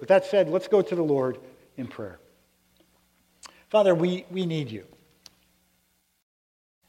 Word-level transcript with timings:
with 0.00 0.08
that 0.08 0.24
said, 0.24 0.48
let's 0.48 0.66
go 0.66 0.82
to 0.82 0.94
the 0.94 1.02
Lord 1.02 1.38
in 1.76 1.86
prayer. 1.86 2.18
Father, 3.68 3.94
we, 3.94 4.24
we 4.30 4.46
need 4.46 4.70
you. 4.70 4.84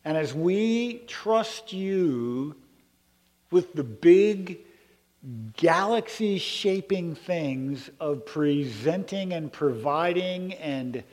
And 0.03 0.17
as 0.17 0.33
we 0.33 1.03
trust 1.07 1.73
you 1.73 2.55
with 3.51 3.73
the 3.73 3.83
big 3.83 4.59
galaxy 5.55 6.39
shaping 6.39 7.13
things 7.13 7.91
of 7.99 8.25
presenting 8.25 9.33
and 9.33 9.51
providing 9.51 10.53
and 10.53 11.03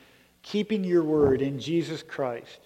keeping 0.41 0.83
your 0.83 1.03
word 1.03 1.41
in 1.43 1.59
Jesus 1.59 2.01
Christ, 2.01 2.59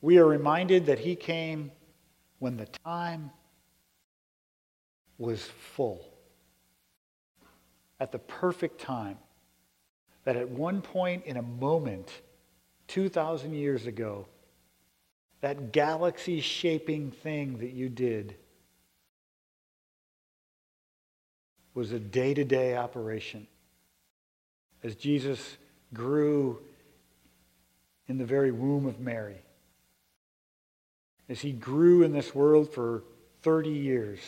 we 0.00 0.18
are 0.18 0.26
reminded 0.26 0.86
that 0.86 1.00
he 1.00 1.16
came 1.16 1.72
when 2.38 2.56
the 2.56 2.66
time 2.84 3.30
was 5.18 5.44
full, 5.44 6.11
at 8.02 8.10
the 8.10 8.18
perfect 8.18 8.80
time, 8.80 9.16
that 10.24 10.34
at 10.34 10.48
one 10.48 10.82
point 10.82 11.24
in 11.24 11.36
a 11.36 11.42
moment, 11.42 12.10
2,000 12.88 13.54
years 13.54 13.86
ago, 13.86 14.26
that 15.40 15.70
galaxy 15.70 16.40
shaping 16.40 17.12
thing 17.12 17.58
that 17.58 17.70
you 17.70 17.88
did 17.88 18.34
was 21.74 21.92
a 21.92 22.00
day 22.00 22.34
to 22.34 22.42
day 22.42 22.76
operation. 22.76 23.46
As 24.82 24.96
Jesus 24.96 25.56
grew 25.94 26.58
in 28.08 28.18
the 28.18 28.24
very 28.24 28.50
womb 28.50 28.86
of 28.86 28.98
Mary, 28.98 29.40
as 31.28 31.40
he 31.40 31.52
grew 31.52 32.02
in 32.02 32.12
this 32.12 32.34
world 32.34 32.68
for 32.68 33.04
30 33.42 33.70
years, 33.70 34.18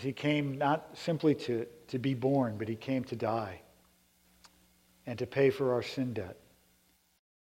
he 0.00 0.12
came 0.12 0.58
not 0.58 0.88
simply 0.94 1.34
to, 1.34 1.66
to 1.88 1.98
be 1.98 2.14
born, 2.14 2.56
but 2.58 2.68
he 2.68 2.76
came 2.76 3.04
to 3.04 3.16
die 3.16 3.60
and 5.06 5.18
to 5.18 5.26
pay 5.26 5.50
for 5.50 5.72
our 5.72 5.82
sin 5.82 6.12
debt. 6.12 6.36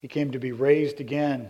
He 0.01 0.07
came 0.07 0.31
to 0.31 0.39
be 0.39 0.51
raised 0.51 0.99
again. 0.99 1.49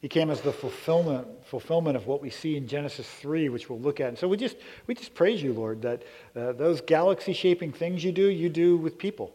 He 0.00 0.08
came 0.08 0.30
as 0.30 0.40
the 0.40 0.52
fulfillment, 0.52 1.26
fulfillment 1.44 1.96
of 1.96 2.06
what 2.06 2.22
we 2.22 2.30
see 2.30 2.56
in 2.56 2.68
Genesis 2.68 3.06
3, 3.06 3.48
which 3.48 3.68
we'll 3.68 3.80
look 3.80 4.00
at. 4.00 4.08
And 4.08 4.18
so 4.18 4.28
we 4.28 4.36
just, 4.36 4.56
we 4.86 4.94
just 4.94 5.14
praise 5.14 5.42
you, 5.42 5.52
Lord, 5.52 5.82
that 5.82 6.04
uh, 6.36 6.52
those 6.52 6.80
galaxy 6.80 7.32
shaping 7.32 7.72
things 7.72 8.04
you 8.04 8.12
do, 8.12 8.28
you 8.28 8.48
do 8.48 8.76
with 8.76 8.96
people. 8.96 9.34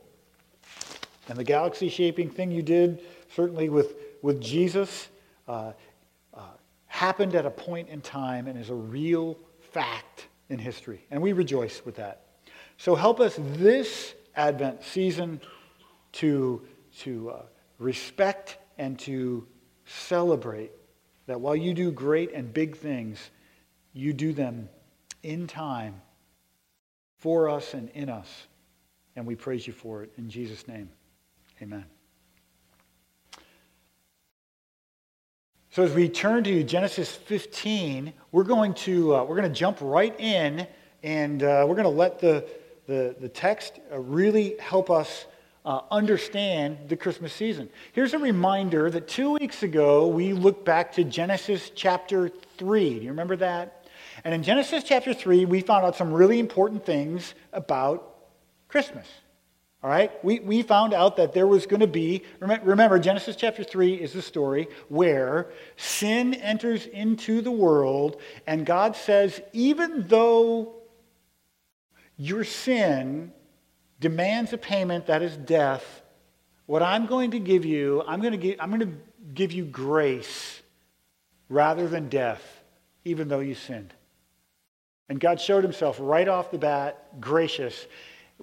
And 1.28 1.38
the 1.38 1.44
galaxy 1.44 1.90
shaping 1.90 2.30
thing 2.30 2.52
you 2.52 2.62
did, 2.62 3.02
certainly 3.36 3.70
with, 3.70 3.96
with 4.22 4.42
Jesus, 4.42 5.10
uh, 5.48 5.74
uh, 6.34 6.42
happened 6.88 7.36
at 7.36 7.46
a 7.46 7.52
point 7.52 7.90
in 7.90 8.02
time 8.02 8.48
and 8.48 8.58
is 8.58 8.70
a 8.70 8.76
real 8.76 9.38
fact 9.72 10.28
in 10.50 10.60
history. 10.60 11.06
And 11.12 11.22
we 11.22 11.34
rejoice 11.34 11.82
with 11.86 11.96
that. 11.96 12.22
So 12.78 12.96
help 12.96 13.20
us 13.20 13.38
this 13.40 14.14
Advent 14.36 14.84
season 14.84 15.40
to, 16.14 16.62
to 17.00 17.30
uh, 17.30 17.42
respect 17.78 18.58
and 18.78 18.98
to 19.00 19.48
celebrate 19.86 20.72
that 21.28 21.40
while 21.40 21.56
you 21.56 21.74
do 21.74 21.92
great 21.92 22.34
and 22.34 22.54
big 22.54 22.76
things, 22.78 23.32
you 23.94 24.14
do 24.14 24.34
them 24.34 24.70
in 25.22 25.48
time 25.48 26.02
for 27.18 27.50
us 27.50 27.74
and 27.74 27.90
in 27.90 28.10
us. 28.10 28.48
And 29.16 29.26
we 29.26 29.36
praise 29.36 29.66
you 29.66 29.74
for 29.74 30.04
it. 30.04 30.12
In 30.18 30.30
Jesus' 30.30 30.68
name, 30.68 30.90
amen. 31.62 31.93
So 35.74 35.82
as 35.82 35.92
we 35.92 36.08
turn 36.08 36.44
to 36.44 36.64
Genesis 36.64 37.16
15, 37.16 38.14
we're 38.32 38.44
going 38.44 38.76
to, 38.76 39.16
uh, 39.16 39.24
we're 39.24 39.36
going 39.36 39.52
to 39.52 39.60
jump 39.60 39.80
right 39.82 40.14
in 40.20 40.68
and 41.02 41.42
uh, 41.42 41.66
we're 41.68 41.74
going 41.74 41.86
to 41.86 41.90
let 41.90 42.20
the, 42.20 42.48
the, 42.86 43.16
the 43.20 43.28
text 43.28 43.80
uh, 43.92 43.98
really 43.98 44.56
help 44.60 44.92
us 44.92 45.26
uh, 45.66 45.80
understand 45.90 46.78
the 46.90 46.96
Christmas 46.96 47.34
season. 47.34 47.70
Here's 47.94 48.14
a 48.14 48.20
reminder 48.20 48.92
that 48.92 49.08
two 49.08 49.32
weeks 49.32 49.64
ago 49.64 50.06
we 50.06 50.34
looked 50.34 50.64
back 50.64 50.92
to 50.92 51.04
Genesis 51.04 51.72
chapter 51.74 52.30
3. 52.60 53.00
Do 53.00 53.06
you 53.06 53.10
remember 53.10 53.38
that? 53.38 53.88
And 54.24 54.32
in 54.32 54.44
Genesis 54.44 54.84
chapter 54.84 55.12
3, 55.12 55.46
we 55.46 55.62
found 55.62 55.86
out 55.86 55.96
some 55.96 56.14
really 56.14 56.38
important 56.38 56.86
things 56.86 57.34
about 57.52 58.16
Christmas. 58.68 59.08
All 59.84 59.90
right? 59.90 60.12
We, 60.24 60.40
we 60.40 60.62
found 60.62 60.94
out 60.94 61.18
that 61.18 61.34
there 61.34 61.46
was 61.46 61.66
going 61.66 61.82
to 61.82 61.88
be, 61.88 62.24
remember, 62.40 63.00
Genesis 63.00 63.36
chapter 63.36 63.64
3 63.66 63.96
is 63.96 64.14
the 64.14 64.22
story 64.22 64.70
where 64.88 65.52
sin 65.76 66.34
enters 66.36 66.86
into 66.86 67.42
the 67.42 67.52
world, 67.52 68.22
and 68.48 68.66
God 68.66 68.96
says, 68.96 69.42
even 69.52 70.08
though 70.08 70.76
your 72.16 72.46
sin 72.46 73.34
demands 74.00 74.54
a 74.54 74.58
payment 74.58 75.08
that 75.08 75.22
is 75.22 75.36
death, 75.36 76.02
what 76.66 76.82
I'm 76.82 77.06
going 77.06 77.32
to 77.32 77.40
give 77.40 77.66
you, 77.66 78.04
I'm 78.08 78.22
going 78.22 78.32
to 78.32 78.38
give, 78.38 78.56
I'm 78.62 78.70
going 78.70 78.90
to 78.90 78.98
give 79.34 79.52
you 79.52 79.66
grace 79.66 80.62
rather 81.50 81.90
than 81.90 82.08
death, 82.08 82.42
even 83.04 83.28
though 83.28 83.42
you 83.42 83.54
sinned. 83.54 83.94
And 85.10 85.20
God 85.20 85.42
showed 85.42 85.64
himself 85.64 85.98
right 86.00 86.28
off 86.28 86.52
the 86.52 86.58
bat 86.58 87.20
gracious 87.20 87.86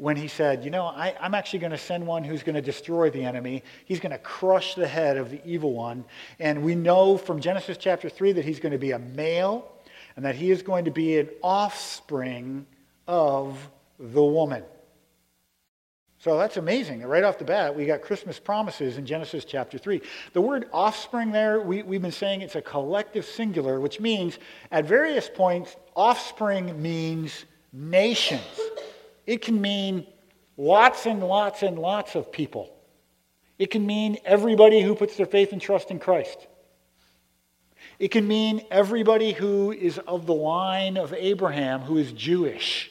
when 0.01 0.17
he 0.17 0.29
said, 0.29 0.65
You 0.65 0.71
know, 0.71 0.87
I, 0.87 1.15
am 1.21 1.35
actually 1.35 1.59
going 1.59 1.73
to 1.73 1.79
send 1.79 2.07
one 2.07 2.25
who's 2.25 2.43
going 2.43 2.55
to 2.55 2.63
destroy 2.63 3.11
the 3.11 3.25
enemy. 3.25 3.63
He's 3.85 4.01
going 4.01 4.13
to 4.13 4.19
crush 4.19 4.75
the 4.75 4.89
head 4.89 5.17
of 5.17 5.31
the 5.31 5.41
evil 5.45 5.75
one. 5.75 6.05
And 6.39 6.63
we 6.63 6.75
know 6.75 7.19
from 7.19 7.41
Genesis 7.41 7.77
chapter 7.77 8.09
3 8.09 8.33
that 8.33 8.45
he's 8.45 8.61
going 8.61 8.73
to 8.73 8.79
be 8.79 8.93
a 8.93 8.99
male 8.99 9.71
and 10.17 10.25
that 10.25 10.35
he 10.35 10.51
is 10.51 10.63
going 10.63 10.87
to 10.87 10.91
be 10.91 11.19
an 11.19 11.29
offspring 11.43 12.67
of 13.07 13.71
the 13.99 14.23
woman. 14.23 14.65
So 16.19 16.37
that's 16.37 16.59
amazing. 16.59 17.03
Right 17.03 17.25
off 17.25 17.39
the 17.39 17.45
bat, 17.45 17.75
we 17.75 17.87
got 17.87 18.03
Christmas 18.03 18.39
promises 18.39 18.99
in 18.99 19.07
Genesis 19.07 19.45
chapter 19.47 19.79
3. 19.79 20.03
The 20.35 20.41
word 20.41 20.69
offspring 20.73 21.31
there, 21.31 21.61
we, 21.61 21.83
we've 21.83 22.03
been 22.03 22.13
saying 22.13 22.43
it's 22.43 22.57
a 22.57 22.63
collective 22.63 23.25
singular, 23.25 23.81
which 23.81 24.01
means 24.01 24.39
at 24.71 24.85
various 24.85 25.31
points, 25.33 25.77
offspring 25.97 26.81
means 26.81 27.47
nations. 27.73 28.43
It 29.27 29.43
can 29.43 29.61
mean 29.61 30.07
lots 30.57 31.07
and 31.07 31.23
lots 31.23 31.63
and 31.63 31.79
lots 31.79 32.15
of 32.15 32.33
people. 32.33 32.75
It 33.59 33.71
can 33.71 33.87
mean 33.87 34.19
everybody 34.25 34.81
who 34.81 34.95
puts 34.95 35.17
their 35.17 35.27
faith 35.27 35.53
and 35.53 35.61
trust 35.61 35.91
in 35.91 35.99
Christ. 35.99 36.47
It 37.99 38.09
can 38.09 38.27
mean 38.27 38.63
everybody 38.71 39.33
who 39.33 39.73
is 39.73 39.99
of 39.99 40.27
the 40.27 40.35
line 40.35 40.97
of 40.97 41.13
Abraham 41.13 41.81
who 41.81 41.99
is 41.99 42.13
Jewish. 42.13 42.91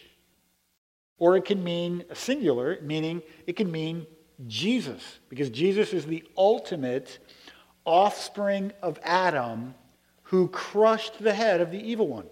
Or 1.18 1.35
it 1.35 1.45
can 1.45 1.63
mean 1.63 2.06
singular, 2.13 2.79
meaning 2.81 3.23
it 3.45 3.56
can 3.56 3.72
mean 3.72 4.06
Jesus, 4.47 5.19
because 5.28 5.50
Jesus 5.50 5.94
is 5.94 6.06
the 6.06 6.23
ultimate 6.38 7.19
offspring 7.84 8.72
of 8.81 9.00
Adam 9.03 9.73
who 10.23 10.47
crushed 10.47 11.22
the 11.22 11.34
head 11.34 11.59
of 11.59 11.72
the 11.72 11.79
evil 11.79 12.07
one. 12.07 12.28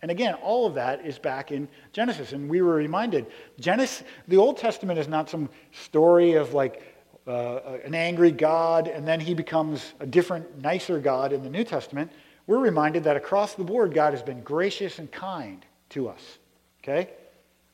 And 0.00 0.10
again, 0.10 0.34
all 0.34 0.66
of 0.66 0.74
that 0.74 1.04
is 1.04 1.18
back 1.18 1.50
in 1.50 1.68
Genesis. 1.92 2.32
And 2.32 2.48
we 2.48 2.62
were 2.62 2.74
reminded 2.74 3.26
Genesis, 3.58 4.04
the 4.28 4.36
Old 4.36 4.56
Testament 4.56 4.98
is 4.98 5.08
not 5.08 5.28
some 5.28 5.48
story 5.72 6.34
of 6.34 6.54
like 6.54 6.82
uh, 7.26 7.78
an 7.84 7.94
angry 7.94 8.30
God 8.30 8.88
and 8.88 9.06
then 9.06 9.20
he 9.20 9.34
becomes 9.34 9.94
a 10.00 10.06
different, 10.06 10.62
nicer 10.62 10.98
God 10.98 11.32
in 11.32 11.42
the 11.42 11.50
New 11.50 11.64
Testament. 11.64 12.12
We're 12.46 12.58
reminded 12.58 13.04
that 13.04 13.16
across 13.16 13.54
the 13.54 13.64
board, 13.64 13.92
God 13.92 14.14
has 14.14 14.22
been 14.22 14.40
gracious 14.42 14.98
and 14.98 15.10
kind 15.10 15.64
to 15.90 16.08
us. 16.08 16.38
Okay? 16.82 17.10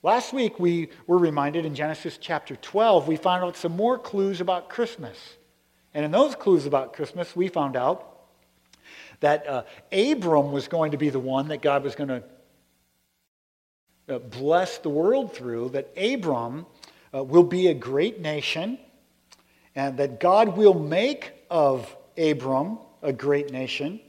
Last 0.02 0.32
week, 0.32 0.58
we 0.58 0.90
were 1.06 1.18
reminded 1.18 1.64
in 1.64 1.74
Genesis 1.74 2.18
chapter 2.20 2.56
12, 2.56 3.06
we 3.06 3.16
found 3.16 3.44
out 3.44 3.56
some 3.56 3.76
more 3.76 3.98
clues 3.98 4.40
about 4.40 4.68
Christmas. 4.68 5.16
And 5.94 6.04
in 6.04 6.10
those 6.10 6.34
clues 6.34 6.66
about 6.66 6.92
Christmas, 6.92 7.36
we 7.36 7.48
found 7.48 7.76
out 7.76 8.13
that 9.24 9.46
uh, 9.46 9.62
Abram 9.90 10.52
was 10.52 10.68
going 10.68 10.92
to 10.92 10.96
be 10.96 11.08
the 11.08 11.18
one 11.18 11.48
that 11.48 11.62
God 11.62 11.82
was 11.82 11.94
going 11.94 12.08
to 12.08 12.22
uh, 14.08 14.18
bless 14.18 14.78
the 14.78 14.90
world 14.90 15.32
through, 15.32 15.70
that 15.70 15.90
Abram 15.96 16.66
uh, 17.14 17.24
will 17.24 17.42
be 17.42 17.68
a 17.68 17.74
great 17.74 18.20
nation, 18.20 18.78
and 19.74 19.96
that 19.96 20.20
God 20.20 20.56
will 20.56 20.74
make 20.74 21.32
of 21.50 21.96
Abram 22.18 22.78
a 23.02 23.12
great 23.12 23.50
nation, 23.50 24.00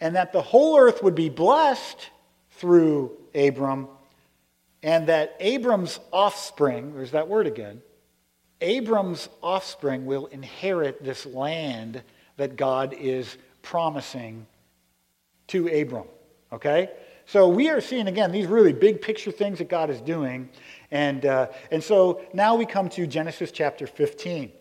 and 0.00 0.16
that 0.16 0.32
the 0.32 0.42
whole 0.42 0.78
earth 0.78 1.02
would 1.02 1.14
be 1.14 1.30
blessed 1.30 2.10
through 2.50 3.16
Abram 3.34 3.88
and 4.82 5.08
that 5.08 5.36
Abram's 5.40 5.98
offspring, 6.12 6.94
there's 6.94 7.10
that 7.10 7.26
word 7.26 7.48
again, 7.48 7.82
Abram's 8.60 9.28
offspring 9.42 10.06
will 10.06 10.26
inherit 10.26 11.02
this 11.02 11.26
land 11.26 12.02
that 12.36 12.54
God 12.56 12.94
is 12.94 13.36
promising 13.66 14.46
to 15.48 15.68
Abram. 15.68 16.06
Okay? 16.52 16.90
So 17.26 17.48
we 17.48 17.68
are 17.68 17.80
seeing, 17.80 18.06
again, 18.06 18.30
these 18.30 18.46
really 18.46 18.72
big 18.72 19.02
picture 19.02 19.32
things 19.32 19.58
that 19.58 19.68
God 19.68 19.90
is 19.90 20.00
doing. 20.00 20.48
And, 20.92 21.26
uh, 21.26 21.48
and 21.72 21.82
so 21.82 22.22
now 22.32 22.54
we 22.54 22.66
come 22.66 22.88
to 22.90 23.06
Genesis 23.06 23.50
chapter 23.50 23.86
15. 23.86 24.52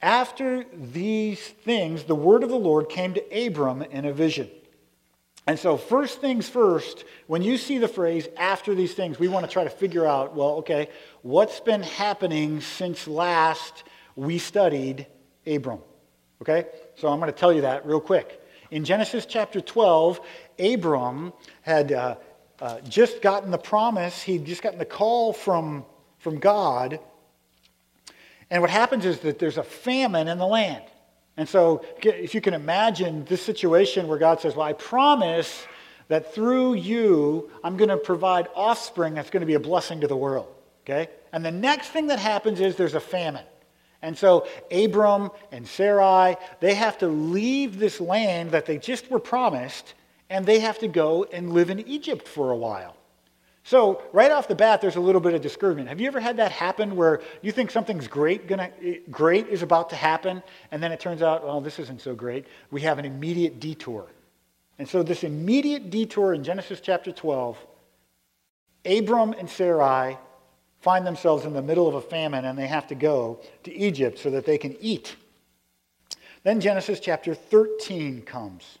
After 0.00 0.64
these 0.72 1.40
things, 1.40 2.04
the 2.04 2.14
word 2.14 2.42
of 2.42 2.48
the 2.48 2.56
Lord 2.56 2.88
came 2.88 3.14
to 3.14 3.46
Abram 3.46 3.82
in 3.82 4.06
a 4.06 4.12
vision. 4.12 4.50
And 5.46 5.58
so, 5.58 5.76
first 5.76 6.22
things 6.22 6.48
first, 6.48 7.04
when 7.26 7.42
you 7.42 7.58
see 7.58 7.76
the 7.76 7.88
phrase 7.88 8.28
after 8.38 8.74
these 8.74 8.94
things, 8.94 9.18
we 9.18 9.28
want 9.28 9.44
to 9.44 9.52
try 9.52 9.64
to 9.64 9.70
figure 9.70 10.06
out 10.06 10.34
well, 10.34 10.52
okay, 10.56 10.88
what's 11.20 11.60
been 11.60 11.82
happening 11.82 12.62
since 12.62 13.06
last 13.06 13.84
we 14.16 14.38
studied 14.38 15.06
Abram? 15.46 15.80
Okay? 16.40 16.64
So, 16.96 17.08
I'm 17.08 17.18
going 17.20 17.30
to 17.30 17.38
tell 17.38 17.52
you 17.52 17.60
that 17.60 17.84
real 17.84 18.00
quick. 18.00 18.40
In 18.70 18.84
Genesis 18.84 19.26
chapter 19.26 19.60
12, 19.60 20.20
Abram 20.58 21.32
had 21.62 21.92
uh, 21.92 22.16
uh, 22.60 22.80
just 22.80 23.22
gotten 23.22 23.50
the 23.50 23.58
promise, 23.58 24.22
he'd 24.22 24.44
just 24.44 24.62
gotten 24.62 24.78
the 24.78 24.84
call 24.84 25.32
from, 25.32 25.84
from 26.18 26.38
God. 26.38 26.98
And 28.50 28.60
what 28.62 28.70
happens 28.70 29.04
is 29.04 29.20
that 29.20 29.38
there's 29.38 29.58
a 29.58 29.62
famine 29.62 30.28
in 30.28 30.38
the 30.38 30.46
land. 30.46 30.84
And 31.36 31.48
so, 31.48 31.84
if 32.02 32.34
you 32.34 32.40
can 32.40 32.54
imagine 32.54 33.24
this 33.24 33.42
situation 33.42 34.06
where 34.06 34.18
God 34.18 34.40
says, 34.40 34.54
Well, 34.54 34.66
I 34.66 34.72
promise 34.72 35.66
that 36.08 36.32
through 36.32 36.74
you, 36.74 37.50
I'm 37.64 37.76
going 37.76 37.88
to 37.88 37.96
provide 37.96 38.46
offspring 38.54 39.14
that's 39.14 39.30
going 39.30 39.40
to 39.40 39.46
be 39.46 39.54
a 39.54 39.60
blessing 39.60 40.00
to 40.02 40.06
the 40.06 40.16
world. 40.16 40.46
Okay? 40.84 41.08
And 41.32 41.44
the 41.44 41.50
next 41.50 41.88
thing 41.88 42.08
that 42.08 42.18
happens 42.18 42.60
is 42.60 42.76
there's 42.76 42.94
a 42.94 43.00
famine. 43.00 43.44
And 44.04 44.18
so, 44.18 44.46
Abram 44.70 45.30
and 45.50 45.66
Sarai, 45.66 46.36
they 46.60 46.74
have 46.74 46.98
to 46.98 47.08
leave 47.08 47.78
this 47.78 48.02
land 48.02 48.50
that 48.50 48.66
they 48.66 48.76
just 48.76 49.10
were 49.10 49.18
promised, 49.18 49.94
and 50.28 50.44
they 50.44 50.60
have 50.60 50.78
to 50.80 50.88
go 50.88 51.24
and 51.24 51.54
live 51.54 51.70
in 51.70 51.80
Egypt 51.88 52.28
for 52.28 52.50
a 52.50 52.56
while. 52.56 52.96
So, 53.62 54.02
right 54.12 54.30
off 54.30 54.46
the 54.46 54.54
bat, 54.54 54.82
there's 54.82 54.96
a 54.96 55.00
little 55.00 55.22
bit 55.22 55.32
of 55.32 55.40
discouragement. 55.40 55.88
Have 55.88 56.02
you 56.02 56.06
ever 56.06 56.20
had 56.20 56.36
that 56.36 56.52
happen 56.52 56.96
where 56.96 57.22
you 57.40 57.50
think 57.50 57.70
something's 57.70 58.06
great, 58.06 58.46
gonna, 58.46 58.70
great 59.10 59.48
is 59.48 59.62
about 59.62 59.88
to 59.88 59.96
happen, 59.96 60.42
and 60.70 60.82
then 60.82 60.92
it 60.92 61.00
turns 61.00 61.22
out, 61.22 61.40
oh, 61.42 61.60
this 61.60 61.78
isn't 61.78 62.02
so 62.02 62.14
great? 62.14 62.44
We 62.70 62.82
have 62.82 62.98
an 62.98 63.06
immediate 63.06 63.58
detour. 63.58 64.06
And 64.78 64.86
so, 64.86 65.02
this 65.02 65.24
immediate 65.24 65.88
detour 65.88 66.34
in 66.34 66.44
Genesis 66.44 66.82
chapter 66.82 67.10
12, 67.10 67.56
Abram 68.84 69.32
and 69.32 69.48
Sarai 69.48 70.18
find 70.84 71.06
themselves 71.06 71.46
in 71.46 71.54
the 71.54 71.62
middle 71.62 71.88
of 71.88 71.94
a 71.94 72.00
famine 72.02 72.44
and 72.44 72.58
they 72.58 72.66
have 72.66 72.86
to 72.86 72.94
go 72.94 73.40
to 73.62 73.74
Egypt 73.74 74.18
so 74.18 74.28
that 74.28 74.44
they 74.44 74.58
can 74.58 74.76
eat. 74.82 75.16
Then 76.42 76.60
Genesis 76.60 77.00
chapter 77.00 77.34
13 77.34 78.20
comes. 78.20 78.78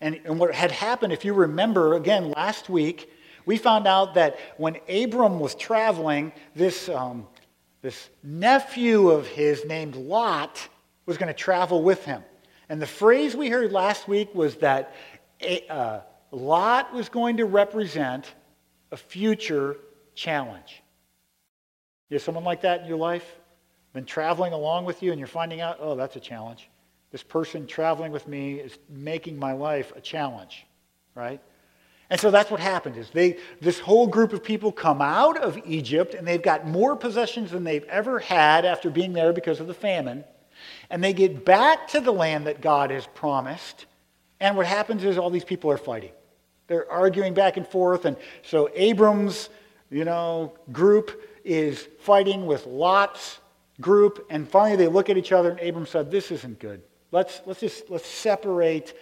And, 0.00 0.20
and 0.24 0.38
what 0.38 0.54
had 0.54 0.70
happened, 0.70 1.12
if 1.12 1.24
you 1.24 1.34
remember, 1.34 1.94
again, 1.94 2.30
last 2.30 2.68
week, 2.68 3.10
we 3.46 3.56
found 3.56 3.88
out 3.88 4.14
that 4.14 4.38
when 4.58 4.76
Abram 4.88 5.40
was 5.40 5.56
traveling, 5.56 6.30
this, 6.54 6.88
um, 6.88 7.26
this 7.80 8.08
nephew 8.22 9.10
of 9.10 9.26
his 9.26 9.64
named 9.64 9.96
Lot 9.96 10.68
was 11.04 11.18
going 11.18 11.26
to 11.26 11.34
travel 11.34 11.82
with 11.82 12.04
him. 12.04 12.22
And 12.68 12.80
the 12.80 12.86
phrase 12.86 13.34
we 13.34 13.48
heard 13.48 13.72
last 13.72 14.06
week 14.06 14.32
was 14.36 14.54
that 14.56 14.94
uh, 15.68 15.98
Lot 16.30 16.94
was 16.94 17.08
going 17.08 17.38
to 17.38 17.44
represent 17.44 18.32
a 18.92 18.96
future 18.96 19.78
challenge. 20.14 20.81
You 22.12 22.16
have 22.16 22.22
someone 22.24 22.44
like 22.44 22.60
that 22.60 22.82
in 22.82 22.86
your 22.86 22.98
life? 22.98 23.24
Been 23.94 24.04
traveling 24.04 24.52
along 24.52 24.84
with 24.84 25.02
you 25.02 25.12
and 25.12 25.18
you're 25.18 25.26
finding 25.26 25.62
out, 25.62 25.78
oh, 25.80 25.94
that's 25.94 26.14
a 26.14 26.20
challenge. 26.20 26.68
This 27.10 27.22
person 27.22 27.66
traveling 27.66 28.12
with 28.12 28.28
me 28.28 28.56
is 28.56 28.78
making 28.90 29.38
my 29.38 29.52
life 29.52 29.94
a 29.96 30.00
challenge, 30.02 30.66
right? 31.14 31.40
And 32.10 32.20
so 32.20 32.30
that's 32.30 32.50
what 32.50 32.60
happened 32.60 32.98
is 32.98 33.08
they 33.08 33.38
this 33.62 33.80
whole 33.80 34.06
group 34.06 34.34
of 34.34 34.44
people 34.44 34.72
come 34.72 35.00
out 35.00 35.38
of 35.38 35.58
Egypt 35.64 36.12
and 36.12 36.28
they've 36.28 36.42
got 36.42 36.66
more 36.66 36.96
possessions 36.96 37.50
than 37.50 37.64
they've 37.64 37.84
ever 37.84 38.18
had 38.18 38.66
after 38.66 38.90
being 38.90 39.14
there 39.14 39.32
because 39.32 39.58
of 39.58 39.66
the 39.66 39.72
famine. 39.72 40.22
And 40.90 41.02
they 41.02 41.14
get 41.14 41.46
back 41.46 41.88
to 41.88 42.00
the 42.00 42.12
land 42.12 42.46
that 42.46 42.60
God 42.60 42.90
has 42.90 43.06
promised. 43.14 43.86
And 44.38 44.54
what 44.54 44.66
happens 44.66 45.02
is 45.02 45.16
all 45.16 45.30
these 45.30 45.44
people 45.46 45.70
are 45.70 45.78
fighting. 45.78 46.12
They're 46.66 46.92
arguing 46.92 47.32
back 47.32 47.56
and 47.56 47.66
forth. 47.66 48.04
And 48.04 48.18
so 48.42 48.68
Abram's, 48.74 49.48
you 49.88 50.04
know, 50.04 50.52
group 50.72 51.18
is 51.44 51.88
fighting 52.00 52.46
with 52.46 52.66
Lot's 52.66 53.38
group. 53.80 54.26
And 54.30 54.48
finally 54.48 54.76
they 54.76 54.88
look 54.88 55.10
at 55.10 55.16
each 55.16 55.32
other 55.32 55.50
and 55.50 55.60
Abram 55.60 55.86
said, 55.86 56.10
This 56.10 56.30
isn't 56.30 56.58
good. 56.58 56.82
Let's, 57.10 57.42
let's 57.46 57.60
just 57.60 57.90
let's 57.90 58.06
separate 58.06 58.94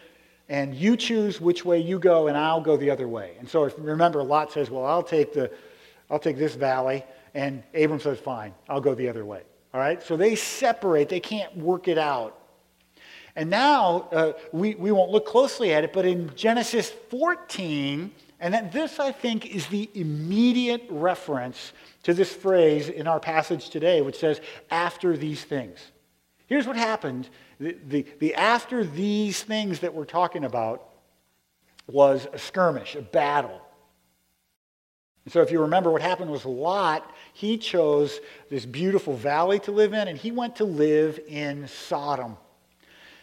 and 0.50 0.74
you 0.74 0.96
choose 0.96 1.40
which 1.40 1.64
way 1.64 1.78
you 1.78 2.00
go, 2.00 2.26
and 2.26 2.36
I'll 2.36 2.60
go 2.60 2.76
the 2.76 2.90
other 2.90 3.06
way. 3.06 3.36
And 3.38 3.48
so, 3.48 3.64
if 3.64 3.74
remember, 3.78 4.22
Lot 4.22 4.52
says, 4.52 4.68
"Well, 4.68 4.84
I'll 4.84 5.02
take 5.02 5.32
the, 5.32 5.50
I'll 6.10 6.18
take 6.18 6.36
this 6.36 6.56
valley," 6.56 7.04
and 7.34 7.62
Abram 7.72 8.00
says, 8.00 8.18
"Fine, 8.18 8.52
I'll 8.68 8.80
go 8.80 8.94
the 8.94 9.08
other 9.08 9.24
way." 9.24 9.42
All 9.72 9.80
right. 9.80 10.02
So 10.02 10.16
they 10.16 10.34
separate; 10.34 11.08
they 11.08 11.20
can't 11.20 11.56
work 11.56 11.86
it 11.86 11.98
out. 11.98 12.36
And 13.36 13.48
now 13.48 14.08
uh, 14.10 14.32
we 14.52 14.74
we 14.74 14.90
won't 14.90 15.12
look 15.12 15.24
closely 15.24 15.72
at 15.72 15.84
it, 15.84 15.92
but 15.92 16.04
in 16.04 16.34
Genesis 16.34 16.90
14, 16.90 18.10
and 18.40 18.54
that 18.54 18.72
this 18.72 18.98
I 18.98 19.12
think 19.12 19.46
is 19.46 19.66
the 19.66 19.90
immediate 19.94 20.86
reference 20.88 21.72
to 22.04 22.14
this 22.14 22.32
phrase 22.32 22.88
in 22.88 23.06
our 23.06 23.20
passage 23.20 23.70
today, 23.70 24.00
which 24.00 24.18
says, 24.18 24.40
"After 24.70 25.16
these 25.16 25.44
things." 25.44 25.78
Here's 26.46 26.66
what 26.66 26.76
happened 26.76 27.28
the, 27.60 27.76
the, 27.86 28.06
the 28.18 28.34
after 28.34 28.84
these 28.84 29.42
things 29.42 29.80
that 29.80 29.94
we're 29.94 30.04
talking 30.04 30.44
about 30.44 30.88
was 31.86 32.26
a 32.32 32.38
skirmish, 32.38 32.96
a 32.96 33.02
battle. 33.02 33.60
And 35.24 35.32
so 35.32 35.42
if 35.42 35.50
you 35.50 35.60
remember 35.60 35.90
what 35.90 36.02
happened 36.02 36.30
was 36.30 36.44
Lot, 36.44 37.14
he 37.34 37.58
chose 37.58 38.20
this 38.48 38.64
beautiful 38.64 39.14
valley 39.14 39.58
to 39.60 39.72
live 39.72 39.92
in, 39.92 40.08
and 40.08 40.16
he 40.16 40.30
went 40.30 40.56
to 40.56 40.64
live 40.64 41.20
in 41.28 41.68
Sodom. 41.68 42.36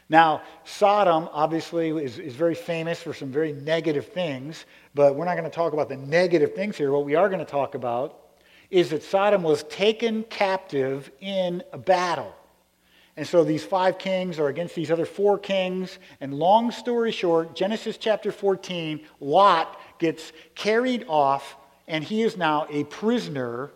Now, 0.10 0.42
Sodom 0.64 1.28
obviously 1.34 1.90
is, 1.90 2.18
is 2.18 2.34
very 2.34 2.56
famous 2.56 3.02
for 3.02 3.14
some 3.14 3.30
very 3.30 3.52
negative 3.52 4.08
things, 4.08 4.66
but 4.96 5.16
we're 5.16 5.26
not 5.26 5.36
going 5.36 5.50
to 5.50 5.56
talk 5.56 5.74
about 5.74 5.90
the 5.90 5.98
negative 5.98 6.56
things 6.56 6.78
here. 6.78 6.92
What 6.92 7.04
we 7.04 7.16
are 7.16 7.28
going 7.28 7.40
to 7.40 7.46
talk 7.46 7.76
about 7.76 8.20
is 8.70 8.90
that 8.92 9.04
Sodom 9.04 9.44
was 9.44 9.64
taken 9.64 10.24
captive 10.24 11.12
in 11.20 11.62
a 11.74 11.78
battle. 11.78 12.34
And 13.18 13.28
so 13.28 13.44
these 13.44 13.66
five 13.66 13.98
kings 13.98 14.40
are 14.40 14.48
against 14.48 14.76
these 14.76 14.92
other 14.92 15.06
four 15.06 15.40
kings. 15.40 15.98
And 16.22 16.34
long 16.34 16.72
story 16.72 17.12
short, 17.12 17.56
Genesis 17.56 17.98
chapter 17.98 18.32
14, 18.32 19.02
Lot 19.20 19.80
gets 20.00 20.32
carried 20.56 21.06
off, 21.08 21.58
and 21.88 22.04
he 22.04 22.22
is 22.22 22.38
now 22.38 22.68
a 22.70 22.84
prisoner. 22.86 23.72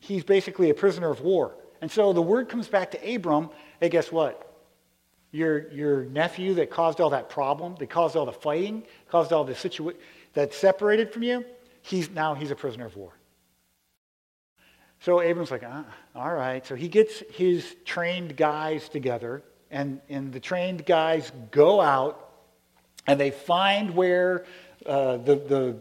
He's 0.00 0.24
basically 0.24 0.70
a 0.70 0.74
prisoner 0.74 1.10
of 1.10 1.20
war. 1.20 1.54
And 1.80 1.90
so 1.90 2.12
the 2.12 2.22
word 2.22 2.48
comes 2.48 2.68
back 2.68 2.90
to 2.90 3.14
Abram 3.14 3.50
hey, 3.80 3.88
guess 3.88 4.10
what? 4.10 4.47
Your, 5.30 5.68
your 5.70 6.04
nephew 6.04 6.54
that 6.54 6.70
caused 6.70 7.00
all 7.00 7.10
that 7.10 7.28
problem, 7.28 7.74
that 7.78 7.90
caused 7.90 8.16
all 8.16 8.24
the 8.24 8.32
fighting, 8.32 8.82
caused 9.10 9.32
all 9.32 9.44
the 9.44 9.54
situation 9.54 10.00
that 10.34 10.54
separated 10.54 11.12
from 11.12 11.22
you, 11.22 11.44
he's 11.82 12.10
now 12.10 12.34
he's 12.34 12.50
a 12.50 12.54
prisoner 12.54 12.86
of 12.86 12.96
war. 12.96 13.12
So 15.00 15.20
Abram's 15.20 15.50
like, 15.50 15.62
ah, 15.66 15.84
all 16.14 16.32
right. 16.32 16.66
So 16.66 16.74
he 16.74 16.88
gets 16.88 17.22
his 17.30 17.76
trained 17.84 18.36
guys 18.36 18.88
together, 18.88 19.42
and, 19.70 20.00
and 20.08 20.32
the 20.32 20.40
trained 20.40 20.86
guys 20.86 21.30
go 21.50 21.80
out 21.80 22.28
and 23.06 23.18
they 23.18 23.30
find 23.30 23.94
where 23.94 24.44
uh, 24.86 25.16
the, 25.18 25.36
the 25.36 25.76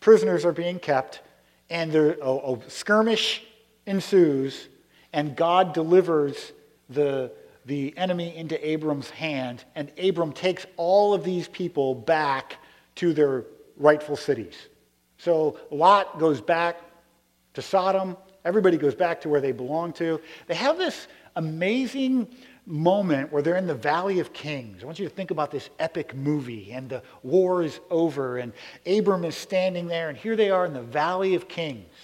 prisoners 0.00 0.44
are 0.44 0.52
being 0.52 0.78
kept, 0.78 1.20
and 1.68 1.92
there, 1.92 2.16
a, 2.22 2.52
a 2.52 2.70
skirmish 2.70 3.44
ensues, 3.86 4.68
and 5.12 5.36
God 5.36 5.74
delivers 5.74 6.52
the, 6.88 7.30
the 7.66 7.96
enemy 7.96 8.36
into 8.36 8.68
Abram's 8.68 9.10
hand, 9.10 9.64
and 9.74 9.90
Abram 9.98 10.32
takes 10.32 10.66
all 10.76 11.14
of 11.14 11.24
these 11.24 11.48
people 11.48 11.94
back 11.94 12.58
to 12.96 13.12
their 13.12 13.44
rightful 13.76 14.16
cities. 14.16 14.54
So 15.18 15.58
Lot 15.70 16.18
goes 16.18 16.40
back 16.40 16.80
to 17.54 17.62
Sodom, 17.62 18.16
Everybody 18.44 18.76
goes 18.76 18.94
back 18.94 19.22
to 19.22 19.28
where 19.28 19.40
they 19.40 19.52
belong 19.52 19.92
to. 19.94 20.20
They 20.46 20.54
have 20.54 20.76
this 20.76 21.08
amazing 21.36 22.28
moment 22.66 23.32
where 23.32 23.42
they're 23.42 23.56
in 23.56 23.66
the 23.66 23.74
Valley 23.74 24.20
of 24.20 24.32
Kings. 24.32 24.82
I 24.82 24.86
want 24.86 24.98
you 24.98 25.08
to 25.08 25.14
think 25.14 25.30
about 25.30 25.50
this 25.50 25.70
epic 25.78 26.14
movie, 26.14 26.72
and 26.72 26.88
the 26.88 27.02
war 27.22 27.62
is 27.62 27.80
over, 27.90 28.38
and 28.38 28.52
Abram 28.86 29.24
is 29.24 29.34
standing 29.34 29.86
there, 29.86 30.10
and 30.10 30.18
here 30.18 30.36
they 30.36 30.50
are 30.50 30.66
in 30.66 30.74
the 30.74 30.82
Valley 30.82 31.34
of 31.34 31.48
Kings. 31.48 31.94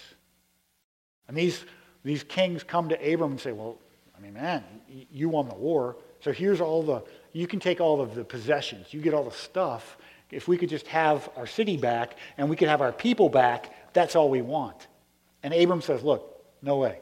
And 1.29 1.37
these, 1.37 1.65
these 2.05 2.25
kings 2.25 2.63
come 2.63 2.89
to 2.89 3.13
Abram 3.13 3.33
and 3.33 3.41
say, 3.41 3.53
Well, 3.53 3.79
I 4.21 4.23
mean, 4.23 4.35
man, 4.35 4.63
you 5.11 5.31
won 5.31 5.49
the 5.49 5.55
war, 5.55 5.97
so 6.21 6.31
here's 6.31 6.61
all 6.61 6.83
the, 6.83 7.03
you 7.33 7.47
can 7.47 7.59
take 7.59 7.81
all 7.81 8.03
of 8.03 8.15
the 8.15 8.23
possessions, 8.23 8.93
you 8.93 9.01
get 9.01 9.15
all 9.15 9.25
the 9.25 9.31
stuff. 9.31 9.97
If 10.31 10.47
we 10.47 10.59
could 10.59 10.69
just 10.69 10.87
have 10.89 11.29
our 11.37 11.47
city 11.47 11.77
back 11.77 12.17
and 12.37 12.49
we 12.49 12.55
could 12.55 12.69
have 12.69 12.83
our 12.83 12.93
people 12.93 13.29
back, 13.29 13.93
that's 13.95 14.15
all 14.15 14.29
we 14.29 14.43
want. 14.43 14.87
And 15.43 15.55
Abram 15.55 15.81
says, 15.81 16.05
Look, 16.05 16.45
no 16.63 16.77
way. 16.77 17.01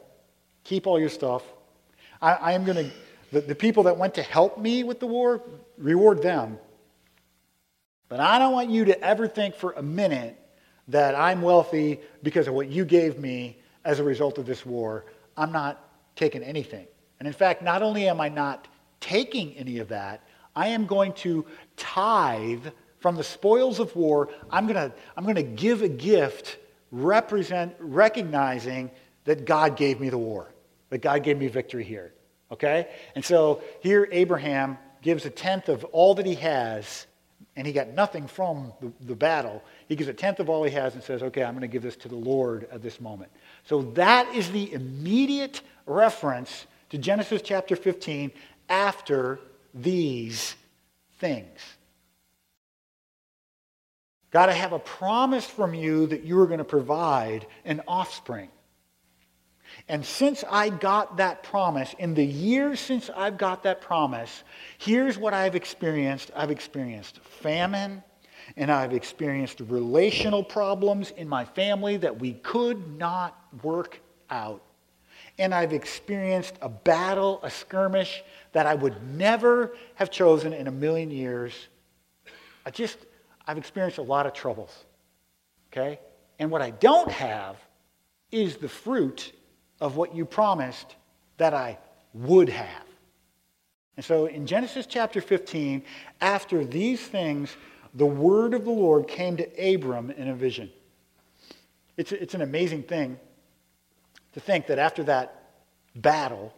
Keep 0.65 0.87
all 0.87 0.99
your 0.99 1.11
stuff. 1.11 1.43
I, 2.23 2.33
I 2.35 2.53
am 2.53 2.65
going 2.65 2.89
to, 2.89 2.91
the, 3.33 3.41
the 3.41 3.55
people 3.55 3.83
that 3.83 3.99
went 3.99 4.15
to 4.15 4.23
help 4.23 4.57
me 4.57 4.85
with 4.85 5.01
the 5.01 5.07
war, 5.07 5.43
reward 5.77 6.23
them. 6.23 6.59
But 8.09 8.21
I 8.21 8.39
don't 8.39 8.53
want 8.53 8.71
you 8.71 8.87
to 8.87 9.03
ever 9.03 9.29
think 9.29 9.57
for 9.57 9.73
a 9.73 9.83
minute 9.83 10.39
that 10.89 11.15
I'm 11.15 11.43
wealthy 11.43 12.01
because 12.23 12.49
of 12.49 12.55
what 12.55 12.69
you 12.69 12.87
gave 12.87 13.19
me 13.19 13.59
as 13.85 13.99
a 13.99 14.05
result 14.05 14.39
of 14.39 14.47
this 14.47 14.65
war. 14.65 15.05
I'm 15.37 15.53
not 15.53 15.85
taking 16.17 16.43
anything. 16.43 16.87
And 17.19 17.27
in 17.27 17.35
fact, 17.35 17.63
not 17.63 17.83
only 17.83 18.09
am 18.09 18.21
I 18.21 18.29
not 18.29 18.69
taking 19.01 19.57
any 19.57 19.79
of 19.79 19.89
that, 19.89 20.23
I 20.55 20.69
am 20.69 20.87
going 20.87 21.13
to 21.15 21.47
tithe 21.77 22.67
from 23.01 23.17
the 23.17 23.25
spoils 23.25 23.79
of 23.79 23.95
war, 23.95 24.29
I'm 24.51 24.67
going 24.67 24.91
to 24.91 24.95
I'm 25.17 25.25
going 25.25 25.37
to 25.37 25.43
give 25.43 25.83
a 25.83 25.89
gift 25.89 26.59
represent, 26.91 27.75
recognizing 27.79 28.91
that 29.25 29.45
God 29.45 29.77
gave 29.77 30.01
me 30.01 30.09
the 30.09 30.19
war, 30.19 30.49
that 30.91 30.99
God 30.99 31.23
gave 31.23 31.39
me 31.39 31.49
victory 31.49 31.85
here. 31.85 32.13
Okay? 32.51 32.89
And 33.15 33.25
so 33.25 33.63
here 33.81 34.09
Abraham 34.11 34.79
gives 35.03 35.27
a 35.27 35.31
tenth 35.31 35.69
of 35.69 35.85
all 35.85 36.15
that 36.15 36.27
he 36.27 36.35
has, 36.37 37.07
and 37.57 37.67
he 37.67 37.73
got 37.73 37.89
nothing 37.89 38.27
from 38.27 38.73
the, 38.81 38.91
the 39.03 39.15
battle. 39.15 39.63
He 39.87 39.97
gives 39.97 40.09
a 40.09 40.15
tenth 40.15 40.41
of 40.41 40.49
all 40.49 40.65
he 40.65 40.71
has 40.73 40.95
and 40.95 41.03
says, 41.03 41.23
Okay, 41.23 41.43
I'm 41.43 41.53
going 41.53 41.63
to 41.63 41.69
give 41.69 41.83
this 41.83 41.97
to 41.97 42.09
the 42.09 42.17
Lord 42.17 42.69
at 42.73 42.83
this 42.83 43.01
moment. 43.01 43.31
So 43.65 43.83
that 43.93 44.35
is 44.35 44.51
the 44.51 44.73
immediate 44.73 45.61
reference 45.87 46.67
to 46.91 46.99
Genesis 46.99 47.43
chapter 47.43 47.77
15 47.77 48.33
after 48.69 49.41
these 49.75 50.55
things. 51.19 51.59
God, 54.31 54.49
I 54.51 54.53
have 54.53 54.73
a 54.73 54.79
promise 54.79 55.47
from 55.47 55.75
you 55.75 56.07
that 56.09 56.25
you 56.25 56.39
are 56.41 56.47
going 56.47 56.59
to 56.59 56.65
provide 56.65 57.47
an 57.65 57.81
offspring. 57.89 58.51
And 59.89 60.05
since 60.05 60.45
I 60.51 60.69
got 60.69 61.17
that 61.19 61.43
promise, 61.43 61.95
in 61.99 62.15
the 62.15 62.25
years 62.25 62.81
since 62.81 63.11
I've 63.15 63.39
got 63.39 63.63
that 63.63 63.81
promise, 63.81 64.45
here's 64.79 65.19
what 65.19 65.35
I've 65.35 65.55
experienced 65.55 66.31
I've 66.35 66.51
experienced 66.51 67.21
famine, 67.21 68.03
and 68.57 68.71
I've 68.71 68.93
experienced 68.93 69.61
relational 69.61 70.43
problems 70.43 71.11
in 71.13 71.29
my 71.29 71.45
family 71.45 71.97
that 71.99 72.19
we 72.19 72.35
could 72.35 72.99
not 72.99 73.39
work 73.63 74.01
out. 74.31 74.63
And 75.39 75.55
I've 75.55 75.73
experienced 75.73 76.55
a 76.61 76.69
battle, 76.69 77.41
a 77.43 77.51
skirmish 77.51 78.23
that 78.53 78.67
I 78.67 78.75
would 78.75 78.97
never 79.17 79.77
have 79.95 80.11
chosen 80.11 80.53
in 80.53 80.67
a 80.67 80.73
million 80.73 81.11
years. 81.11 81.53
I 82.67 82.71
just, 82.71 82.99
I've 83.47 83.59
experienced 83.59 83.99
a 83.99 84.03
lot 84.03 84.27
of 84.27 84.33
troubles. 84.33 84.85
Okay? 85.73 86.01
And 86.39 86.51
what 86.51 86.63
I 86.63 86.71
don't 86.71 87.11
have 87.11 87.57
is 88.31 88.57
the 88.57 88.69
fruit 88.69 89.33
of 89.81 89.97
what 89.97 90.15
you 90.15 90.25
promised 90.25 90.97
that 91.37 91.55
I 91.55 91.79
would 92.13 92.49
have. 92.49 92.85
And 93.97 94.05
so 94.05 94.27
in 94.27 94.47
Genesis 94.47 94.87
chapter 94.87 95.21
15, 95.21 95.83
after 96.21 96.65
these 96.65 97.01
things, 97.01 97.57
the 97.95 98.07
word 98.07 98.55
of 98.55 98.65
the 98.65 98.71
Lord 98.71 99.09
came 99.09 99.37
to 99.37 99.75
Abram 99.75 100.11
in 100.11 100.29
a 100.29 100.35
vision. 100.35 100.71
It's, 101.97 102.13
it's 102.13 102.35
an 102.35 102.43
amazing 102.43 102.85
thing 102.85 103.19
to 104.39 104.45
think 104.45 104.69
that 104.69 104.79
after 104.79 105.03
that 105.05 105.43
battle, 105.97 106.55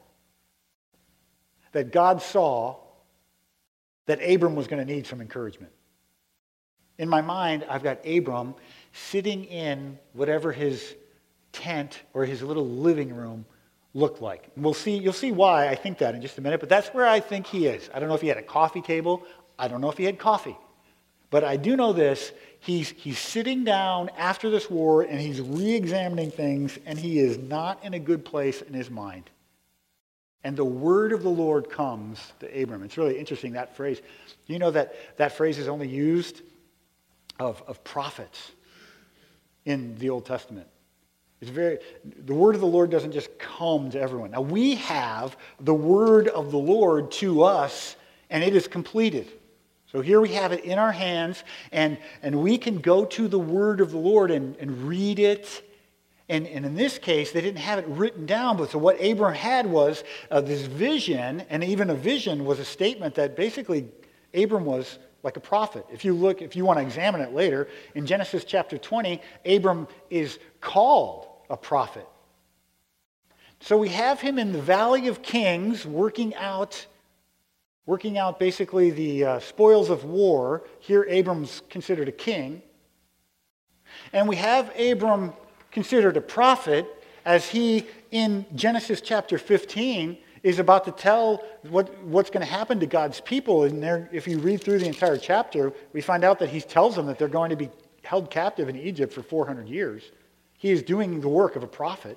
that 1.72 1.92
God 1.92 2.20
saw 2.20 2.76
that 4.06 4.18
Abram 4.22 4.54
was 4.54 4.66
going 4.66 4.86
to 4.86 4.92
need 4.92 5.06
some 5.06 5.20
encouragement. 5.20 5.72
In 6.98 7.08
my 7.08 7.22
mind, 7.22 7.64
I've 7.68 7.82
got 7.82 8.06
Abram 8.06 8.54
sitting 8.92 9.44
in 9.44 9.98
whatever 10.12 10.52
his 10.52 10.94
tent 11.52 12.02
or 12.12 12.26
his 12.26 12.42
little 12.42 12.66
living 12.66 13.14
room 13.14 13.46
looked 13.94 14.20
like. 14.20 14.50
And 14.54 14.64
we'll 14.64 14.74
see, 14.74 14.98
you'll 14.98 15.12
see 15.12 15.32
why 15.32 15.68
I 15.68 15.74
think 15.74 15.98
that 15.98 16.14
in 16.14 16.20
just 16.20 16.36
a 16.36 16.42
minute, 16.42 16.60
but 16.60 16.68
that's 16.68 16.88
where 16.88 17.06
I 17.06 17.20
think 17.20 17.46
he 17.46 17.66
is. 17.66 17.88
I 17.94 17.98
don't 17.98 18.08
know 18.08 18.14
if 18.14 18.20
he 18.20 18.28
had 18.28 18.36
a 18.36 18.42
coffee 18.42 18.82
table. 18.82 19.22
I 19.58 19.68
don't 19.68 19.80
know 19.80 19.90
if 19.90 19.96
he 19.96 20.04
had 20.04 20.18
coffee. 20.18 20.56
But 21.30 21.44
I 21.44 21.56
do 21.56 21.76
know 21.76 21.92
this. 21.92 22.32
He's, 22.60 22.90
he's 22.90 23.18
sitting 23.18 23.64
down 23.64 24.10
after 24.18 24.50
this 24.50 24.70
war 24.70 25.02
and 25.02 25.18
he's 25.18 25.40
re 25.40 25.74
examining 25.74 26.30
things, 26.30 26.78
and 26.84 26.98
he 26.98 27.18
is 27.18 27.38
not 27.38 27.82
in 27.84 27.94
a 27.94 27.98
good 27.98 28.24
place 28.24 28.60
in 28.60 28.74
his 28.74 28.90
mind. 28.90 29.30
And 30.44 30.56
the 30.56 30.64
word 30.64 31.12
of 31.12 31.22
the 31.22 31.30
Lord 31.30 31.68
comes 31.70 32.32
to 32.40 32.62
Abram. 32.62 32.82
It's 32.82 32.96
really 32.96 33.18
interesting, 33.18 33.52
that 33.52 33.76
phrase. 33.76 34.00
You 34.46 34.58
know 34.58 34.70
that 34.70 34.94
that 35.16 35.32
phrase 35.32 35.58
is 35.58 35.68
only 35.68 35.88
used 35.88 36.42
of, 37.38 37.62
of 37.66 37.82
prophets 37.82 38.52
in 39.64 39.96
the 39.96 40.10
Old 40.10 40.26
Testament. 40.26 40.66
It's 41.40 41.50
very, 41.50 41.78
the 42.04 42.34
word 42.34 42.54
of 42.54 42.60
the 42.60 42.66
Lord 42.66 42.90
doesn't 42.90 43.12
just 43.12 43.38
come 43.38 43.90
to 43.90 44.00
everyone. 44.00 44.30
Now, 44.30 44.42
we 44.42 44.74
have 44.76 45.36
the 45.60 45.74
word 45.74 46.28
of 46.28 46.50
the 46.50 46.58
Lord 46.58 47.10
to 47.12 47.42
us, 47.42 47.96
and 48.28 48.44
it 48.44 48.54
is 48.54 48.68
completed. 48.68 49.30
So 49.92 50.00
here 50.00 50.20
we 50.20 50.28
have 50.34 50.52
it 50.52 50.64
in 50.64 50.78
our 50.78 50.92
hands, 50.92 51.42
and, 51.72 51.98
and 52.22 52.42
we 52.42 52.58
can 52.58 52.78
go 52.78 53.04
to 53.06 53.26
the 53.26 53.38
word 53.38 53.80
of 53.80 53.90
the 53.90 53.98
Lord 53.98 54.30
and, 54.30 54.56
and 54.58 54.84
read 54.84 55.18
it. 55.18 55.66
And, 56.28 56.46
and 56.46 56.64
in 56.64 56.76
this 56.76 56.96
case, 56.96 57.32
they 57.32 57.40
didn't 57.40 57.58
have 57.58 57.80
it 57.80 57.86
written 57.88 58.24
down, 58.24 58.56
but 58.56 58.70
so 58.70 58.78
what 58.78 59.04
Abram 59.04 59.34
had 59.34 59.66
was 59.66 60.04
uh, 60.30 60.40
this 60.40 60.62
vision, 60.62 61.42
and 61.50 61.64
even 61.64 61.90
a 61.90 61.94
vision 61.94 62.44
was 62.44 62.60
a 62.60 62.64
statement 62.64 63.16
that 63.16 63.34
basically 63.34 63.88
Abram 64.32 64.64
was 64.64 65.00
like 65.24 65.36
a 65.36 65.40
prophet. 65.40 65.84
If 65.92 66.04
you 66.04 66.14
look, 66.14 66.40
if 66.40 66.54
you 66.54 66.64
want 66.64 66.78
to 66.78 66.84
examine 66.84 67.20
it 67.20 67.34
later, 67.34 67.68
in 67.96 68.06
Genesis 68.06 68.44
chapter 68.44 68.78
20, 68.78 69.20
Abram 69.44 69.88
is 70.08 70.38
called 70.60 71.26
a 71.50 71.56
prophet. 71.56 72.06
So 73.58 73.76
we 73.76 73.88
have 73.88 74.20
him 74.20 74.38
in 74.38 74.52
the 74.52 74.62
Valley 74.62 75.08
of 75.08 75.20
Kings 75.20 75.84
working 75.84 76.34
out, 76.36 76.86
working 77.90 78.18
out 78.18 78.38
basically 78.38 78.90
the 78.92 79.24
uh, 79.24 79.40
spoils 79.40 79.90
of 79.90 80.04
war. 80.04 80.62
Here, 80.78 81.04
Abram's 81.08 81.60
considered 81.68 82.06
a 82.06 82.12
king. 82.12 82.62
And 84.12 84.28
we 84.28 84.36
have 84.36 84.70
Abram 84.78 85.32
considered 85.72 86.16
a 86.16 86.20
prophet 86.20 86.86
as 87.24 87.48
he, 87.48 87.88
in 88.12 88.46
Genesis 88.54 89.00
chapter 89.00 89.38
15, 89.38 90.16
is 90.44 90.60
about 90.60 90.84
to 90.84 90.92
tell 90.92 91.42
what, 91.68 91.92
what's 92.04 92.30
going 92.30 92.46
to 92.46 92.52
happen 92.52 92.78
to 92.78 92.86
God's 92.86 93.20
people. 93.20 93.64
And 93.64 93.82
there, 93.82 94.08
if 94.12 94.28
you 94.28 94.38
read 94.38 94.62
through 94.62 94.78
the 94.78 94.86
entire 94.86 95.18
chapter, 95.18 95.72
we 95.92 96.00
find 96.00 96.22
out 96.22 96.38
that 96.38 96.48
he 96.50 96.60
tells 96.60 96.94
them 96.94 97.06
that 97.06 97.18
they're 97.18 97.26
going 97.26 97.50
to 97.50 97.56
be 97.56 97.70
held 98.04 98.30
captive 98.30 98.68
in 98.68 98.76
Egypt 98.76 99.12
for 99.12 99.24
400 99.24 99.68
years. 99.68 100.12
He 100.58 100.70
is 100.70 100.84
doing 100.84 101.20
the 101.20 101.28
work 101.28 101.56
of 101.56 101.64
a 101.64 101.66
prophet. 101.66 102.16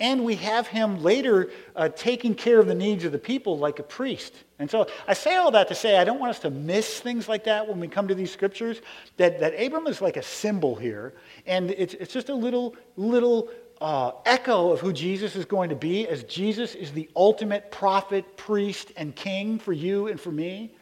And 0.00 0.24
we 0.24 0.34
have 0.36 0.66
him 0.66 1.02
later 1.02 1.50
uh, 1.76 1.90
taking 1.90 2.34
care 2.34 2.58
of 2.58 2.66
the 2.66 2.74
needs 2.74 3.04
of 3.04 3.12
the 3.12 3.18
people 3.18 3.58
like 3.58 3.78
a 3.78 3.82
priest. 3.82 4.34
And 4.58 4.70
so 4.70 4.86
I 5.06 5.12
say 5.12 5.36
all 5.36 5.50
that 5.50 5.68
to 5.68 5.74
say 5.74 5.98
I 5.98 6.04
don't 6.04 6.18
want 6.18 6.30
us 6.30 6.38
to 6.40 6.50
miss 6.50 7.00
things 7.00 7.28
like 7.28 7.44
that 7.44 7.68
when 7.68 7.78
we 7.78 7.86
come 7.86 8.08
to 8.08 8.14
these 8.14 8.32
scriptures. 8.32 8.80
That, 9.18 9.38
that 9.40 9.52
Abram 9.60 9.86
is 9.86 10.00
like 10.00 10.16
a 10.16 10.22
symbol 10.22 10.74
here. 10.74 11.12
And 11.46 11.70
it's, 11.72 11.92
it's 11.94 12.12
just 12.12 12.30
a 12.30 12.34
little, 12.34 12.74
little 12.96 13.50
uh, 13.80 14.12
echo 14.24 14.72
of 14.72 14.80
who 14.80 14.92
Jesus 14.92 15.36
is 15.36 15.44
going 15.44 15.68
to 15.68 15.76
be, 15.76 16.08
as 16.08 16.24
Jesus 16.24 16.74
is 16.74 16.92
the 16.92 17.08
ultimate 17.14 17.70
prophet, 17.70 18.36
priest, 18.36 18.92
and 18.96 19.14
king 19.14 19.58
for 19.58 19.72
you 19.72 20.08
and 20.08 20.18
for 20.18 20.32
me. 20.32 20.74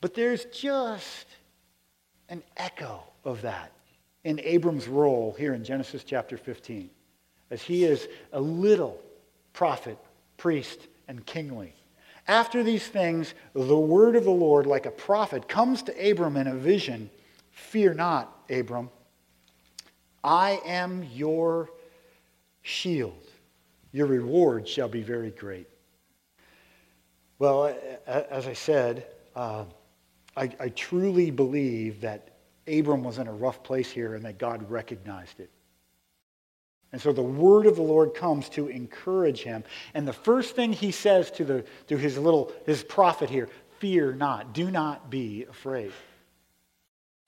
But 0.00 0.14
there's 0.14 0.44
just 0.46 1.26
an 2.28 2.42
echo 2.56 3.02
of 3.24 3.42
that 3.42 3.72
in 4.24 4.40
Abram's 4.40 4.88
role 4.88 5.34
here 5.38 5.54
in 5.54 5.64
Genesis 5.64 6.04
chapter 6.04 6.36
15, 6.36 6.90
as 7.50 7.62
he 7.62 7.84
is 7.84 8.08
a 8.32 8.40
little 8.40 9.00
prophet, 9.52 9.98
priest, 10.36 10.88
and 11.08 11.24
kingly. 11.26 11.74
After 12.26 12.62
these 12.62 12.86
things, 12.86 13.34
the 13.54 13.78
word 13.78 14.14
of 14.14 14.24
the 14.24 14.30
Lord, 14.30 14.66
like 14.66 14.86
a 14.86 14.90
prophet, 14.90 15.48
comes 15.48 15.82
to 15.84 16.10
Abram 16.10 16.36
in 16.36 16.46
a 16.46 16.54
vision 16.54 17.10
Fear 17.58 17.94
not, 17.94 18.44
Abram. 18.48 18.88
I 20.22 20.60
am 20.64 21.04
your 21.12 21.70
shield. 22.62 23.24
Your 23.92 24.06
reward 24.06 24.68
shall 24.68 24.88
be 24.88 25.02
very 25.02 25.30
great. 25.30 25.66
Well, 27.38 27.76
as 28.06 28.46
I 28.46 28.52
said, 28.52 29.06
uh, 29.34 29.64
I, 30.36 30.50
I 30.60 30.68
truly 30.70 31.30
believe 31.30 32.00
that 32.02 32.36
Abram 32.68 33.02
was 33.02 33.18
in 33.18 33.26
a 33.26 33.32
rough 33.32 33.62
place 33.62 33.90
here 33.90 34.14
and 34.14 34.24
that 34.24 34.38
God 34.38 34.70
recognized 34.70 35.40
it. 35.40 35.50
And 36.92 37.00
so 37.00 37.12
the 37.12 37.22
word 37.22 37.66
of 37.66 37.76
the 37.76 37.82
Lord 37.82 38.14
comes 38.14 38.48
to 38.50 38.68
encourage 38.68 39.42
him. 39.42 39.64
And 39.92 40.08
the 40.08 40.12
first 40.12 40.56
thing 40.56 40.72
he 40.72 40.90
says 40.90 41.30
to, 41.32 41.44
the, 41.44 41.64
to 41.88 41.96
his 41.96 42.16
little 42.16 42.52
his 42.64 42.82
prophet 42.82 43.28
here, 43.28 43.48
fear 43.78 44.12
not, 44.12 44.54
do 44.54 44.70
not 44.70 45.10
be 45.10 45.44
afraid. 45.44 45.92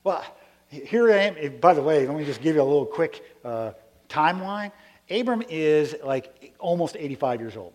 Well, 0.02 0.24
here 0.68 1.12
I 1.12 1.16
am. 1.16 1.58
By 1.58 1.74
the 1.74 1.82
way, 1.82 2.06
let 2.06 2.16
me 2.16 2.24
just 2.24 2.40
give 2.40 2.56
you 2.56 2.62
a 2.62 2.64
little 2.64 2.86
quick 2.86 3.22
uh, 3.44 3.72
timeline. 4.08 4.72
Abram 5.10 5.42
is 5.48 5.94
like 6.04 6.54
almost 6.58 6.96
85 6.98 7.40
years 7.40 7.56
old. 7.56 7.74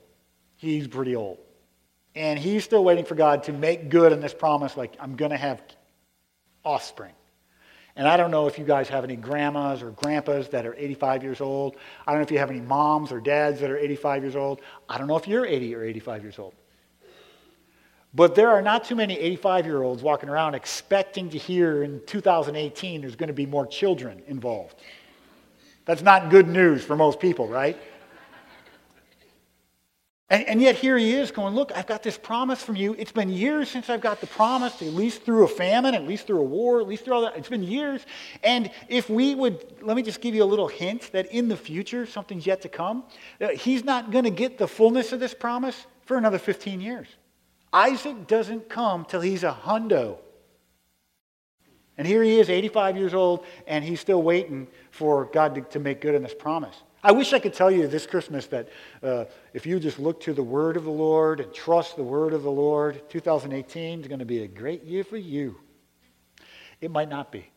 He's 0.56 0.88
pretty 0.88 1.16
old. 1.16 1.38
And 2.16 2.40
he's 2.40 2.64
still 2.64 2.84
waiting 2.84 3.06
for 3.06 3.16
God 3.16 3.44
to 3.44 3.54
make 3.54 3.90
good 3.90 4.14
on 4.14 4.22
this 4.22 4.34
promise, 4.34 4.78
like, 4.78 4.96
I'm 5.00 5.18
going 5.18 5.32
to 5.32 5.38
have 5.38 5.62
offspring. 6.64 7.12
And 7.96 8.08
I 8.08 8.18
don't 8.18 8.32
know 8.32 8.48
if 8.48 8.60
you 8.60 8.66
guys 8.66 8.90
have 8.90 9.06
any 9.06 9.16
grandmas 9.16 9.82
or 9.82 9.92
grandpas 9.92 10.50
that 10.50 10.66
are 10.66 10.76
85 10.76 11.24
years 11.24 11.40
old. 11.40 11.78
I 12.06 12.12
don't 12.12 12.20
know 12.20 12.26
if 12.26 12.32
you 12.32 12.40
have 12.40 12.50
any 12.50 12.60
moms 12.60 13.12
or 13.12 13.22
dads 13.22 13.62
that 13.62 13.72
are 13.72 13.78
85 13.78 14.24
years 14.24 14.36
old. 14.36 14.60
I 14.90 14.98
don't 14.98 15.08
know 15.08 15.16
if 15.16 15.28
you're 15.28 15.46
80 15.46 15.76
or 15.76 15.84
85 15.84 16.24
years 16.24 16.40
old. 16.40 16.54
But 18.14 18.36
there 18.36 18.50
are 18.50 18.62
not 18.62 18.86
too 18.86 18.96
many 18.96 19.18
85 19.18 19.66
year 19.66 19.84
olds 19.84 20.04
walking 20.04 20.30
around 20.30 20.56
expecting 20.56 21.30
to 21.30 21.38
hear 21.38 21.84
in 21.84 22.02
2018 22.06 23.02
there's 23.02 23.16
going 23.16 23.28
to 23.28 23.34
be 23.34 23.46
more 23.46 23.68
children 23.68 24.22
involved. 24.28 24.76
That's 25.86 26.02
not 26.02 26.30
good 26.30 26.48
news 26.48 26.84
for 26.84 26.96
most 26.96 27.20
people, 27.20 27.48
right? 27.48 27.78
And, 30.28 30.44
and, 30.48 30.60
yet 30.60 30.76
here 30.76 30.98
he 30.98 31.14
is 31.14 31.30
going, 31.30 31.54
Look, 31.54 31.72
I've 31.76 31.86
got 31.86 32.02
this 32.02 32.18
promise 32.18 32.62
from 32.62 32.76
you. 32.76 32.96
It's 32.98 33.12
been 33.12 33.30
years 33.30 33.70
since 33.70 33.92
I've 33.92 34.02
got 34.02 34.22
the 34.22 34.28
promise, 34.28 34.82
at 34.82 34.88
least 34.88 35.22
through 35.22 35.44
a 35.44 35.48
famine, 35.48 35.94
at 35.94 36.08
least 36.08 36.26
through 36.26 36.40
a 36.40 36.44
war, 36.44 36.82
at 36.82 36.88
least 36.88 37.06
through 37.06 37.14
all 37.14 37.22
that. 37.22 37.38
It's 37.38 37.50
been 37.50 37.62
years. 37.62 38.04
And 38.44 38.72
if 38.90 39.08
we 39.08 39.36
would, 39.36 39.84
let 39.84 39.96
me 39.96 40.02
just 40.02 40.22
give 40.22 40.34
you 40.34 40.44
a 40.44 40.46
little 40.46 40.68
hint 40.68 41.12
that 41.12 41.28
in 41.32 41.48
the 41.48 41.56
future, 41.56 42.08
something's 42.08 42.48
yet 42.48 42.64
to 42.64 42.70
come. 42.70 43.04
Uh, 43.40 43.50
he's 43.50 43.84
not 43.84 44.10
going 44.10 44.24
to 44.24 44.32
get 44.32 44.58
the 44.58 44.68
fullness 44.68 45.14
of 45.14 45.20
this 45.20 45.36
promise 45.36 45.86
for 46.06 46.18
another 46.18 46.40
15 46.40 46.82
years. 46.82 47.08
Isaac 47.72 48.26
doesn't 48.26 48.68
come 48.68 49.06
till 49.06 49.22
he's 49.22 49.44
a 49.44 49.52
hundo. 49.52 50.18
And 52.00 52.08
here 52.08 52.24
he 52.24 52.40
is, 52.40 52.50
85 52.50 52.98
years 52.98 53.14
old, 53.14 53.46
and 53.68 53.84
he's 53.84 54.00
still 54.00 54.24
waiting 54.24 54.68
for 54.90 55.26
God 55.26 55.54
to, 55.56 55.62
to 55.62 55.80
make 55.80 56.02
good 56.02 56.16
on 56.16 56.24
this 56.24 56.34
promise. 56.34 56.76
I 57.06 57.12
wish 57.12 57.34
I 57.34 57.40
could 57.40 57.54
tell 57.54 57.70
you 57.70 57.88
this 57.88 58.08
Christmas 58.08 58.48
that 58.48 58.68
uh, 59.04 59.26
if 59.54 59.68
you 59.68 59.80
just 59.80 60.00
look 60.00 60.22
to 60.22 60.34
the 60.34 60.42
word 60.42 60.76
of 60.76 60.86
the 60.86 60.90
Lord 60.90 61.40
and 61.40 61.54
trust 61.54 61.98
the 61.98 62.04
word 62.04 62.34
of 62.34 62.42
the 62.42 62.50
Lord, 62.50 63.08
2018 63.12 64.02
is 64.02 64.08
going 64.08 64.18
to 64.18 64.26
be 64.26 64.42
a 64.42 64.48
great 64.48 64.84
year 64.84 65.04
for 65.04 65.16
you. 65.16 65.56
It 66.82 66.90
might 66.90 67.08
not 67.08 67.32
be. 67.32 67.48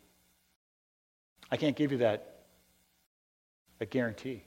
I 1.50 1.57
can't 1.57 1.75
give 1.76 1.93
you 1.93 1.99
that 1.99 2.40
a 3.81 3.87
guarantee. 3.87 4.45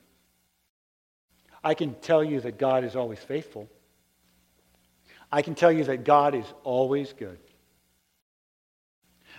I 1.64 1.74
can 1.74 1.94
tell 1.94 2.22
you 2.22 2.40
that 2.42 2.56
God 2.56 2.84
is 2.84 2.94
always 2.94 3.18
faithful. 3.18 3.68
I 5.32 5.42
can 5.42 5.56
tell 5.56 5.72
you 5.72 5.82
that 5.82 6.04
God 6.04 6.36
is 6.36 6.46
always 6.62 7.12
good. 7.12 7.40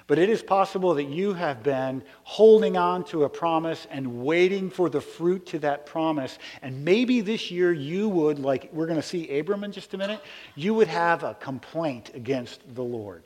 But 0.07 0.19
it 0.19 0.29
is 0.29 0.43
possible 0.43 0.93
that 0.95 1.05
you 1.05 1.33
have 1.33 1.63
been 1.63 2.03
holding 2.23 2.75
on 2.75 3.05
to 3.05 3.23
a 3.23 3.29
promise 3.29 3.87
and 3.89 4.23
waiting 4.23 4.69
for 4.69 4.89
the 4.89 4.99
fruit 4.99 5.45
to 5.47 5.59
that 5.59 5.85
promise. 5.85 6.37
And 6.61 6.83
maybe 6.83 7.21
this 7.21 7.51
year 7.51 7.71
you 7.71 8.09
would, 8.09 8.39
like 8.39 8.69
we're 8.73 8.87
going 8.87 9.01
to 9.01 9.07
see 9.07 9.39
Abram 9.39 9.63
in 9.63 9.71
just 9.71 9.93
a 9.93 9.97
minute, 9.97 10.21
you 10.55 10.73
would 10.73 10.89
have 10.89 11.23
a 11.23 11.35
complaint 11.35 12.11
against 12.13 12.61
the 12.75 12.83
Lord. 12.83 13.23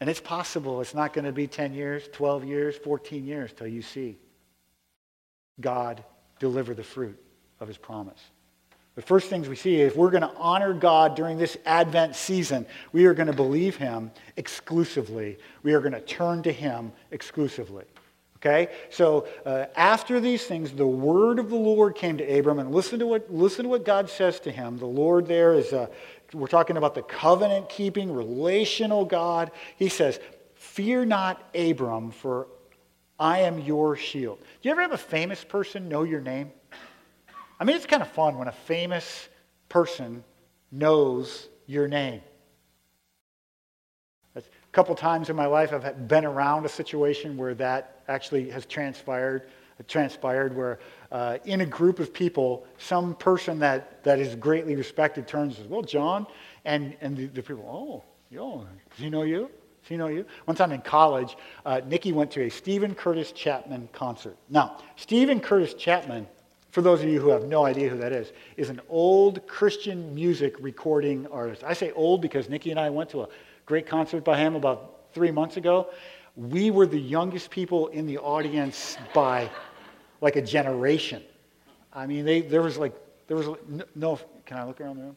And 0.00 0.10
it's 0.10 0.20
possible 0.20 0.80
it's 0.80 0.94
not 0.94 1.12
going 1.12 1.24
to 1.24 1.32
be 1.32 1.46
10 1.46 1.74
years, 1.74 2.08
12 2.12 2.44
years, 2.44 2.76
14 2.76 3.26
years 3.26 3.52
till 3.52 3.68
you 3.68 3.82
see 3.82 4.18
God 5.60 6.02
deliver 6.38 6.74
the 6.74 6.82
fruit 6.82 7.18
of 7.60 7.68
his 7.68 7.78
promise. 7.78 8.20
The 8.94 9.02
first 9.02 9.28
things 9.28 9.48
we 9.48 9.56
see, 9.56 9.80
if 9.80 9.96
we're 9.96 10.10
going 10.10 10.22
to 10.22 10.32
honor 10.36 10.72
God 10.72 11.16
during 11.16 11.36
this 11.36 11.56
Advent 11.66 12.14
season, 12.14 12.64
we 12.92 13.06
are 13.06 13.14
going 13.14 13.26
to 13.26 13.32
believe 13.32 13.76
Him 13.76 14.12
exclusively. 14.36 15.38
We 15.64 15.72
are 15.74 15.80
going 15.80 15.92
to 15.92 16.00
turn 16.00 16.42
to 16.44 16.52
Him 16.52 16.92
exclusively. 17.10 17.84
Okay? 18.44 18.72
So 18.90 19.26
uh, 19.46 19.66
after 19.74 20.20
these 20.20 20.44
things, 20.44 20.70
the 20.70 20.86
word 20.86 21.38
of 21.38 21.48
the 21.48 21.56
Lord 21.56 21.94
came 21.94 22.18
to 22.18 22.38
Abram, 22.38 22.58
and 22.58 22.72
listen 22.72 22.98
to 22.98 23.06
what, 23.06 23.32
listen 23.32 23.64
to 23.64 23.68
what 23.70 23.84
God 23.84 24.10
says 24.10 24.38
to 24.40 24.52
him. 24.52 24.78
The 24.78 24.86
Lord 24.86 25.26
there 25.26 25.54
is, 25.54 25.72
uh, 25.72 25.86
we're 26.34 26.46
talking 26.46 26.76
about 26.76 26.94
the 26.94 27.02
covenant 27.02 27.68
keeping, 27.70 28.12
relational 28.12 29.04
God. 29.06 29.50
He 29.76 29.88
says, 29.88 30.20
Fear 30.54 31.06
not, 31.06 31.42
Abram, 31.54 32.10
for 32.10 32.48
I 33.18 33.40
am 33.40 33.60
your 33.60 33.96
shield. 33.96 34.38
Do 34.40 34.68
you 34.68 34.72
ever 34.72 34.82
have 34.82 34.92
a 34.92 34.98
famous 34.98 35.42
person 35.42 35.88
know 35.88 36.02
your 36.02 36.20
name? 36.20 36.52
I 37.64 37.66
mean, 37.66 37.76
it's 37.76 37.86
kind 37.86 38.02
of 38.02 38.10
fun 38.10 38.36
when 38.36 38.46
a 38.46 38.52
famous 38.52 39.26
person 39.70 40.22
knows 40.70 41.48
your 41.64 41.88
name. 41.88 42.20
A 44.36 44.42
couple 44.72 44.94
times 44.94 45.30
in 45.30 45.36
my 45.36 45.46
life, 45.46 45.72
I've 45.72 46.06
been 46.06 46.26
around 46.26 46.66
a 46.66 46.68
situation 46.68 47.38
where 47.38 47.54
that 47.54 48.02
actually 48.06 48.50
has 48.50 48.66
transpired. 48.66 49.48
Transpired 49.88 50.54
where, 50.54 50.78
uh, 51.10 51.38
in 51.46 51.62
a 51.62 51.66
group 51.66 52.00
of 52.00 52.12
people, 52.12 52.66
some 52.76 53.14
person 53.14 53.58
that, 53.60 54.04
that 54.04 54.18
is 54.18 54.36
greatly 54.36 54.76
respected 54.76 55.26
turns 55.26 55.54
and 55.54 55.62
says, 55.62 55.66
"Well, 55.66 55.80
John," 55.80 56.26
and 56.66 56.94
and 57.00 57.16
the, 57.16 57.28
the 57.28 57.42
people, 57.42 57.64
"Oh, 57.66 58.04
yo, 58.28 58.66
does 58.90 58.98
he 58.98 59.08
know 59.08 59.22
you? 59.22 59.50
Does 59.80 59.88
he 59.88 59.96
know 59.96 60.08
you?" 60.08 60.26
One 60.44 60.54
time 60.54 60.70
in 60.72 60.82
college, 60.82 61.34
uh, 61.64 61.80
Nikki 61.86 62.12
went 62.12 62.30
to 62.32 62.42
a 62.42 62.50
Steven 62.50 62.94
Curtis 62.94 63.32
Chapman 63.32 63.88
concert. 63.94 64.36
Now, 64.50 64.82
Steven 64.96 65.40
Curtis 65.40 65.72
Chapman 65.72 66.28
for 66.74 66.82
those 66.82 67.04
of 67.04 67.08
you 67.08 67.20
who 67.20 67.28
have 67.28 67.44
no 67.44 67.64
idea 67.64 67.88
who 67.88 67.96
that 67.96 68.10
is, 68.10 68.32
is 68.56 68.68
an 68.68 68.80
old 68.88 69.46
Christian 69.46 70.12
music 70.12 70.56
recording 70.58 71.24
artist. 71.28 71.62
I 71.62 71.72
say 71.72 71.92
old 71.92 72.20
because 72.20 72.48
Nikki 72.48 72.72
and 72.72 72.80
I 72.80 72.90
went 72.90 73.08
to 73.10 73.22
a 73.22 73.28
great 73.64 73.86
concert 73.86 74.24
by 74.24 74.36
him 74.36 74.56
about 74.56 75.04
three 75.12 75.30
months 75.30 75.56
ago. 75.56 75.90
We 76.34 76.72
were 76.72 76.88
the 76.88 76.98
youngest 76.98 77.52
people 77.52 77.86
in 77.88 78.06
the 78.06 78.18
audience 78.18 78.98
by 79.14 79.48
like 80.20 80.34
a 80.34 80.42
generation. 80.42 81.22
I 81.92 82.08
mean, 82.08 82.24
they, 82.24 82.40
there 82.40 82.62
was 82.62 82.76
like, 82.76 82.92
there 83.28 83.36
was 83.36 83.56
no, 83.94 84.18
can 84.44 84.56
I 84.56 84.64
look 84.64 84.80
around 84.80 84.96
the 84.96 85.02
room? 85.04 85.16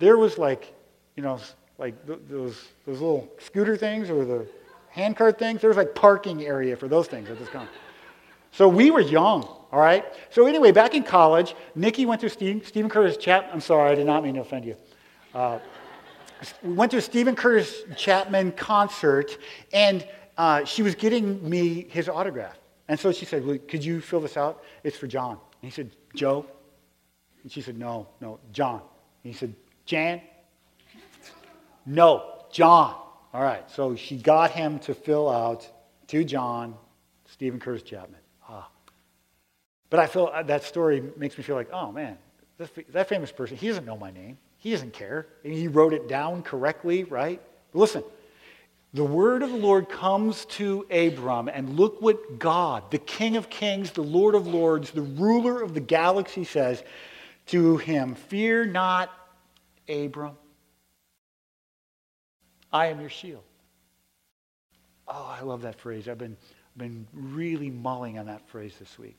There 0.00 0.18
was 0.18 0.38
like, 0.38 0.74
you 1.14 1.22
know, 1.22 1.38
like 1.78 1.94
those, 2.04 2.66
those 2.84 3.00
little 3.00 3.32
scooter 3.38 3.76
things 3.76 4.10
or 4.10 4.24
the 4.24 4.44
handcart 4.90 5.38
things. 5.38 5.60
There 5.60 5.70
was 5.70 5.76
like 5.76 5.94
parking 5.94 6.44
area 6.44 6.76
for 6.76 6.88
those 6.88 7.06
things 7.06 7.30
at 7.30 7.38
this 7.38 7.48
concert. 7.48 7.70
So 8.50 8.66
we 8.68 8.90
were 8.90 9.00
young, 9.00 9.46
all 9.72 9.80
right? 9.80 10.04
So 10.30 10.46
anyway, 10.46 10.72
back 10.72 10.94
in 10.94 11.02
college, 11.02 11.54
Nikki 11.74 12.06
went 12.06 12.20
to 12.22 12.30
Steve, 12.30 12.66
Steven 12.66 12.90
Curtis 12.90 13.16
Chapman. 13.16 13.52
I'm 13.52 13.60
sorry, 13.60 13.90
I 13.90 13.94
did 13.94 14.06
not 14.06 14.22
mean 14.22 14.34
to 14.34 14.40
offend 14.40 14.64
you. 14.64 14.76
Uh, 15.34 15.58
we 16.62 16.72
went 16.74 16.90
to 16.92 16.98
a 16.98 17.02
Steven 17.02 17.34
Curtis 17.34 17.82
Chapman 17.96 18.52
concert, 18.52 19.38
and 19.72 20.06
uh, 20.36 20.64
she 20.64 20.82
was 20.82 20.94
getting 20.94 21.48
me 21.48 21.86
his 21.90 22.08
autograph. 22.08 22.58
And 22.88 22.98
so 22.98 23.10
she 23.12 23.24
said, 23.24 23.44
well, 23.44 23.58
could 23.66 23.84
you 23.84 24.00
fill 24.00 24.20
this 24.20 24.36
out? 24.36 24.62
It's 24.84 24.96
for 24.96 25.06
John. 25.06 25.32
And 25.32 25.70
he 25.70 25.70
said, 25.70 25.90
Joe? 26.14 26.46
And 27.42 27.50
she 27.50 27.60
said, 27.60 27.78
no, 27.78 28.08
no, 28.20 28.38
John. 28.52 28.80
And 29.24 29.32
he 29.32 29.38
said, 29.38 29.54
Jan? 29.86 30.20
No, 31.84 32.42
John. 32.50 32.94
All 33.32 33.42
right, 33.42 33.68
so 33.70 33.96
she 33.96 34.16
got 34.16 34.50
him 34.50 34.78
to 34.80 34.94
fill 34.94 35.28
out 35.28 35.68
to 36.08 36.24
John, 36.24 36.74
Steven 37.26 37.60
Curtis 37.60 37.82
Chapman. 37.82 38.20
But 39.90 40.00
I 40.00 40.06
feel 40.06 40.30
uh, 40.32 40.42
that 40.44 40.64
story 40.64 41.02
makes 41.16 41.38
me 41.38 41.44
feel 41.44 41.56
like, 41.56 41.72
oh 41.72 41.92
man, 41.92 42.18
that 42.58 43.08
famous 43.08 43.30
person, 43.30 43.56
he 43.56 43.68
doesn't 43.68 43.84
know 43.84 43.96
my 43.96 44.10
name. 44.10 44.38
He 44.58 44.72
doesn't 44.72 44.92
care. 44.92 45.28
And 45.44 45.52
He 45.52 45.68
wrote 45.68 45.92
it 45.92 46.08
down 46.08 46.42
correctly, 46.42 47.04
right? 47.04 47.40
Listen, 47.72 48.02
the 48.94 49.04
word 49.04 49.42
of 49.42 49.50
the 49.50 49.56
Lord 49.56 49.88
comes 49.88 50.46
to 50.46 50.86
Abram, 50.90 51.48
and 51.48 51.76
look 51.76 52.00
what 52.00 52.38
God, 52.38 52.90
the 52.90 52.98
King 52.98 53.36
of 53.36 53.50
Kings, 53.50 53.90
the 53.90 54.02
Lord 54.02 54.34
of 54.34 54.46
Lords, 54.46 54.90
the 54.90 55.02
ruler 55.02 55.62
of 55.62 55.74
the 55.74 55.80
galaxy, 55.80 56.44
says 56.44 56.82
to 57.46 57.76
him 57.76 58.14
Fear 58.14 58.66
not, 58.66 59.10
Abram. 59.88 60.36
I 62.72 62.86
am 62.86 63.00
your 63.00 63.10
shield. 63.10 63.44
Oh, 65.06 65.36
I 65.38 65.42
love 65.42 65.62
that 65.62 65.78
phrase. 65.78 66.08
I've 66.08 66.18
been, 66.18 66.36
been 66.76 67.06
really 67.12 67.70
mulling 67.70 68.18
on 68.18 68.26
that 68.26 68.48
phrase 68.48 68.74
this 68.78 68.98
week. 68.98 69.16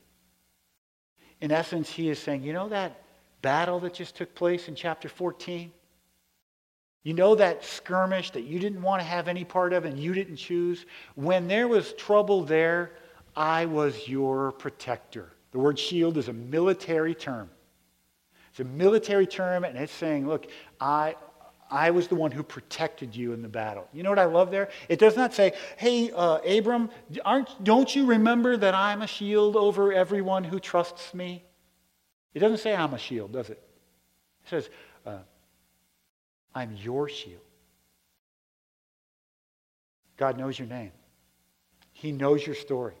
In 1.40 1.52
essence, 1.52 1.90
he 1.90 2.08
is 2.10 2.18
saying, 2.18 2.42
you 2.42 2.52
know 2.52 2.68
that 2.68 3.02
battle 3.42 3.78
that 3.80 3.94
just 3.94 4.16
took 4.16 4.34
place 4.34 4.68
in 4.68 4.74
chapter 4.74 5.08
14? 5.08 5.72
You 7.04 7.14
know 7.14 7.34
that 7.36 7.64
skirmish 7.64 8.32
that 8.32 8.42
you 8.42 8.58
didn't 8.58 8.82
want 8.82 9.00
to 9.00 9.06
have 9.06 9.28
any 9.28 9.44
part 9.44 9.72
of 9.72 9.84
and 9.84 9.98
you 9.98 10.12
didn't 10.12 10.36
choose? 10.36 10.84
When 11.14 11.46
there 11.46 11.68
was 11.68 11.92
trouble 11.94 12.44
there, 12.44 12.92
I 13.36 13.66
was 13.66 14.08
your 14.08 14.52
protector. 14.52 15.32
The 15.52 15.58
word 15.58 15.78
shield 15.78 16.18
is 16.18 16.28
a 16.28 16.32
military 16.32 17.14
term. 17.14 17.48
It's 18.50 18.60
a 18.60 18.64
military 18.64 19.26
term, 19.26 19.64
and 19.64 19.78
it's 19.78 19.92
saying, 19.92 20.26
look, 20.26 20.50
I, 20.80 21.14
I 21.70 21.90
was 21.90 22.08
the 22.08 22.14
one 22.14 22.30
who 22.30 22.42
protected 22.42 23.14
you 23.14 23.32
in 23.32 23.42
the 23.42 23.48
battle. 23.48 23.86
You 23.92 24.02
know 24.02 24.10
what 24.10 24.18
I 24.18 24.24
love 24.24 24.50
there? 24.50 24.70
It 24.88 24.98
does 24.98 25.16
not 25.16 25.34
say, 25.34 25.52
hey, 25.76 26.10
uh, 26.10 26.38
Abram, 26.38 26.90
aren't, 27.24 27.62
don't 27.62 27.94
you 27.94 28.06
remember 28.06 28.56
that 28.56 28.74
I'm 28.74 29.02
a 29.02 29.06
shield 29.06 29.56
over 29.56 29.92
everyone 29.92 30.44
who 30.44 30.60
trusts 30.60 31.12
me? 31.12 31.44
It 32.32 32.38
doesn't 32.38 32.58
say 32.58 32.74
I'm 32.74 32.94
a 32.94 32.98
shield, 32.98 33.32
does 33.32 33.50
it? 33.50 33.62
It 34.44 34.48
says, 34.48 34.70
uh, 35.04 35.18
I'm 36.54 36.72
your 36.76 37.08
shield. 37.08 37.42
God 40.16 40.38
knows 40.38 40.58
your 40.58 40.68
name. 40.68 40.92
He 41.92 42.12
knows 42.12 42.44
your 42.46 42.54
story. 42.54 42.94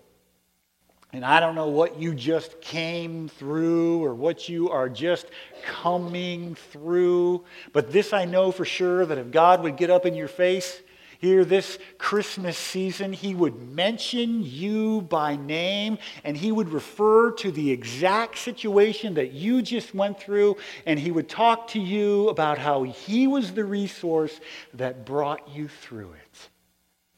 And 1.12 1.24
I 1.24 1.40
don't 1.40 1.54
know 1.54 1.68
what 1.68 1.98
you 1.98 2.14
just 2.14 2.60
came 2.60 3.28
through 3.28 4.04
or 4.04 4.14
what 4.14 4.48
you 4.48 4.68
are 4.68 4.90
just 4.90 5.26
coming 5.64 6.54
through, 6.54 7.44
but 7.72 7.90
this 7.90 8.12
I 8.12 8.26
know 8.26 8.52
for 8.52 8.66
sure 8.66 9.06
that 9.06 9.16
if 9.16 9.30
God 9.30 9.62
would 9.62 9.76
get 9.76 9.88
up 9.88 10.04
in 10.04 10.14
your 10.14 10.28
face 10.28 10.82
here 11.18 11.44
this 11.44 11.78
Christmas 11.96 12.58
season, 12.58 13.12
He 13.12 13.34
would 13.34 13.72
mention 13.72 14.42
you 14.42 15.00
by 15.02 15.36
name 15.36 15.96
and 16.24 16.36
He 16.36 16.52
would 16.52 16.68
refer 16.68 17.32
to 17.32 17.50
the 17.50 17.70
exact 17.70 18.38
situation 18.38 19.14
that 19.14 19.32
you 19.32 19.62
just 19.62 19.94
went 19.94 20.20
through 20.20 20.58
and 20.84 21.00
He 21.00 21.10
would 21.10 21.28
talk 21.28 21.68
to 21.68 21.80
you 21.80 22.28
about 22.28 22.58
how 22.58 22.82
He 22.82 23.26
was 23.26 23.52
the 23.52 23.64
resource 23.64 24.40
that 24.74 25.06
brought 25.06 25.48
you 25.48 25.68
through 25.68 26.12
it. 26.12 26.48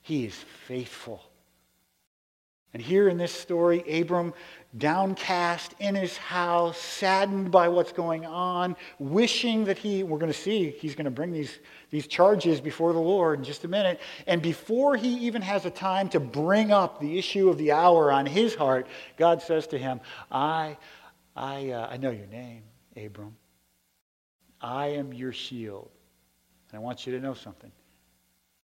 He 0.00 0.24
is 0.24 0.36
faithful. 0.66 1.29
And 2.72 2.80
here 2.80 3.08
in 3.08 3.16
this 3.16 3.32
story, 3.32 4.00
Abram, 4.00 4.32
downcast 4.78 5.74
in 5.80 5.96
his 5.96 6.16
house, 6.16 6.78
saddened 6.78 7.50
by 7.50 7.66
what's 7.66 7.90
going 7.90 8.24
on, 8.24 8.76
wishing 9.00 9.64
that 9.64 9.76
he, 9.76 10.04
we're 10.04 10.18
going 10.18 10.32
to 10.32 10.38
see, 10.38 10.70
he's 10.70 10.94
going 10.94 11.06
to 11.06 11.10
bring 11.10 11.32
these, 11.32 11.58
these 11.90 12.06
charges 12.06 12.60
before 12.60 12.92
the 12.92 13.00
Lord 13.00 13.40
in 13.40 13.44
just 13.44 13.64
a 13.64 13.68
minute. 13.68 14.00
And 14.28 14.40
before 14.40 14.94
he 14.94 15.08
even 15.26 15.42
has 15.42 15.66
a 15.66 15.70
time 15.70 16.08
to 16.10 16.20
bring 16.20 16.70
up 16.70 17.00
the 17.00 17.18
issue 17.18 17.48
of 17.48 17.58
the 17.58 17.72
hour 17.72 18.12
on 18.12 18.24
his 18.24 18.54
heart, 18.54 18.86
God 19.16 19.42
says 19.42 19.66
to 19.68 19.78
him, 19.78 20.00
I, 20.30 20.76
I, 21.34 21.70
uh, 21.70 21.88
I 21.90 21.96
know 21.96 22.10
your 22.10 22.28
name, 22.28 22.62
Abram. 22.96 23.36
I 24.60 24.88
am 24.88 25.12
your 25.12 25.32
shield. 25.32 25.90
And 26.70 26.78
I 26.78 26.80
want 26.80 27.04
you 27.04 27.12
to 27.14 27.20
know 27.20 27.34
something. 27.34 27.72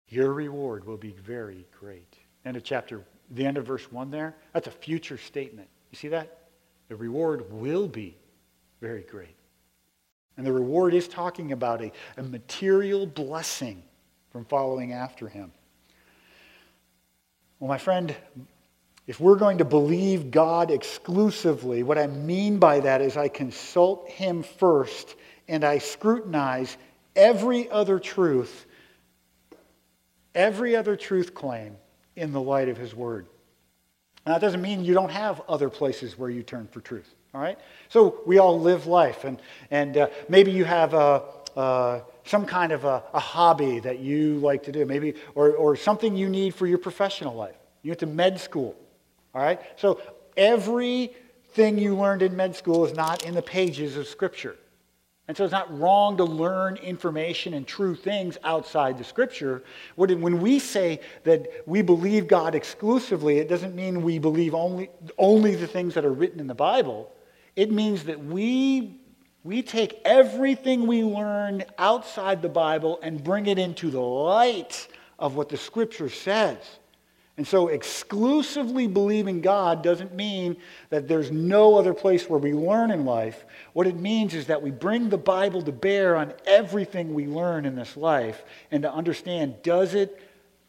Your 0.10 0.34
reward 0.34 0.86
will 0.86 0.98
be 0.98 1.14
very 1.14 1.66
great. 1.80 2.16
End 2.46 2.56
of 2.56 2.64
chapter 2.64 3.04
the 3.32 3.46
end 3.46 3.58
of 3.58 3.66
verse 3.66 3.92
1 3.92 4.12
there, 4.12 4.36
that's 4.54 4.68
a 4.68 4.72
future 4.72 5.18
statement. 5.18 5.68
You 5.92 5.98
see 5.98 6.08
that? 6.10 6.38
The 6.90 6.96
reward 6.96 7.52
will 7.52 7.88
be 7.88 8.18
very 8.82 9.04
great. 9.04 9.36
And 10.38 10.46
the 10.46 10.54
reward 10.54 10.94
is 10.94 11.08
talking 11.08 11.52
about 11.52 11.82
a, 11.82 11.92
a 12.16 12.24
material 12.24 13.06
blessing 13.06 13.84
from 14.32 14.46
following 14.46 14.94
after 14.94 15.28
him. 15.28 15.52
Well, 17.60 17.68
my 17.68 17.80
friend, 17.80 18.16
if 19.08 19.20
we're 19.20 19.38
going 19.38 19.58
to 19.60 19.66
believe 19.66 20.32
God 20.32 20.70
exclusively, 20.70 21.82
what 21.82 21.98
I 21.98 22.08
mean 22.08 22.60
by 22.60 22.82
that 22.82 23.02
is 23.02 23.18
I 23.18 23.30
consult 23.30 24.08
Him 24.10 24.44
first 24.44 25.16
and 25.48 25.64
I 25.64 25.78
scrutinize 25.78 26.78
every 27.16 27.70
other 27.72 28.00
truth, 28.00 28.66
every 30.36 30.76
other 30.76 30.96
truth 30.96 31.34
claim 31.34 31.78
in 32.18 32.34
the 32.34 32.42
light 32.42 32.68
of 32.68 32.76
his 32.76 32.94
word. 32.94 33.28
Now, 34.26 34.34
that 34.34 34.42
doesn't 34.42 34.62
mean 34.62 34.84
you 34.84 34.94
don't 34.94 35.12
have 35.12 35.42
other 35.48 35.70
places 35.70 36.18
where 36.18 36.30
you 36.30 36.44
turn 36.44 36.68
for 36.68 36.82
truth, 36.82 37.14
all 37.34 37.40
right? 37.40 37.58
So 37.88 38.20
we 38.26 38.40
all 38.40 38.60
live 38.60 38.88
life, 38.88 39.24
and, 39.24 39.40
and 39.72 39.96
uh, 39.96 40.08
maybe 40.28 40.52
you 40.52 40.66
have 40.66 40.94
a, 40.94 41.24
uh, 41.56 42.02
some 42.26 42.46
kind 42.46 42.74
of 42.74 42.84
a, 42.84 43.04
a, 43.14 43.20
hobby 43.20 43.80
that 43.80 44.00
you 44.00 44.40
like 44.40 44.64
to 44.64 44.72
do, 44.74 44.86
maybe, 44.86 45.14
or, 45.34 45.52
or 45.52 45.78
something 45.78 46.18
you 46.18 46.28
need 46.28 46.54
for 46.54 46.68
your 46.68 46.78
professional 46.78 47.36
life. 47.36 47.56
You 47.84 47.92
went 47.92 48.00
to 48.00 48.08
med 48.08 48.42
school, 48.42 48.76
all 49.34 49.42
right? 49.42 49.62
So 49.78 50.02
everything 50.36 51.78
you 51.78 51.96
learned 51.96 52.22
in 52.22 52.36
med 52.36 52.56
school 52.56 52.86
is 52.86 52.94
not 52.94 53.24
in 53.24 53.34
the 53.34 53.42
pages 53.42 53.96
of 53.96 54.08
Scripture. 54.08 54.58
And 55.28 55.36
so 55.36 55.44
it's 55.44 55.52
not 55.52 55.78
wrong 55.78 56.16
to 56.18 56.24
learn 56.24 56.78
information 56.78 57.54
and 57.54 57.68
true 57.68 57.96
things 57.96 58.38
outside 58.46 58.98
the 58.98 59.04
scripture. 59.04 59.62
When 59.96 60.40
we 60.40 60.58
say 60.60 61.02
that 61.24 61.48
we 61.66 61.82
believe 61.82 62.28
God 62.28 62.56
exclusively, 62.56 63.40
it 63.40 63.50
doesn't 63.50 63.76
mean 63.76 64.04
we 64.04 64.20
believe 64.20 64.56
only, 64.56 64.90
only 65.18 65.56
the 65.56 65.68
things 65.68 65.96
that 65.96 66.06
are 66.06 66.14
written 66.14 66.40
in 66.40 66.48
the 66.48 66.56
Bible. 66.56 67.14
It 67.58 67.72
means 67.72 68.06
that 68.06 68.24
we, 68.24 69.02
we 69.44 69.64
take 69.64 70.00
everything 70.06 70.88
we 70.88 71.04
learn 71.04 71.66
outside 71.78 72.42
the 72.42 72.50
Bible 72.50 72.98
and 73.04 73.22
bring 73.22 73.48
it 73.48 73.60
into 73.60 73.90
the 73.90 74.00
light 74.00 74.88
of 75.20 75.36
what 75.36 75.50
the 75.50 75.58
scripture 75.58 76.10
says. 76.10 76.58
And 77.38 77.48
so, 77.48 77.68
exclusively 77.68 78.88
believing 78.88 79.42
God 79.42 79.84
doesn't 79.84 80.16
mean 80.16 80.58
that 80.90 81.08
there's 81.08 81.30
no 81.30 81.76
other 81.76 81.94
place 81.94 82.28
where 82.28 82.40
we 82.40 82.52
learn 82.52 82.90
in 82.90 83.06
life. 83.06 83.46
What 83.74 83.86
it 83.86 83.96
means 83.96 84.34
is 84.34 84.48
that 84.48 84.64
we 84.64 84.72
bring 84.72 85.10
the 85.10 85.20
Bible 85.20 85.62
to 85.62 85.72
bear 85.72 86.16
on 86.16 86.34
everything 86.48 87.14
we 87.14 87.28
learn 87.28 87.66
in 87.66 87.76
this 87.76 87.96
life 87.96 88.44
and 88.72 88.82
to 88.82 88.92
understand 88.92 89.62
does 89.62 89.94
it, 89.94 90.20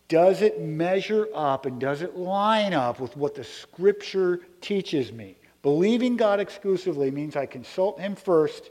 does 0.08 0.42
it 0.42 0.60
measure 0.60 1.28
up 1.34 1.64
and 1.64 1.80
does 1.80 2.02
it 2.02 2.16
line 2.16 2.74
up 2.74 3.00
with 3.00 3.16
what 3.16 3.34
the 3.34 3.44
Scripture 3.44 4.40
teaches 4.60 5.10
me? 5.10 5.36
Believing 5.62 6.18
God 6.18 6.38
exclusively 6.38 7.10
means 7.10 7.34
I 7.34 7.46
consult 7.46 7.98
Him 7.98 8.14
first 8.14 8.68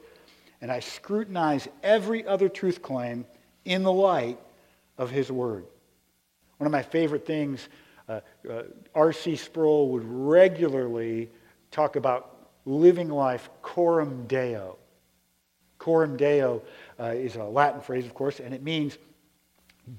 and 0.62 0.72
I 0.72 0.82
scrutinize 0.82 1.68
every 1.82 2.28
other 2.28 2.48
truth 2.48 2.84
claim 2.84 3.26
in 3.66 3.82
the 3.82 3.92
light 3.92 4.40
of 5.00 5.10
His 5.10 5.32
Word. 5.32 5.66
One 6.60 6.68
of 6.68 6.72
my 6.72 6.84
favorite 6.84 7.26
things 7.26 7.68
Uh, 8.08 8.22
uh, 8.50 8.64
R.C. 8.96 9.36
Sproul 9.36 9.90
would 9.90 10.06
regularly 10.06 11.30
talk 11.72 11.96
about 11.96 12.50
living 12.66 13.10
life 13.10 13.50
coram 13.62 14.26
deo. 14.28 14.78
Coram 15.78 16.16
deo 16.16 16.62
uh, 17.00 17.06
is 17.06 17.36
a 17.36 17.44
Latin 17.44 17.82
phrase, 17.82 18.06
of 18.06 18.14
course, 18.14 18.40
and 18.40 18.54
it 18.54 18.64
means 18.64 18.98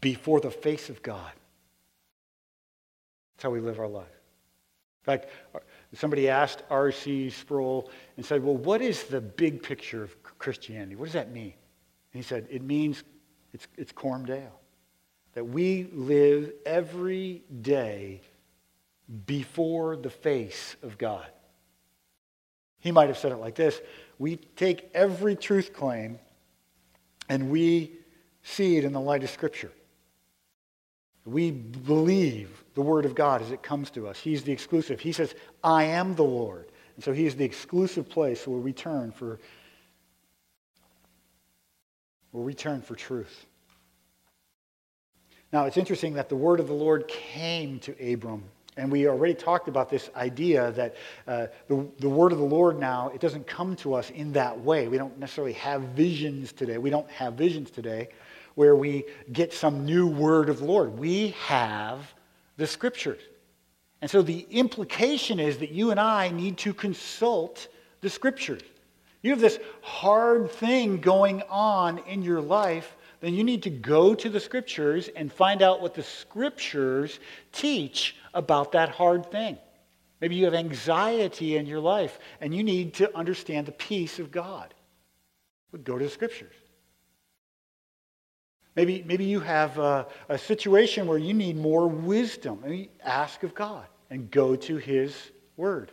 before 0.01 0.41
the 0.41 0.51
face 0.51 0.89
of 0.89 1.03
God. 1.03 1.33
That's 3.37 3.45
how 3.45 3.51
we 3.51 3.61
live 3.61 3.79
our 3.79 3.89
life. 3.89 4.07
In 4.07 5.05
fact, 5.05 5.29
uh, 5.55 5.59
somebody 5.95 6.29
asked 6.29 6.63
R.C. 6.71 7.31
Sproul 7.31 7.91
and 8.17 8.25
said, 8.25 8.43
Well, 8.43 8.57
what 8.57 8.81
is 8.81 9.05
the 9.05 9.21
big 9.21 9.63
picture 9.63 10.03
of 10.03 10.23
Christianity? 10.39 10.97
What 10.97 11.07
does 11.07 11.15
that 11.15 11.31
mean? 11.31 11.55
And 12.13 12.23
he 12.23 12.23
said, 12.23 12.47
It 12.51 12.63
means 12.63 13.05
it's, 13.53 13.69
it's 13.77 13.93
coram 13.93 14.25
deo 14.25 14.53
that 15.39 15.45
we 15.45 15.89
live 15.93 16.51
every 16.67 17.45
day 17.63 18.21
before 19.25 19.95
the 19.95 20.11
face 20.11 20.75
of 20.83 20.99
God. 20.99 21.29
He 22.81 22.91
might 22.91 23.07
have 23.07 23.19
said 23.19 23.31
it 23.31 23.37
like 23.37 23.55
this 23.55 23.81
We 24.19 24.35
take 24.35 24.91
every 24.95 25.37
truth 25.37 25.73
claim 25.73 26.19
and 27.29 27.51
we 27.51 27.93
see 28.43 28.79
it 28.79 28.85
in 28.85 28.93
the 28.93 29.01
light 29.01 29.23
of 29.23 29.31
Scripture. 29.31 29.71
We 31.25 31.53
believe 31.53 32.65
the 32.75 32.83
Word 32.83 33.05
of 33.05 33.15
God 33.15 33.41
as 33.41 33.53
it 33.53 33.63
comes 33.63 33.93
to 33.93 34.09
us. 34.09 34.19
He's 34.19 34.43
the 34.43 34.51
exclusive. 34.51 34.99
He 34.99 35.13
says, 35.13 35.37
I 35.63 35.85
am 35.85 36.17
the 36.17 36.25
Lord. 36.25 36.73
And 36.97 37.05
so 37.05 37.13
He 37.13 37.27
is 37.27 37.37
the 37.37 37.45
exclusive 37.45 38.09
place 38.09 38.45
where 38.45 38.59
we 38.59 38.73
turn 38.73 39.13
for, 39.13 39.39
where 42.33 42.43
we 42.43 42.55
turn 42.55 42.83
for 42.83 42.97
truth. 42.97 43.47
Now, 45.53 45.65
it's 45.65 45.77
interesting 45.77 46.15
that 46.15 46.29
the 46.29 46.37
word 46.37 46.61
of 46.61 46.67
the 46.67 46.75
Lord 46.75 47.09
came 47.09 47.79
to 47.81 48.13
Abram. 48.13 48.45
And 48.77 48.93
we 48.93 49.09
already 49.09 49.35
talked 49.35 49.67
about 49.67 49.91
this 49.91 50.09
idea 50.15 50.71
that 50.73 50.95
uh, 51.27 51.47
the, 51.67 51.87
the 51.99 52.09
word 52.09 52.33
of 52.33 52.39
the 52.39 52.45
Lord 52.45 52.79
now, 52.79 53.11
it 53.13 53.21
doesn't 53.21 53.47
come 53.47 53.75
to 53.77 53.95
us 53.95 54.11
in 54.11 54.33
that 54.35 54.59
way. 54.61 54.87
We 54.87 54.99
don't 54.99 55.19
necessarily 55.19 55.55
have 55.55 55.83
visions 55.83 56.53
today. 56.53 56.79
We 56.79 56.91
don't 56.91 57.11
have 57.11 57.35
visions 57.35 57.71
today 57.71 58.09
where 58.55 58.77
we 58.77 59.05
get 59.33 59.53
some 59.53 59.85
new 59.85 60.07
word 60.07 60.49
of 60.49 60.59
the 60.59 60.65
Lord. 60.65 60.97
We 60.97 61.29
have 61.47 62.13
the 62.57 62.67
scriptures. 62.67 63.23
And 64.01 64.11
so 64.11 64.23
the 64.23 64.47
implication 64.51 65.41
is 65.41 65.59
that 65.59 65.71
you 65.71 65.91
and 65.91 65.99
I 65.99 66.29
need 66.31 66.59
to 66.59 66.73
consult 66.73 67.69
the 68.01 68.11
scriptures. 68.11 68.63
You 69.23 69.31
have 69.31 69.41
this 69.41 69.59
hard 69.81 70.51
thing 70.53 71.01
going 71.01 71.43
on 71.49 71.99
in 71.99 72.23
your 72.23 72.41
life 72.41 72.97
then 73.21 73.35
you 73.35 73.45
need 73.45 73.65
to 73.65 73.71
go 73.71 74.15
to 74.15 74.29
the 74.29 74.41
scriptures 74.41 75.09
and 75.15 75.33
find 75.33 75.63
out 75.63 75.81
what 75.81 75.95
the 75.95 76.03
scriptures 76.03 77.19
teach 77.53 78.17
about 78.35 78.73
that 78.73 78.91
hard 78.91 79.31
thing. 79.31 79.59
Maybe 80.21 80.37
you 80.37 80.45
have 80.45 80.55
anxiety 80.55 81.57
in 81.57 81.67
your 81.67 81.81
life 81.81 82.19
and 82.41 82.55
you 82.55 82.63
need 82.63 82.95
to 82.95 83.17
understand 83.17 83.67
the 83.67 83.73
peace 83.73 84.19
of 84.19 84.31
God. 84.31 84.75
But 85.71 85.85
go 85.85 85.99
to 85.99 86.05
the 86.05 86.11
scriptures. 86.11 86.55
Maybe, 88.75 89.03
maybe 89.07 89.25
you 89.25 89.41
have 89.41 89.79
a, 89.79 90.07
a 90.29 90.39
situation 90.39 91.07
where 91.09 91.19
you 91.19 91.35
need 91.35 91.57
more 91.57 91.89
wisdom. 91.89 92.89
Ask 93.05 93.43
of 93.43 93.55
God 93.55 93.87
and 94.11 94.31
go 94.31 94.55
to 94.55 94.77
his 94.77 95.33
word. 95.57 95.91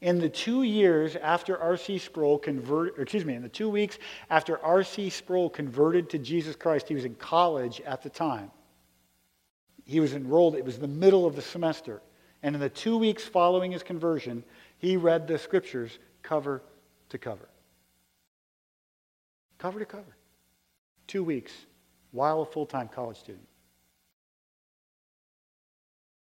In 0.00 0.18
the 0.18 0.28
two 0.28 0.62
years 0.62 1.14
after 1.16 1.58
R.C. 1.58 1.98
Sproul 1.98 2.38
converted, 2.38 2.94
excuse 2.98 3.24
me, 3.24 3.34
in 3.34 3.42
the 3.42 3.48
two 3.48 3.68
weeks 3.68 3.98
after 4.30 4.58
R.C. 4.64 5.10
Sproul 5.10 5.50
converted 5.50 6.08
to 6.10 6.18
Jesus 6.18 6.56
Christ, 6.56 6.88
he 6.88 6.94
was 6.94 7.04
in 7.04 7.14
college 7.16 7.82
at 7.82 8.02
the 8.02 8.08
time. 8.08 8.50
He 9.84 10.00
was 10.00 10.14
enrolled, 10.14 10.54
it 10.54 10.64
was 10.64 10.78
the 10.78 10.88
middle 10.88 11.26
of 11.26 11.36
the 11.36 11.42
semester. 11.42 12.00
And 12.42 12.54
in 12.54 12.60
the 12.60 12.70
two 12.70 12.96
weeks 12.96 13.24
following 13.24 13.72
his 13.72 13.82
conversion, 13.82 14.42
he 14.78 14.96
read 14.96 15.26
the 15.26 15.38
scriptures 15.38 15.98
cover 16.22 16.62
to 17.10 17.18
cover. 17.18 17.48
Cover 19.58 19.80
to 19.80 19.84
cover. 19.84 20.16
Two 21.06 21.22
weeks 21.22 21.52
while 22.12 22.40
a 22.40 22.46
full 22.46 22.64
time 22.64 22.88
college 22.88 23.18
student. 23.18 23.46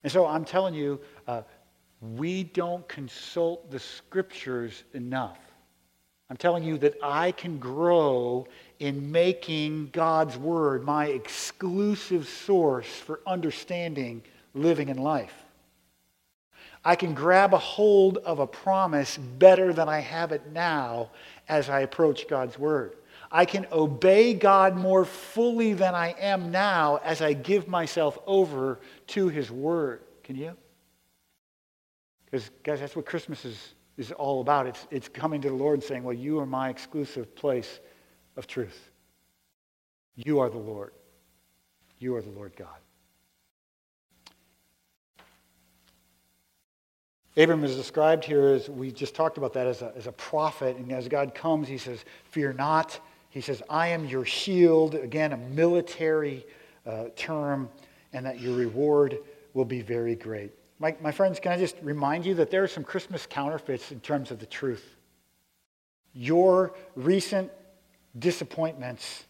And 0.03 0.11
so 0.11 0.25
I'm 0.25 0.45
telling 0.45 0.73
you, 0.73 0.99
uh, 1.27 1.43
we 2.01 2.43
don't 2.43 2.87
consult 2.87 3.69
the 3.69 3.79
scriptures 3.79 4.83
enough. 4.93 5.37
I'm 6.29 6.37
telling 6.37 6.63
you 6.63 6.77
that 6.79 6.95
I 7.03 7.31
can 7.33 7.59
grow 7.59 8.47
in 8.79 9.11
making 9.11 9.89
God's 9.91 10.37
word 10.37 10.83
my 10.83 11.07
exclusive 11.07 12.27
source 12.27 12.87
for 12.87 13.19
understanding 13.27 14.23
living 14.53 14.89
in 14.89 14.97
life. 14.97 15.33
I 16.83 16.95
can 16.95 17.13
grab 17.13 17.53
a 17.53 17.59
hold 17.59 18.17
of 18.17 18.39
a 18.39 18.47
promise 18.47 19.17
better 19.17 19.71
than 19.71 19.87
I 19.87 19.99
have 19.99 20.31
it 20.31 20.51
now 20.51 21.11
as 21.47 21.69
I 21.69 21.81
approach 21.81 22.27
God's 22.27 22.57
word. 22.57 22.95
I 23.31 23.45
can 23.45 23.67
obey 23.71 24.33
God 24.33 24.75
more 24.75 25.05
fully 25.05 25.73
than 25.73 25.93
I 25.93 26.15
am 26.19 26.49
now 26.49 26.99
as 27.03 27.21
I 27.21 27.33
give 27.33 27.67
myself 27.67 28.17
over 28.25 28.79
to 29.07 29.27
his 29.29 29.51
word. 29.51 30.01
Can 30.23 30.35
you? 30.35 30.57
Because, 32.31 32.49
guys, 32.63 32.79
that's 32.79 32.95
what 32.95 33.05
Christmas 33.05 33.43
is, 33.43 33.75
is 33.97 34.11
all 34.13 34.41
about. 34.41 34.65
It's, 34.65 34.87
it's 34.89 35.09
coming 35.09 35.41
to 35.41 35.49
the 35.49 35.55
Lord 35.55 35.75
and 35.75 35.83
saying, 35.83 36.03
Well, 36.03 36.15
you 36.15 36.39
are 36.39 36.45
my 36.45 36.69
exclusive 36.69 37.35
place 37.35 37.81
of 38.37 38.47
truth. 38.47 38.89
You 40.15 40.39
are 40.39 40.49
the 40.49 40.57
Lord. 40.57 40.93
You 41.99 42.15
are 42.15 42.21
the 42.21 42.31
Lord 42.31 42.55
God. 42.55 42.67
Abram 47.37 47.63
is 47.63 47.75
described 47.75 48.25
here 48.25 48.47
as 48.47 48.69
we 48.69 48.91
just 48.91 49.15
talked 49.15 49.37
about 49.37 49.53
that 49.53 49.65
as 49.65 49.81
a, 49.81 49.93
as 49.95 50.07
a 50.07 50.11
prophet. 50.11 50.75
And 50.75 50.91
as 50.91 51.07
God 51.07 51.33
comes, 51.33 51.67
he 51.67 51.77
says, 51.77 52.03
Fear 52.25 52.53
not. 52.53 52.99
He 53.29 53.39
says, 53.39 53.61
I 53.69 53.87
am 53.87 54.05
your 54.05 54.25
shield. 54.25 54.95
Again, 54.95 55.31
a 55.31 55.37
military 55.37 56.45
uh, 56.85 57.05
term, 57.15 57.69
and 58.13 58.25
that 58.25 58.39
your 58.39 58.55
reward 58.55 59.17
will 59.53 59.65
be 59.65 59.81
very 59.81 60.15
great. 60.15 60.51
My, 60.81 60.95
my 60.99 61.11
friends, 61.11 61.39
can 61.39 61.51
I 61.51 61.59
just 61.59 61.75
remind 61.83 62.25
you 62.25 62.33
that 62.35 62.49
there 62.49 62.63
are 62.63 62.67
some 62.67 62.83
Christmas 62.83 63.27
counterfeits 63.27 63.91
in 63.91 63.99
terms 63.99 64.31
of 64.31 64.39
the 64.39 64.47
truth. 64.47 64.95
Your 66.11 66.73
recent 66.95 67.51
disappointments 68.17 69.25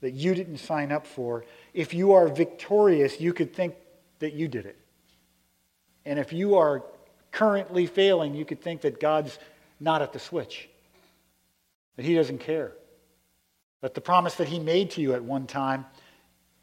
that 0.00 0.12
you 0.12 0.32
didn't 0.32 0.58
sign 0.58 0.92
up 0.92 1.04
for, 1.04 1.44
if 1.74 1.92
you 1.92 2.12
are 2.12 2.28
victorious, 2.28 3.20
you 3.20 3.32
could 3.32 3.52
think 3.52 3.74
that 4.20 4.34
you 4.34 4.46
did 4.46 4.64
it. 4.64 4.78
And 6.04 6.20
if 6.20 6.32
you 6.32 6.54
are 6.54 6.84
currently 7.32 7.86
failing, 7.86 8.32
you 8.32 8.44
could 8.44 8.62
think 8.62 8.82
that 8.82 9.00
God's 9.00 9.40
not 9.80 10.02
at 10.02 10.12
the 10.12 10.20
switch, 10.20 10.68
that 11.96 12.04
He 12.04 12.14
doesn't 12.14 12.38
care, 12.38 12.74
that 13.80 13.94
the 13.94 14.00
promise 14.00 14.36
that 14.36 14.46
He 14.46 14.60
made 14.60 14.92
to 14.92 15.00
you 15.00 15.14
at 15.14 15.24
one 15.24 15.48
time 15.48 15.84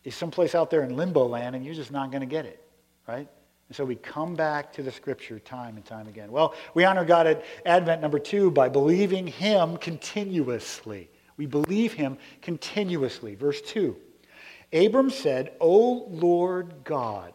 is 0.06 0.15
someplace 0.15 0.56
out 0.56 0.69
there 0.69 0.84
in 0.84 0.95
limbo 0.95 1.28
land 1.28 1.58
and 1.58 1.65
you're 1.65 1.75
just 1.75 1.91
not 1.91 2.10
going 2.10 2.21
to 2.21 2.25
get 2.25 2.45
it, 2.45 2.63
right? 3.06 3.28
And 3.69 3.75
so 3.75 3.86
we 3.86 3.95
come 3.95 4.34
back 4.34 4.73
to 4.73 4.84
the 4.84 4.91
scripture 4.91 5.39
time 5.39 5.75
and 5.75 5.86
time 5.86 6.08
again. 6.08 6.32
Well, 6.32 6.55
we 6.73 6.86
honor 6.86 7.05
God 7.05 7.27
at 7.27 7.45
Advent 7.65 8.01
number 8.01 8.17
two 8.17 8.49
by 8.49 8.67
believing 8.67 9.27
Him 9.27 9.77
continuously. 9.77 11.10
We 11.38 11.45
believe 11.45 11.93
Him 11.93 12.17
continuously. 12.41 13.36
Verse 13.36 13.62
2 13.62 13.95
Abram 14.73 15.12
said, 15.12 15.53
O 15.60 16.08
Lord 16.10 16.84
God, 16.84 17.34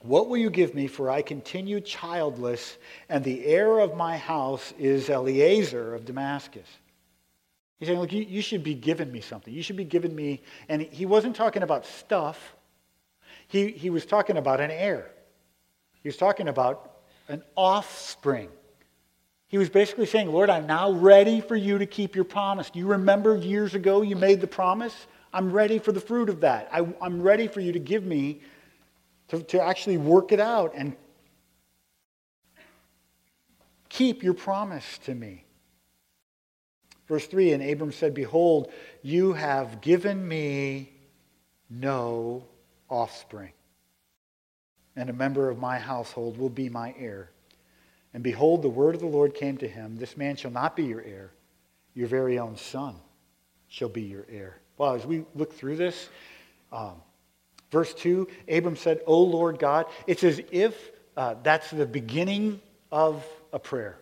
what 0.00 0.28
will 0.28 0.36
you 0.36 0.50
give 0.50 0.74
me, 0.74 0.88
for 0.88 1.10
I 1.10 1.22
continue 1.22 1.80
childless, 1.80 2.76
and 3.08 3.22
the 3.22 3.46
heir 3.46 3.78
of 3.78 3.96
my 3.96 4.16
house 4.16 4.74
is 4.78 5.08
Eliezer 5.08 5.94
of 5.94 6.04
Damascus? 6.04 6.66
He's 7.78 7.86
saying, 7.86 8.00
Look, 8.00 8.12
you, 8.12 8.22
you 8.22 8.42
should 8.42 8.64
be 8.64 8.74
giving 8.74 9.12
me 9.12 9.20
something. 9.20 9.54
You 9.54 9.62
should 9.62 9.76
be 9.76 9.84
giving 9.84 10.14
me. 10.14 10.42
And 10.68 10.82
he 10.82 11.06
wasn't 11.06 11.36
talking 11.36 11.62
about 11.62 11.86
stuff, 11.86 12.56
he, 13.52 13.70
he 13.70 13.90
was 13.90 14.06
talking 14.06 14.38
about 14.38 14.62
an 14.62 14.70
heir. 14.70 15.10
He 16.02 16.08
was 16.08 16.16
talking 16.16 16.48
about 16.48 16.90
an 17.28 17.42
offspring. 17.54 18.48
He 19.46 19.58
was 19.58 19.68
basically 19.68 20.06
saying, 20.06 20.32
Lord, 20.32 20.48
I'm 20.48 20.66
now 20.66 20.90
ready 20.90 21.42
for 21.42 21.54
you 21.54 21.76
to 21.76 21.84
keep 21.84 22.14
your 22.14 22.24
promise. 22.24 22.70
Do 22.70 22.78
you 22.78 22.86
remember 22.86 23.36
years 23.36 23.74
ago 23.74 24.00
you 24.00 24.16
made 24.16 24.40
the 24.40 24.46
promise? 24.46 24.94
I'm 25.34 25.52
ready 25.52 25.78
for 25.78 25.92
the 25.92 26.00
fruit 26.00 26.30
of 26.30 26.40
that. 26.40 26.70
I, 26.72 26.78
am 27.04 27.20
ready 27.20 27.46
for 27.46 27.60
you 27.60 27.72
to 27.72 27.78
give 27.78 28.04
me, 28.04 28.40
to, 29.28 29.42
to 29.42 29.60
actually 29.60 29.98
work 29.98 30.32
it 30.32 30.40
out 30.40 30.72
and 30.74 30.96
keep 33.90 34.22
your 34.22 34.32
promise 34.32 34.96
to 35.04 35.14
me. 35.14 35.44
Verse 37.06 37.26
3 37.26 37.52
And 37.52 37.62
Abram 37.62 37.92
said, 37.92 38.14
Behold, 38.14 38.72
you 39.02 39.34
have 39.34 39.82
given 39.82 40.26
me 40.26 40.94
no 41.68 42.46
offspring, 42.92 43.52
and 44.94 45.08
a 45.08 45.12
member 45.12 45.48
of 45.48 45.58
my 45.58 45.78
household 45.78 46.36
will 46.36 46.50
be 46.50 46.68
my 46.68 46.94
heir. 46.98 47.30
And 48.14 48.22
behold, 48.22 48.62
the 48.62 48.68
word 48.68 48.94
of 48.94 49.00
the 49.00 49.06
Lord 49.06 49.34
came 49.34 49.56
to 49.58 49.68
him 49.68 49.96
This 49.96 50.16
man 50.16 50.36
shall 50.36 50.50
not 50.50 50.76
be 50.76 50.84
your 50.84 51.02
heir, 51.02 51.32
your 51.94 52.08
very 52.08 52.38
own 52.38 52.56
son 52.56 52.94
shall 53.68 53.88
be 53.88 54.02
your 54.02 54.26
heir. 54.30 54.58
Well, 54.76 54.94
as 54.94 55.06
we 55.06 55.24
look 55.34 55.52
through 55.54 55.76
this, 55.76 56.08
um, 56.70 56.94
verse 57.70 57.94
2, 57.94 58.28
Abram 58.48 58.76
said, 58.76 59.00
O 59.06 59.22
Lord 59.22 59.58
God, 59.58 59.86
it's 60.06 60.24
as 60.24 60.40
if 60.50 60.90
uh, 61.16 61.36
that's 61.42 61.70
the 61.70 61.86
beginning 61.86 62.60
of 62.90 63.24
a 63.52 63.58
prayer 63.58 63.98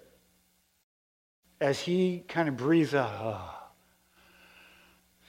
as 1.61 1.79
he 1.79 2.24
kind 2.26 2.48
of 2.48 2.57
breathes 2.57 2.94
out, 2.94 3.12
oh, 3.22 3.57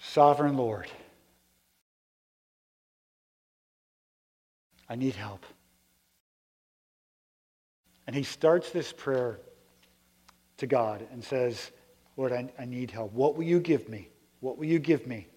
Sovereign 0.04 0.58
Lord, 0.58 0.89
I 4.92 4.96
need 4.96 5.16
help. 5.16 5.46
And 8.06 8.14
he 8.14 8.24
starts 8.24 8.72
this 8.72 8.92
prayer 8.92 9.40
to 10.58 10.68
God 10.68 11.08
and 11.14 11.24
says, 11.24 11.72
Lord, 12.18 12.34
I, 12.34 12.52
I 12.60 12.66
need 12.66 12.92
help. 12.92 13.14
What 13.14 13.38
will 13.38 13.46
you 13.46 13.62
give 13.62 13.88
me? 13.88 14.10
What 14.42 14.58
will 14.58 14.66
you 14.66 14.80
give 14.80 15.08
me? 15.08 15.28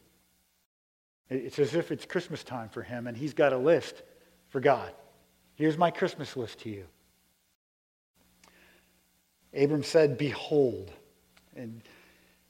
It's 1.30 1.60
as 1.60 1.76
if 1.76 1.92
it's 1.92 2.04
Christmas 2.04 2.42
time 2.42 2.68
for 2.68 2.82
him, 2.82 3.06
and 3.06 3.16
he's 3.16 3.32
got 3.32 3.52
a 3.52 3.56
list 3.56 4.02
for 4.48 4.58
God. 4.58 4.92
Here's 5.54 5.78
my 5.78 5.92
Christmas 5.92 6.36
list 6.36 6.58
to 6.62 6.70
you. 6.70 6.86
Abram 9.56 9.84
said, 9.84 10.18
Behold. 10.18 10.90
And, 11.54 11.80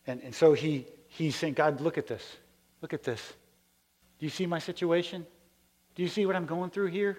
and, 0.06 0.22
and 0.22 0.34
so 0.34 0.54
he, 0.54 0.86
he's 1.08 1.36
saying, 1.36 1.52
God, 1.52 1.82
look 1.82 1.98
at 1.98 2.06
this. 2.06 2.24
Look 2.80 2.94
at 2.94 3.02
this. 3.02 3.20
Do 4.18 4.24
you 4.24 4.30
see 4.30 4.46
my 4.46 4.58
situation? 4.58 5.26
Do 5.94 6.02
you 6.02 6.08
see 6.08 6.26
what 6.26 6.36
I'm 6.36 6.46
going 6.46 6.70
through 6.70 6.88
here? 6.88 7.18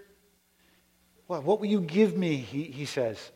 What, 1.28 1.44
what 1.44 1.60
will 1.60 1.68
you 1.68 1.82
give 1.82 2.18
me? 2.18 2.38
He, 2.38 2.64
he 2.64 2.86
says 2.86 3.32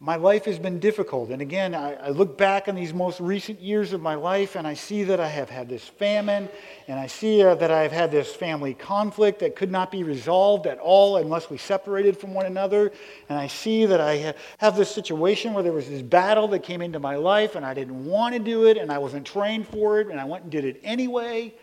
my 0.00 0.16
life 0.16 0.44
has 0.44 0.58
been 0.58 0.78
difficult. 0.80 1.30
And 1.30 1.40
again, 1.40 1.74
I, 1.74 1.94
I, 1.94 2.08
look 2.10 2.36
back 2.36 2.68
on 2.68 2.74
these 2.74 2.92
most 2.92 3.20
recent 3.20 3.60
years 3.60 3.92
of 3.92 4.00
my 4.00 4.14
life 4.14 4.56
and 4.56 4.66
I 4.66 4.74
see 4.74 5.04
that 5.04 5.20
I 5.20 5.28
have 5.28 5.48
had 5.48 5.68
this 5.68 5.86
famine 5.86 6.48
and 6.88 6.98
I 6.98 7.06
see 7.06 7.42
uh, 7.42 7.54
that 7.56 7.70
I've 7.70 7.92
had 7.92 8.10
this 8.10 8.34
family 8.34 8.74
conflict 8.74 9.40
that 9.40 9.56
could 9.56 9.70
not 9.70 9.90
be 9.90 10.02
resolved 10.02 10.66
at 10.66 10.78
all 10.78 11.16
unless 11.16 11.50
we 11.50 11.58
separated 11.58 12.16
from 12.16 12.34
one 12.34 12.46
another. 12.46 12.92
And 13.28 13.38
I 13.38 13.46
see 13.46 13.86
that 13.86 14.00
I 14.00 14.18
ha- 14.18 14.32
have 14.58 14.76
this 14.76 14.90
situation 14.90 15.54
where 15.54 15.62
there 15.62 15.72
was 15.72 15.88
this 15.88 16.02
battle 16.02 16.48
that 16.48 16.60
came 16.62 16.82
into 16.82 16.98
my 16.98 17.16
life 17.16 17.54
and 17.54 17.64
I 17.64 17.74
didn't 17.74 18.04
want 18.04 18.34
to 18.34 18.38
do 18.38 18.66
it 18.66 18.76
and 18.76 18.92
I 18.92 18.98
wasn't 18.98 19.26
trained 19.26 19.68
for 19.68 20.00
it 20.00 20.08
and 20.08 20.20
I 20.20 20.24
went 20.24 20.44
and 20.44 20.52
did 20.52 20.64
it 20.64 20.80
anyway. 20.82 21.54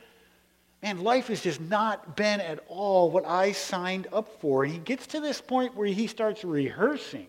Man, 0.81 1.03
life 1.03 1.27
has 1.27 1.41
just 1.41 1.61
not 1.61 2.15
been 2.15 2.41
at 2.41 2.59
all 2.67 3.11
what 3.11 3.25
I 3.25 3.51
signed 3.51 4.07
up 4.11 4.39
for. 4.39 4.63
And 4.63 4.73
he 4.73 4.79
gets 4.79 5.07
to 5.07 5.19
this 5.19 5.39
point 5.39 5.75
where 5.75 5.87
he 5.87 6.07
starts 6.07 6.43
rehearsing 6.43 7.27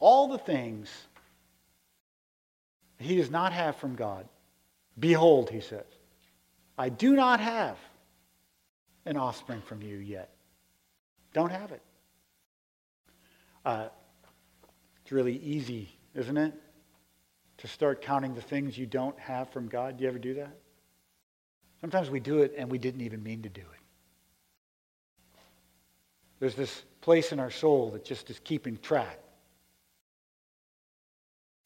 all 0.00 0.28
the 0.28 0.38
things 0.38 0.90
he 2.98 3.16
does 3.16 3.30
not 3.30 3.52
have 3.52 3.76
from 3.76 3.94
God. 3.94 4.26
Behold, 4.98 5.50
he 5.50 5.60
says, 5.60 5.86
I 6.76 6.88
do 6.88 7.14
not 7.14 7.40
have 7.40 7.78
an 9.06 9.16
offspring 9.16 9.62
from 9.62 9.82
you 9.82 9.96
yet. 9.96 10.30
Don't 11.32 11.50
have 11.50 11.70
it. 11.72 11.82
Uh, 13.64 13.88
it's 15.02 15.12
really 15.12 15.36
easy, 15.38 15.88
isn't 16.14 16.36
it? 16.36 16.54
To 17.58 17.68
start 17.68 18.02
counting 18.02 18.34
the 18.34 18.42
things 18.42 18.76
you 18.76 18.86
don't 18.86 19.18
have 19.18 19.50
from 19.50 19.68
God. 19.68 19.98
Do 19.98 20.02
you 20.04 20.08
ever 20.08 20.18
do 20.18 20.34
that? 20.34 20.56
Sometimes 21.80 22.10
we 22.10 22.20
do 22.20 22.38
it 22.38 22.54
and 22.56 22.70
we 22.70 22.78
didn't 22.78 23.00
even 23.00 23.22
mean 23.22 23.42
to 23.42 23.48
do 23.48 23.60
it. 23.60 23.80
There's 26.38 26.54
this 26.54 26.82
place 27.00 27.32
in 27.32 27.40
our 27.40 27.50
soul 27.50 27.90
that 27.90 28.04
just 28.04 28.30
is 28.30 28.38
keeping 28.40 28.78
track. 28.78 29.18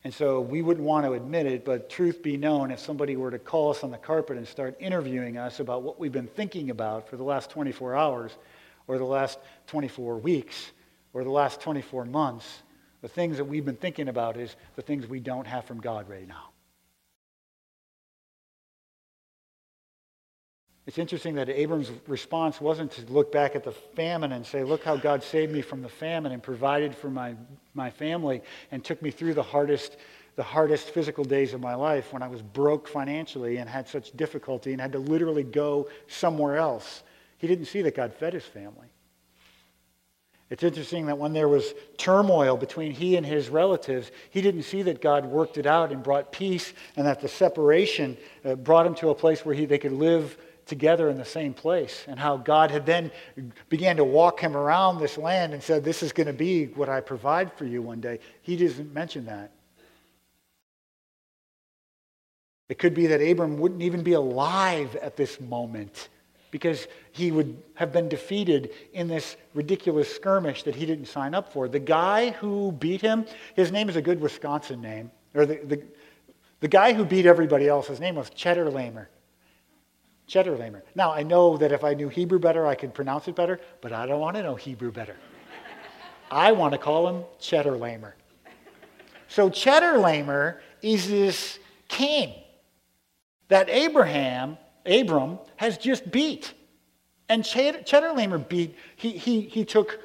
And 0.02 0.12
so 0.12 0.40
we 0.40 0.60
wouldn't 0.60 0.86
want 0.86 1.06
to 1.06 1.14
admit 1.14 1.46
it, 1.46 1.64
but 1.64 1.88
truth 1.88 2.22
be 2.22 2.36
known, 2.36 2.70
if 2.70 2.78
somebody 2.78 3.16
were 3.16 3.30
to 3.30 3.38
call 3.38 3.70
us 3.70 3.82
on 3.82 3.90
the 3.90 3.96
carpet 3.96 4.36
and 4.36 4.46
start 4.46 4.76
interviewing 4.78 5.38
us 5.38 5.60
about 5.60 5.82
what 5.82 5.98
we've 5.98 6.12
been 6.12 6.26
thinking 6.26 6.70
about 6.70 7.08
for 7.08 7.16
the 7.16 7.22
last 7.22 7.48
24 7.50 7.96
hours, 7.96 8.36
or 8.86 8.98
the 8.98 9.04
last 9.04 9.38
24 9.68 10.18
weeks, 10.18 10.72
or 11.14 11.24
the 11.24 11.30
last 11.30 11.60
24 11.62 12.04
months, 12.04 12.62
the 13.00 13.08
things 13.08 13.38
that 13.38 13.44
we've 13.44 13.64
been 13.64 13.76
thinking 13.76 14.08
about 14.08 14.36
is 14.36 14.56
the 14.76 14.82
things 14.82 15.06
we 15.06 15.20
don't 15.20 15.46
have 15.46 15.64
from 15.64 15.80
God 15.80 16.08
right 16.08 16.28
now. 16.28 16.53
It's 20.86 20.98
interesting 20.98 21.36
that 21.36 21.48
Abram's 21.48 21.90
response 22.06 22.60
wasn't 22.60 22.90
to 22.92 23.06
look 23.10 23.32
back 23.32 23.56
at 23.56 23.64
the 23.64 23.72
famine 23.72 24.32
and 24.32 24.44
say, 24.44 24.64
Look 24.64 24.84
how 24.84 24.96
God 24.96 25.22
saved 25.22 25.50
me 25.50 25.62
from 25.62 25.80
the 25.80 25.88
famine 25.88 26.32
and 26.32 26.42
provided 26.42 26.94
for 26.94 27.08
my, 27.08 27.34
my 27.72 27.90
family 27.90 28.42
and 28.70 28.84
took 28.84 29.00
me 29.00 29.10
through 29.10 29.32
the 29.32 29.42
hardest, 29.42 29.96
the 30.36 30.42
hardest 30.42 30.90
physical 30.90 31.24
days 31.24 31.54
of 31.54 31.60
my 31.62 31.74
life 31.74 32.12
when 32.12 32.22
I 32.22 32.28
was 32.28 32.42
broke 32.42 32.86
financially 32.86 33.56
and 33.56 33.68
had 33.68 33.88
such 33.88 34.14
difficulty 34.14 34.72
and 34.72 34.80
had 34.80 34.92
to 34.92 34.98
literally 34.98 35.42
go 35.42 35.88
somewhere 36.06 36.58
else. 36.58 37.02
He 37.38 37.46
didn't 37.46 37.66
see 37.66 37.80
that 37.82 37.96
God 37.96 38.12
fed 38.12 38.34
his 38.34 38.44
family. 38.44 38.88
It's 40.50 40.62
interesting 40.62 41.06
that 41.06 41.16
when 41.16 41.32
there 41.32 41.48
was 41.48 41.72
turmoil 41.96 42.58
between 42.58 42.92
he 42.92 43.16
and 43.16 43.24
his 43.24 43.48
relatives, 43.48 44.12
he 44.28 44.42
didn't 44.42 44.64
see 44.64 44.82
that 44.82 45.00
God 45.00 45.24
worked 45.24 45.56
it 45.56 45.64
out 45.64 45.90
and 45.90 46.02
brought 46.02 46.30
peace 46.30 46.74
and 46.96 47.06
that 47.06 47.22
the 47.22 47.28
separation 47.28 48.18
uh, 48.44 48.54
brought 48.54 48.86
him 48.86 48.94
to 48.96 49.08
a 49.08 49.14
place 49.14 49.46
where 49.46 49.54
he, 49.54 49.64
they 49.64 49.78
could 49.78 49.92
live 49.92 50.36
together 50.66 51.08
in 51.10 51.16
the 51.16 51.24
same 51.24 51.54
place 51.54 52.04
and 52.08 52.18
how 52.18 52.36
God 52.36 52.70
had 52.70 52.86
then 52.86 53.10
began 53.68 53.96
to 53.96 54.04
walk 54.04 54.40
him 54.40 54.56
around 54.56 54.98
this 54.98 55.18
land 55.18 55.52
and 55.52 55.62
said, 55.62 55.84
This 55.84 56.02
is 56.02 56.12
going 56.12 56.26
to 56.26 56.32
be 56.32 56.66
what 56.66 56.88
I 56.88 57.00
provide 57.00 57.52
for 57.52 57.64
you 57.64 57.82
one 57.82 58.00
day. 58.00 58.18
He 58.42 58.56
doesn't 58.56 58.92
mention 58.92 59.26
that. 59.26 59.50
It 62.68 62.78
could 62.78 62.94
be 62.94 63.06
that 63.08 63.20
Abram 63.20 63.58
wouldn't 63.58 63.82
even 63.82 64.02
be 64.02 64.14
alive 64.14 64.96
at 64.96 65.16
this 65.16 65.40
moment 65.40 66.08
because 66.50 66.86
he 67.12 67.32
would 67.32 67.60
have 67.74 67.92
been 67.92 68.08
defeated 68.08 68.70
in 68.92 69.08
this 69.08 69.36
ridiculous 69.54 70.14
skirmish 70.14 70.62
that 70.62 70.74
he 70.74 70.86
didn't 70.86 71.06
sign 71.06 71.34
up 71.34 71.52
for. 71.52 71.68
The 71.68 71.80
guy 71.80 72.30
who 72.30 72.72
beat 72.72 73.00
him, 73.00 73.26
his 73.56 73.72
name 73.72 73.88
is 73.88 73.96
a 73.96 74.02
good 74.02 74.20
Wisconsin 74.20 74.80
name, 74.80 75.10
or 75.34 75.46
the, 75.46 75.56
the, 75.64 75.82
the 76.60 76.68
guy 76.68 76.92
who 76.92 77.04
beat 77.04 77.26
everybody 77.26 77.68
else, 77.68 77.88
his 77.88 77.98
name 77.98 78.14
was 78.14 78.30
Chedorlaomer. 78.30 79.06
Chedorlaomer. 80.28 80.82
Now, 80.94 81.12
I 81.12 81.22
know 81.22 81.56
that 81.56 81.72
if 81.72 81.84
I 81.84 81.94
knew 81.94 82.08
Hebrew 82.08 82.38
better, 82.38 82.66
I 82.66 82.74
could 82.74 82.94
pronounce 82.94 83.28
it 83.28 83.34
better, 83.34 83.60
but 83.80 83.92
I 83.92 84.06
don't 84.06 84.20
want 84.20 84.36
to 84.36 84.42
know 84.42 84.54
Hebrew 84.54 84.90
better. 84.90 85.16
I 86.30 86.52
want 86.52 86.72
to 86.72 86.78
call 86.78 87.08
him 87.08 87.24
Chedorlaomer. 87.38 88.12
So 89.28 89.50
Chedorlaomer 89.50 90.60
is 90.82 91.08
this 91.08 91.58
king 91.88 92.34
that 93.48 93.68
Abraham 93.68 94.56
Abram 94.86 95.38
has 95.56 95.78
just 95.78 96.10
beat. 96.10 96.54
And 97.28 97.42
Chedorlaomer 97.42 98.48
beat, 98.48 98.76
he, 98.96 99.10
he, 99.12 99.42
he 99.42 99.64
took 99.64 100.00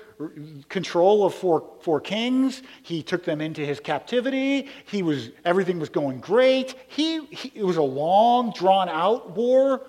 control 0.67 1.25
of 1.25 1.33
four, 1.33 1.77
four 1.81 2.01
kings. 2.01 2.61
He 2.83 3.01
took 3.01 3.23
them 3.23 3.39
into 3.41 3.65
his 3.65 3.79
captivity. 3.79 4.67
He 4.85 5.03
was, 5.03 5.31
everything 5.45 5.79
was 5.79 5.89
going 5.89 6.19
great. 6.19 6.75
He, 6.87 7.25
he, 7.25 7.51
it 7.55 7.63
was 7.63 7.77
a 7.77 7.81
long, 7.81 8.51
drawn 8.51 8.89
out 8.89 9.31
war. 9.31 9.87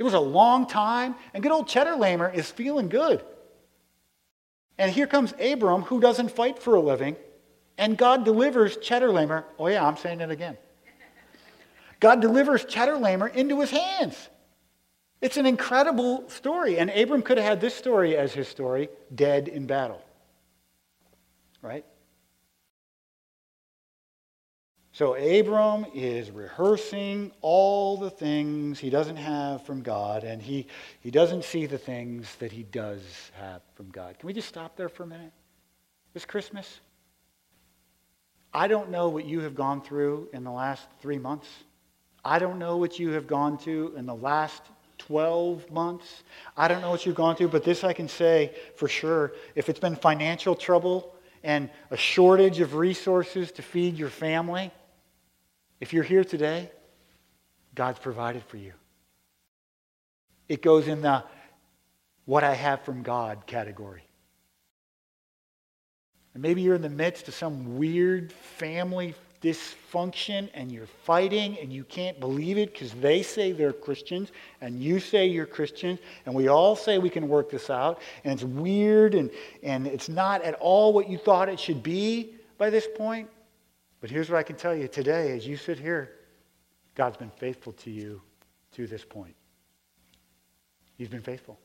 It 0.00 0.02
was 0.02 0.14
a 0.14 0.20
long 0.20 0.66
time. 0.66 1.14
And 1.34 1.42
good 1.42 1.52
old 1.52 1.68
Cheddar 1.68 1.94
Lamer 1.96 2.30
is 2.30 2.50
feeling 2.50 2.88
good. 2.88 3.22
And 4.78 4.90
here 4.90 5.06
comes 5.06 5.34
Abram, 5.38 5.82
who 5.82 6.00
doesn't 6.00 6.30
fight 6.30 6.58
for 6.58 6.74
a 6.74 6.80
living. 6.80 7.16
And 7.76 7.98
God 7.98 8.24
delivers 8.24 8.78
Cheddar 8.78 9.12
Lamer. 9.12 9.44
Oh, 9.58 9.66
yeah, 9.66 9.86
I'm 9.86 9.98
saying 9.98 10.22
it 10.22 10.30
again. 10.30 10.56
God 12.00 12.22
delivers 12.22 12.64
Cheddar 12.64 12.96
Lamer 12.96 13.28
into 13.28 13.60
his 13.60 13.70
hands. 13.70 14.30
It's 15.20 15.36
an 15.36 15.44
incredible 15.44 16.26
story. 16.30 16.78
And 16.78 16.88
Abram 16.88 17.20
could 17.20 17.36
have 17.36 17.46
had 17.46 17.60
this 17.60 17.74
story 17.74 18.16
as 18.16 18.32
his 18.32 18.48
story 18.48 18.88
dead 19.14 19.48
in 19.48 19.66
battle. 19.66 20.02
Right? 21.60 21.84
So 25.00 25.14
Abram 25.14 25.86
is 25.94 26.30
rehearsing 26.30 27.32
all 27.40 27.96
the 27.96 28.10
things 28.10 28.78
he 28.78 28.90
doesn't 28.90 29.16
have 29.16 29.64
from 29.64 29.80
God, 29.80 30.24
and 30.24 30.42
he, 30.42 30.66
he 31.00 31.10
doesn't 31.10 31.42
see 31.42 31.64
the 31.64 31.78
things 31.78 32.36
that 32.36 32.52
he 32.52 32.64
does 32.64 33.00
have 33.32 33.62
from 33.72 33.88
God. 33.88 34.18
Can 34.18 34.26
we 34.26 34.34
just 34.34 34.48
stop 34.48 34.76
there 34.76 34.90
for 34.90 35.04
a 35.04 35.06
minute? 35.06 35.32
This 36.12 36.26
Christmas? 36.26 36.80
I 38.52 38.68
don't 38.68 38.90
know 38.90 39.08
what 39.08 39.24
you 39.24 39.40
have 39.40 39.54
gone 39.54 39.80
through 39.80 40.28
in 40.34 40.44
the 40.44 40.50
last 40.50 40.86
three 41.00 41.16
months. 41.16 41.48
I 42.22 42.38
don't 42.38 42.58
know 42.58 42.76
what 42.76 42.98
you 42.98 43.08
have 43.12 43.26
gone 43.26 43.56
through 43.56 43.96
in 43.96 44.04
the 44.04 44.14
last 44.14 44.60
12 44.98 45.70
months. 45.70 46.24
I 46.58 46.68
don't 46.68 46.82
know 46.82 46.90
what 46.90 47.06
you've 47.06 47.14
gone 47.14 47.36
through, 47.36 47.48
but 47.48 47.64
this 47.64 47.84
I 47.84 47.94
can 47.94 48.06
say 48.06 48.54
for 48.76 48.86
sure. 48.86 49.32
If 49.54 49.70
it's 49.70 49.80
been 49.80 49.96
financial 49.96 50.54
trouble 50.54 51.14
and 51.42 51.70
a 51.90 51.96
shortage 51.96 52.60
of 52.60 52.74
resources 52.74 53.50
to 53.52 53.62
feed 53.62 53.96
your 53.96 54.10
family, 54.10 54.70
if 55.80 55.92
you're 55.92 56.04
here 56.04 56.24
today, 56.24 56.70
God's 57.74 57.98
provided 57.98 58.44
for 58.44 58.58
you. 58.58 58.72
It 60.48 60.62
goes 60.62 60.88
in 60.88 61.02
the 61.02 61.24
what 62.26 62.44
I 62.44 62.54
have 62.54 62.82
from 62.82 63.02
God 63.02 63.46
category. 63.46 64.04
And 66.34 66.42
maybe 66.42 66.62
you're 66.62 66.76
in 66.76 66.82
the 66.82 66.88
midst 66.88 67.28
of 67.28 67.34
some 67.34 67.76
weird 67.76 68.32
family 68.32 69.14
dysfunction 69.42 70.50
and 70.52 70.70
you're 70.70 70.86
fighting 70.86 71.58
and 71.58 71.72
you 71.72 71.82
can't 71.84 72.20
believe 72.20 72.58
it 72.58 72.72
because 72.72 72.92
they 72.92 73.22
say 73.22 73.52
they're 73.52 73.72
Christians 73.72 74.32
and 74.60 74.82
you 74.82 75.00
say 75.00 75.26
you're 75.26 75.46
Christians 75.46 75.98
and 76.26 76.34
we 76.34 76.48
all 76.48 76.76
say 76.76 76.98
we 76.98 77.08
can 77.08 77.26
work 77.26 77.50
this 77.50 77.70
out 77.70 78.00
and 78.22 78.32
it's 78.34 78.44
weird 78.44 79.14
and, 79.14 79.30
and 79.62 79.86
it's 79.86 80.08
not 80.08 80.42
at 80.42 80.54
all 80.54 80.92
what 80.92 81.08
you 81.08 81.16
thought 81.16 81.48
it 81.48 81.58
should 81.58 81.82
be 81.82 82.34
by 82.58 82.68
this 82.68 82.86
point. 82.96 83.28
But 84.00 84.10
here's 84.10 84.30
what 84.30 84.38
I 84.38 84.42
can 84.42 84.56
tell 84.56 84.74
you 84.74 84.88
today 84.88 85.32
as 85.32 85.46
you 85.46 85.56
sit 85.56 85.78
here 85.78 86.12
God's 86.94 87.16
been 87.16 87.30
faithful 87.30 87.72
to 87.74 87.90
you 87.90 88.20
to 88.72 88.86
this 88.86 89.04
point. 89.04 89.34
He's 90.96 91.08
been 91.08 91.22
faithful. 91.22 91.58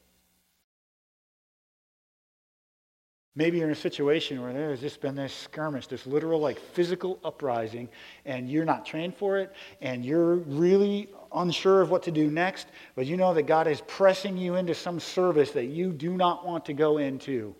Maybe 3.37 3.57
you're 3.57 3.67
in 3.67 3.73
a 3.73 3.75
situation 3.75 4.41
where 4.41 4.53
there's 4.53 4.79
just 4.79 5.01
been 5.01 5.15
this 5.15 5.33
skirmish, 5.33 5.87
this 5.87 6.07
literal, 6.07 6.39
like 6.39 6.57
physical 6.57 7.19
uprising, 7.21 7.89
and 8.23 8.49
you're 8.49 8.63
not 8.63 8.85
trained 8.85 9.13
for 9.13 9.37
it, 9.37 9.53
and 9.81 10.05
you're 10.05 10.35
really 10.35 11.09
unsure 11.33 11.81
of 11.81 11.89
what 11.89 12.03
to 12.03 12.11
do 12.11 12.31
next, 12.31 12.67
but 12.95 13.05
you 13.05 13.17
know 13.17 13.33
that 13.33 13.43
God 13.43 13.67
is 13.67 13.81
pressing 13.87 14.37
you 14.37 14.55
into 14.55 14.73
some 14.73 15.01
service 15.01 15.51
that 15.51 15.65
you 15.65 15.91
do 15.91 16.15
not 16.15 16.45
want 16.45 16.63
to 16.65 16.73
go 16.73 16.97
into, 16.97 17.53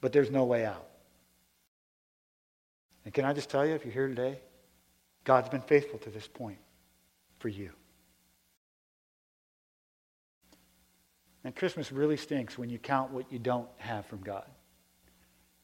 but 0.00 0.12
there's 0.12 0.32
no 0.32 0.42
way 0.42 0.66
out. 0.66 0.88
And 3.04 3.12
can 3.12 3.24
I 3.24 3.32
just 3.32 3.50
tell 3.50 3.66
you, 3.66 3.74
if 3.74 3.84
you're 3.84 3.92
here 3.92 4.08
today, 4.08 4.38
God's 5.24 5.48
been 5.48 5.60
faithful 5.60 5.98
to 6.00 6.10
this 6.10 6.26
point 6.26 6.58
for 7.38 7.48
you. 7.48 7.70
And 11.44 11.54
Christmas 11.54 11.92
really 11.92 12.16
stinks 12.16 12.56
when 12.56 12.70
you 12.70 12.78
count 12.78 13.10
what 13.10 13.30
you 13.30 13.38
don't 13.38 13.68
have 13.76 14.06
from 14.06 14.20
God 14.22 14.46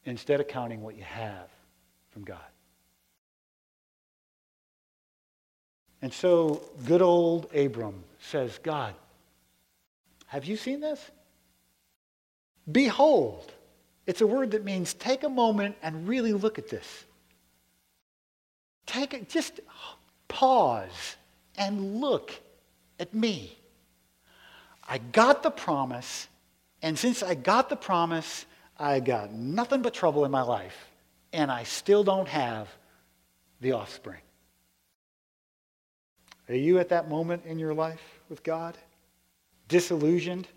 instead 0.05 0.39
of 0.39 0.47
counting 0.47 0.81
what 0.81 0.95
you 0.95 1.03
have 1.03 1.49
from 2.11 2.23
God. 2.23 2.39
And 6.03 6.13
so 6.13 6.63
good 6.85 7.01
old 7.01 7.53
Abram 7.55 8.03
says, 8.19 8.59
God, 8.61 8.95
have 10.27 10.45
you 10.45 10.57
seen 10.57 10.79
this? 10.79 11.11
Behold. 12.71 13.51
It's 14.07 14.21
a 14.21 14.27
word 14.27 14.51
that 14.51 14.63
means 14.63 14.93
take 14.95 15.23
a 15.23 15.29
moment 15.29 15.75
and 15.83 16.07
really 16.07 16.33
look 16.33 16.57
at 16.57 16.69
this. 16.69 17.05
Take 18.91 19.13
it, 19.13 19.29
just 19.29 19.61
pause 20.27 21.15
and 21.57 22.01
look 22.01 22.33
at 22.99 23.13
me. 23.13 23.57
I 24.85 24.97
got 24.97 25.43
the 25.43 25.49
promise, 25.49 26.27
and 26.81 26.99
since 26.99 27.23
I 27.23 27.35
got 27.35 27.69
the 27.69 27.77
promise, 27.77 28.45
I 28.77 28.99
got 28.99 29.31
nothing 29.31 29.81
but 29.81 29.93
trouble 29.93 30.25
in 30.25 30.31
my 30.31 30.41
life, 30.41 30.91
and 31.31 31.49
I 31.49 31.63
still 31.63 32.03
don't 32.03 32.27
have 32.27 32.67
the 33.61 33.71
offspring. 33.71 34.19
Are 36.49 36.55
you 36.55 36.77
at 36.79 36.89
that 36.89 37.07
moment 37.07 37.45
in 37.45 37.59
your 37.59 37.73
life 37.73 38.03
with 38.27 38.43
God? 38.43 38.77
Disillusioned? 39.69 40.49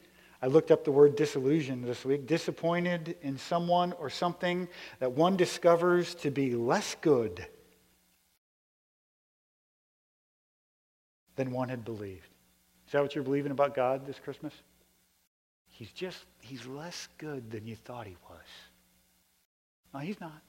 I 0.43 0.49
looked 0.49 0.73
up 0.73 0.83
the 0.83 0.91
word 0.91 1.15
disillusioned 1.15 1.85
this 1.85 2.05
week. 2.05 2.27
Disappointed 2.27 3.17
in 3.23 3.39
someone 3.39 3.93
or 3.93 4.11
something 4.11 4.67
that 4.99 5.13
one 5.13 5.37
discovers 5.37 6.17
to 6.17 6.33
be 6.33 6.57
less 6.57 6.97
good 7.01 7.47
than 11.37 11.51
one 11.51 11.69
had 11.69 11.85
believed. 11.85 12.29
Is 12.87 12.93
that 12.93 13.03
what 13.03 13.15
you're 13.15 13.25
believing 13.25 13.53
about 13.53 13.75
God 13.75 14.07
this 14.07 14.19
Christmas? 14.19 14.55
He's 15.69 15.91
just, 15.91 16.25
he's 16.41 16.67
less 16.67 17.09
good 17.19 17.51
than 17.51 17.67
you 17.67 17.77
thought 17.77 18.07
he 18.07 18.17
was. 18.29 18.47
No, 19.93 20.01
he's 20.01 20.21
not. 20.21 20.41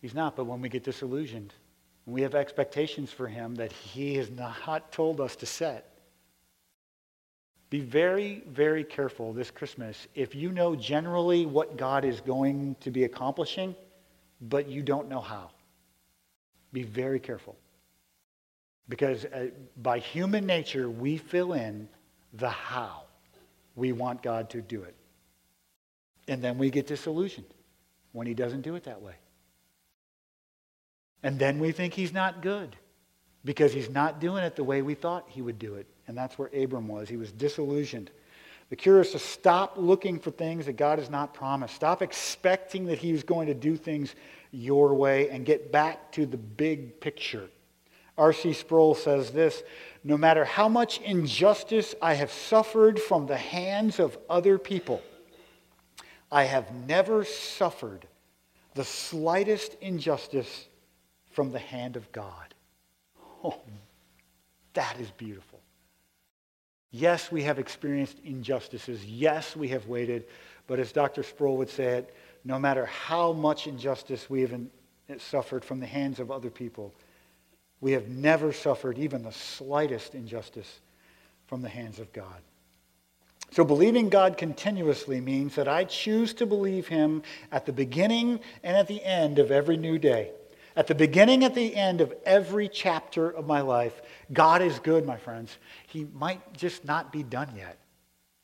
He's 0.00 0.14
not, 0.14 0.36
but 0.36 0.44
when 0.44 0.60
we 0.60 0.68
get 0.68 0.84
disillusioned, 0.84 1.52
when 2.04 2.14
we 2.14 2.22
have 2.22 2.34
expectations 2.34 3.12
for 3.12 3.26
him 3.26 3.54
that 3.56 3.72
he 3.72 4.14
has 4.16 4.30
not 4.30 4.92
told 4.92 5.20
us 5.20 5.36
to 5.36 5.46
set, 5.46 5.86
be 7.70 7.80
very, 7.80 8.42
very 8.48 8.82
careful 8.82 9.32
this 9.32 9.50
Christmas. 9.50 10.08
If 10.14 10.34
you 10.34 10.50
know 10.50 10.74
generally 10.74 11.46
what 11.46 11.76
God 11.76 12.04
is 12.04 12.20
going 12.20 12.74
to 12.80 12.90
be 12.90 13.04
accomplishing, 13.04 13.76
but 14.40 14.68
you 14.68 14.82
don't 14.82 15.08
know 15.08 15.20
how, 15.20 15.50
be 16.72 16.82
very 16.82 17.20
careful. 17.20 17.56
Because 18.90 19.24
uh, 19.24 19.46
by 19.78 20.00
human 20.00 20.44
nature, 20.44 20.90
we 20.90 21.16
fill 21.16 21.54
in 21.54 21.88
the 22.34 22.50
how 22.50 23.04
we 23.76 23.92
want 23.92 24.22
God 24.22 24.50
to 24.50 24.60
do 24.60 24.82
it. 24.82 24.94
And 26.28 26.42
then 26.42 26.58
we 26.58 26.70
get 26.70 26.86
disillusioned 26.86 27.46
when 28.12 28.26
he 28.26 28.34
doesn't 28.34 28.60
do 28.60 28.74
it 28.74 28.84
that 28.84 29.00
way. 29.00 29.14
And 31.22 31.38
then 31.38 31.58
we 31.60 31.72
think 31.72 31.94
he's 31.94 32.12
not 32.12 32.42
good 32.42 32.76
because 33.44 33.72
he's 33.72 33.88
not 33.88 34.20
doing 34.20 34.42
it 34.42 34.56
the 34.56 34.64
way 34.64 34.82
we 34.82 34.94
thought 34.94 35.24
he 35.28 35.40
would 35.40 35.58
do 35.58 35.76
it. 35.76 35.86
And 36.08 36.16
that's 36.18 36.36
where 36.36 36.50
Abram 36.54 36.88
was. 36.88 37.08
He 37.08 37.16
was 37.16 37.30
disillusioned. 37.30 38.10
The 38.70 38.76
cure 38.76 39.00
is 39.00 39.12
to 39.12 39.18
stop 39.18 39.74
looking 39.76 40.18
for 40.18 40.30
things 40.30 40.66
that 40.66 40.76
God 40.76 40.98
has 40.98 41.10
not 41.10 41.32
promised. 41.32 41.74
Stop 41.74 42.02
expecting 42.02 42.86
that 42.86 42.98
he 42.98 43.12
was 43.12 43.22
going 43.22 43.46
to 43.46 43.54
do 43.54 43.76
things 43.76 44.14
your 44.50 44.94
way 44.94 45.30
and 45.30 45.44
get 45.44 45.70
back 45.70 46.10
to 46.12 46.26
the 46.26 46.36
big 46.36 47.00
picture. 47.00 47.48
R.C. 48.20 48.52
Sproul 48.52 48.94
says 48.94 49.30
this 49.30 49.62
No 50.04 50.18
matter 50.18 50.44
how 50.44 50.68
much 50.68 51.00
injustice 51.00 51.94
I 52.02 52.14
have 52.14 52.30
suffered 52.30 53.00
from 53.00 53.26
the 53.26 53.38
hands 53.38 53.98
of 53.98 54.18
other 54.28 54.58
people, 54.58 55.02
I 56.30 56.44
have 56.44 56.70
never 56.86 57.24
suffered 57.24 58.06
the 58.74 58.84
slightest 58.84 59.74
injustice 59.80 60.68
from 61.30 61.50
the 61.50 61.58
hand 61.58 61.96
of 61.96 62.12
God. 62.12 62.54
Oh, 63.42 63.58
that 64.74 65.00
is 65.00 65.10
beautiful. 65.12 65.58
Yes, 66.90 67.32
we 67.32 67.42
have 67.44 67.58
experienced 67.58 68.18
injustices. 68.22 69.04
Yes, 69.06 69.56
we 69.56 69.68
have 69.68 69.86
waited. 69.86 70.26
But 70.66 70.78
as 70.78 70.92
Dr. 70.92 71.22
Sproul 71.22 71.56
would 71.56 71.70
say 71.70 71.98
it, 71.98 72.14
no 72.44 72.58
matter 72.58 72.84
how 72.84 73.32
much 73.32 73.66
injustice 73.66 74.28
we 74.28 74.42
have 74.42 74.60
suffered 75.18 75.64
from 75.64 75.80
the 75.80 75.86
hands 75.86 76.20
of 76.20 76.30
other 76.30 76.50
people, 76.50 76.92
we 77.80 77.92
have 77.92 78.08
never 78.08 78.52
suffered 78.52 78.98
even 78.98 79.22
the 79.22 79.32
slightest 79.32 80.14
injustice 80.14 80.80
from 81.46 81.62
the 81.62 81.68
hands 81.68 81.98
of 81.98 82.12
God. 82.12 82.42
So 83.52 83.64
believing 83.64 84.08
God 84.08 84.36
continuously 84.36 85.20
means 85.20 85.56
that 85.56 85.66
I 85.66 85.84
choose 85.84 86.34
to 86.34 86.46
believe 86.46 86.86
him 86.86 87.22
at 87.50 87.66
the 87.66 87.72
beginning 87.72 88.40
and 88.62 88.76
at 88.76 88.86
the 88.86 89.02
end 89.04 89.38
of 89.38 89.50
every 89.50 89.76
new 89.76 89.98
day. 89.98 90.30
At 90.76 90.86
the 90.86 90.94
beginning, 90.94 91.42
at 91.42 91.54
the 91.54 91.74
end 91.74 92.00
of 92.00 92.14
every 92.24 92.68
chapter 92.68 93.28
of 93.28 93.46
my 93.46 93.60
life, 93.60 94.00
God 94.32 94.62
is 94.62 94.78
good, 94.78 95.04
my 95.04 95.16
friends. 95.16 95.58
He 95.88 96.06
might 96.14 96.52
just 96.52 96.84
not 96.84 97.10
be 97.10 97.24
done 97.24 97.48
yet. 97.56 97.76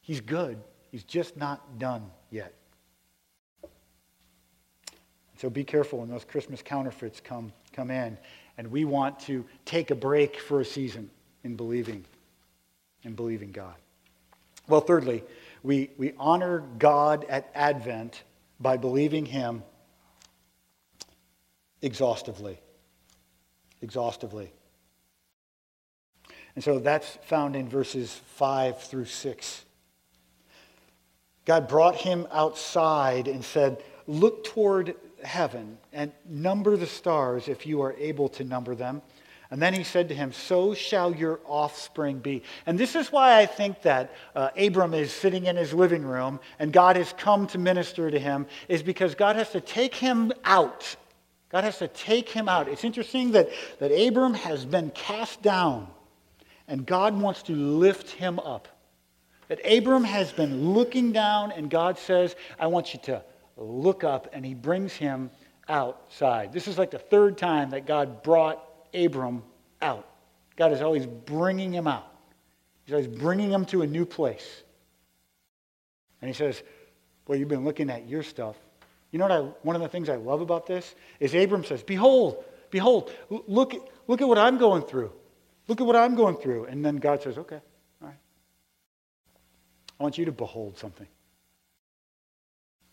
He's 0.01 0.20
good. 0.20 0.59
He's 0.91 1.05
just 1.05 1.37
not 1.37 1.78
done 1.78 2.11
yet. 2.30 2.53
So 5.39 5.51
be 5.51 5.62
careful 5.62 6.01
when 6.01 6.09
those 6.09 6.24
Christmas 6.24 6.62
counterfeits 6.62 7.20
come, 7.20 7.53
come 7.72 7.91
in. 7.91 8.18
And 8.59 8.71
we 8.71 8.85
want 8.85 9.21
to 9.21 9.45
take 9.65 9.91
a 9.91 9.95
break 9.95 10.39
for 10.39 10.61
a 10.61 10.65
season 10.65 11.11
in 11.45 11.57
believing, 11.57 12.05
in 13.03 13.15
believing 13.15 13.53
God. 13.53 13.75
Well, 14.69 14.81
thirdly, 14.81 15.23
we, 15.63 15.91
we 15.97 16.15
honor 16.19 16.65
God 16.79 17.25
at 17.29 17.51
Advent 17.55 18.23
by 18.59 18.77
believing 18.77 19.27
Him 19.27 19.63
exhaustively. 21.83 22.59
Exhaustively. 23.83 24.51
And 26.55 26.65
so 26.65 26.79
that's 26.79 27.19
found 27.25 27.55
in 27.55 27.69
verses 27.69 28.21
5 28.37 28.83
through 28.83 29.05
6. 29.05 29.65
God 31.45 31.69
brought 31.69 31.97
him 31.97 32.27
outside 32.33 33.29
and 33.29 33.45
said, 33.45 33.83
Look 34.07 34.45
toward 34.45 34.97
heaven 35.23 35.79
and 35.93 36.12
number 36.29 36.77
the 36.77 36.87
stars 36.87 37.49
if 37.49 37.67
you 37.67 37.83
are 37.83 37.95
able 37.95 38.29
to 38.31 38.45
number 38.45 38.75
them. 38.75 39.03
And 39.51 39.62
then 39.62 39.75
he 39.75 39.85
said 39.85 40.09
to 40.09 40.14
him, 40.14 40.33
So 40.33 40.75
shall 40.75 41.14
your 41.14 41.41
offspring 41.47 42.19
be. 42.19 42.43
And 42.67 42.79
this 42.79 42.97
is 42.97 43.12
why 43.12 43.39
I 43.39 43.47
think 43.47 43.83
that 43.83 44.12
uh, 44.35 44.51
Abram 44.59 44.93
is 44.93 45.12
sitting 45.12 45.47
in 45.47 45.57
his 45.57 45.73
living 45.73 46.05
room 46.05 46.41
and 46.59 46.73
God 46.73 46.97
has 46.97 47.12
come 47.12 47.47
to 47.49 47.59
minister 47.59 48.11
to 48.11 48.19
him, 48.19 48.47
is 48.69 48.83
because 48.83 49.14
God 49.14 49.37
has 49.37 49.51
to 49.51 49.61
take 49.61 49.95
him 49.95 50.33
out. 50.45 50.97
God 51.51 51.62
has 51.62 51.79
to 51.79 51.89
take 51.89 52.29
him 52.29 52.49
out. 52.49 52.69
It's 52.69 52.83
interesting 52.83 53.33
that, 53.33 53.49
that 53.79 53.93
Abram 53.93 54.35
has 54.35 54.64
been 54.64 54.91
cast 54.91 55.43
down 55.43 55.89
and 56.67 56.85
God 56.85 57.19
wants 57.19 57.43
to 57.45 57.55
lift 57.55 58.11
him 58.11 58.41
up. 58.41 58.67
That 59.47 59.61
Abram 59.64 60.03
has 60.03 60.33
been 60.33 60.73
looking 60.73 61.12
down 61.12 61.53
and 61.53 61.71
God 61.71 61.99
says, 61.99 62.35
I 62.59 62.67
want 62.67 62.95
you 62.95 63.01
to 63.05 63.23
look 63.57 64.05
up, 64.05 64.29
and 64.33 64.45
he 64.45 64.55
brings 64.55 64.93
him 64.93 65.31
outside. 65.69 66.53
This 66.53 66.69
is 66.69 66.79
like 66.79 66.91
the 66.91 66.99
third 66.99 67.39
time 67.39 67.71
that 67.71 67.87
God 67.87 68.23
brought 68.23 68.63
Abram 68.95 69.43
out. 69.83 70.09
God 70.57 70.73
is 70.73 70.81
always 70.81 71.07
bringing 71.07 71.73
him 71.73 71.87
out. 71.87 72.07
He's 72.85 72.95
always 72.95 73.09
bringing 73.09 73.51
him 73.51 73.65
to 73.67 73.83
a 73.83 73.87
new 73.87 74.07
place. 74.07 74.63
And 76.21 76.29
he 76.29 76.35
says, 76.35 76.63
Well, 77.27 77.39
you've 77.39 77.49
been 77.49 77.65
looking 77.65 77.91
at 77.91 78.09
your 78.09 78.23
stuff. 78.23 78.57
You 79.11 79.19
know 79.19 79.27
what 79.27 79.33
I, 79.33 79.41
one 79.63 79.77
of 79.77 79.83
the 79.83 79.89
things 79.89 80.09
I 80.09 80.17
love 80.17 80.41
about 80.41 80.67
this 80.67 80.95
is 81.21 81.35
Abram 81.35 81.65
says, 81.65 81.83
Behold, 81.83 82.45
behold, 82.71 83.13
look, 83.29 83.75
look 84.07 84.21
at 84.21 84.29
what 84.29 84.39
I'm 84.39 84.59
going 84.59 84.83
through. 84.83 85.13
Look 85.69 85.81
at 85.81 85.87
what 85.87 85.97
I'm 85.97 86.15
going 86.15 86.37
through. 86.37 86.67
And 86.67 86.85
then 86.85 86.97
God 86.97 87.23
says, 87.23 87.39
Okay, 87.39 87.61
all 88.03 88.09
right. 88.09 88.17
I 89.99 90.03
want 90.03 90.17
you 90.17 90.27
to 90.27 90.33
behold 90.33 90.79
something. 90.79 91.07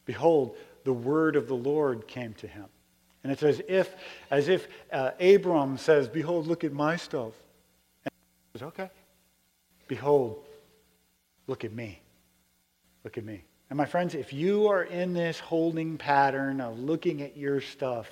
Behold, 0.05 0.55
the 0.83 0.93
word 0.93 1.35
of 1.35 1.47
the 1.47 1.55
Lord 1.55 2.07
came 2.07 2.33
to 2.35 2.47
him. 2.47 2.65
And 3.23 3.31
it's 3.31 3.43
as 3.43 3.61
if, 3.67 3.95
as 4.29 4.49
if 4.49 4.67
uh, 4.91 5.11
Abram 5.19 5.77
says, 5.77 6.07
Behold, 6.07 6.47
look 6.47 6.63
at 6.63 6.73
my 6.73 6.97
stuff. 6.97 7.31
And 8.05 8.13
he 8.51 8.59
says, 8.59 8.67
Okay. 8.67 8.89
Behold, 9.87 10.43
look 11.47 11.63
at 11.63 11.71
me. 11.71 12.01
Look 13.03 13.17
at 13.17 13.25
me. 13.25 13.43
And 13.69 13.77
my 13.77 13.85
friends, 13.85 14.13
if 14.13 14.33
you 14.33 14.67
are 14.67 14.83
in 14.83 15.13
this 15.13 15.39
holding 15.39 15.97
pattern 15.97 16.59
of 16.61 16.79
looking 16.79 17.21
at 17.21 17.37
your 17.37 17.61
stuff, 17.61 18.09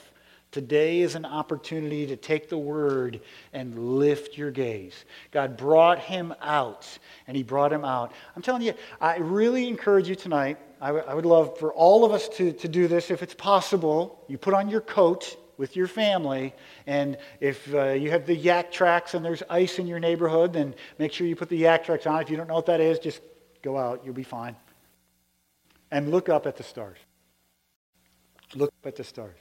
Today 0.51 0.99
is 0.99 1.15
an 1.15 1.23
opportunity 1.23 2.07
to 2.07 2.17
take 2.17 2.49
the 2.49 2.57
word 2.57 3.21
and 3.53 3.97
lift 3.97 4.37
your 4.37 4.51
gaze. 4.51 5.05
God 5.31 5.55
brought 5.55 5.99
him 5.99 6.33
out, 6.41 6.85
and 7.25 7.37
he 7.37 7.43
brought 7.43 7.71
him 7.71 7.85
out. 7.85 8.11
I'm 8.35 8.41
telling 8.41 8.61
you, 8.61 8.73
I 8.99 9.17
really 9.17 9.69
encourage 9.69 10.09
you 10.09 10.15
tonight. 10.15 10.57
I, 10.81 10.87
w- 10.87 11.05
I 11.07 11.13
would 11.13 11.27
love 11.27 11.59
for 11.59 11.71
all 11.71 12.03
of 12.03 12.11
us 12.11 12.27
to, 12.29 12.51
to 12.53 12.67
do 12.67 12.87
this 12.87 13.11
if 13.11 13.21
it's 13.21 13.35
possible. 13.35 14.25
You 14.27 14.39
put 14.39 14.55
on 14.55 14.67
your 14.67 14.81
coat 14.81 15.37
with 15.57 15.75
your 15.75 15.85
family, 15.85 16.55
and 16.87 17.17
if 17.39 17.71
uh, 17.71 17.91
you 17.91 18.09
have 18.09 18.25
the 18.25 18.35
Yaktrax 18.35 19.13
and 19.13 19.23
there's 19.23 19.43
ice 19.47 19.77
in 19.77 19.85
your 19.85 19.99
neighborhood, 19.99 20.53
then 20.53 20.73
make 20.97 21.13
sure 21.13 21.27
you 21.27 21.35
put 21.35 21.49
the 21.49 21.61
Yaktrax 21.61 22.07
on. 22.07 22.19
If 22.19 22.31
you 22.31 22.35
don't 22.35 22.47
know 22.47 22.55
what 22.55 22.65
that 22.65 22.81
is, 22.81 22.97
just 22.97 23.21
go 23.61 23.77
out. 23.77 24.01
You'll 24.03 24.15
be 24.15 24.23
fine. 24.23 24.55
And 25.91 26.09
look 26.09 26.29
up 26.29 26.47
at 26.47 26.57
the 26.57 26.63
stars. 26.63 26.97
Look 28.55 28.73
up 28.81 28.87
at 28.87 28.95
the 28.95 29.03
stars. 29.03 29.37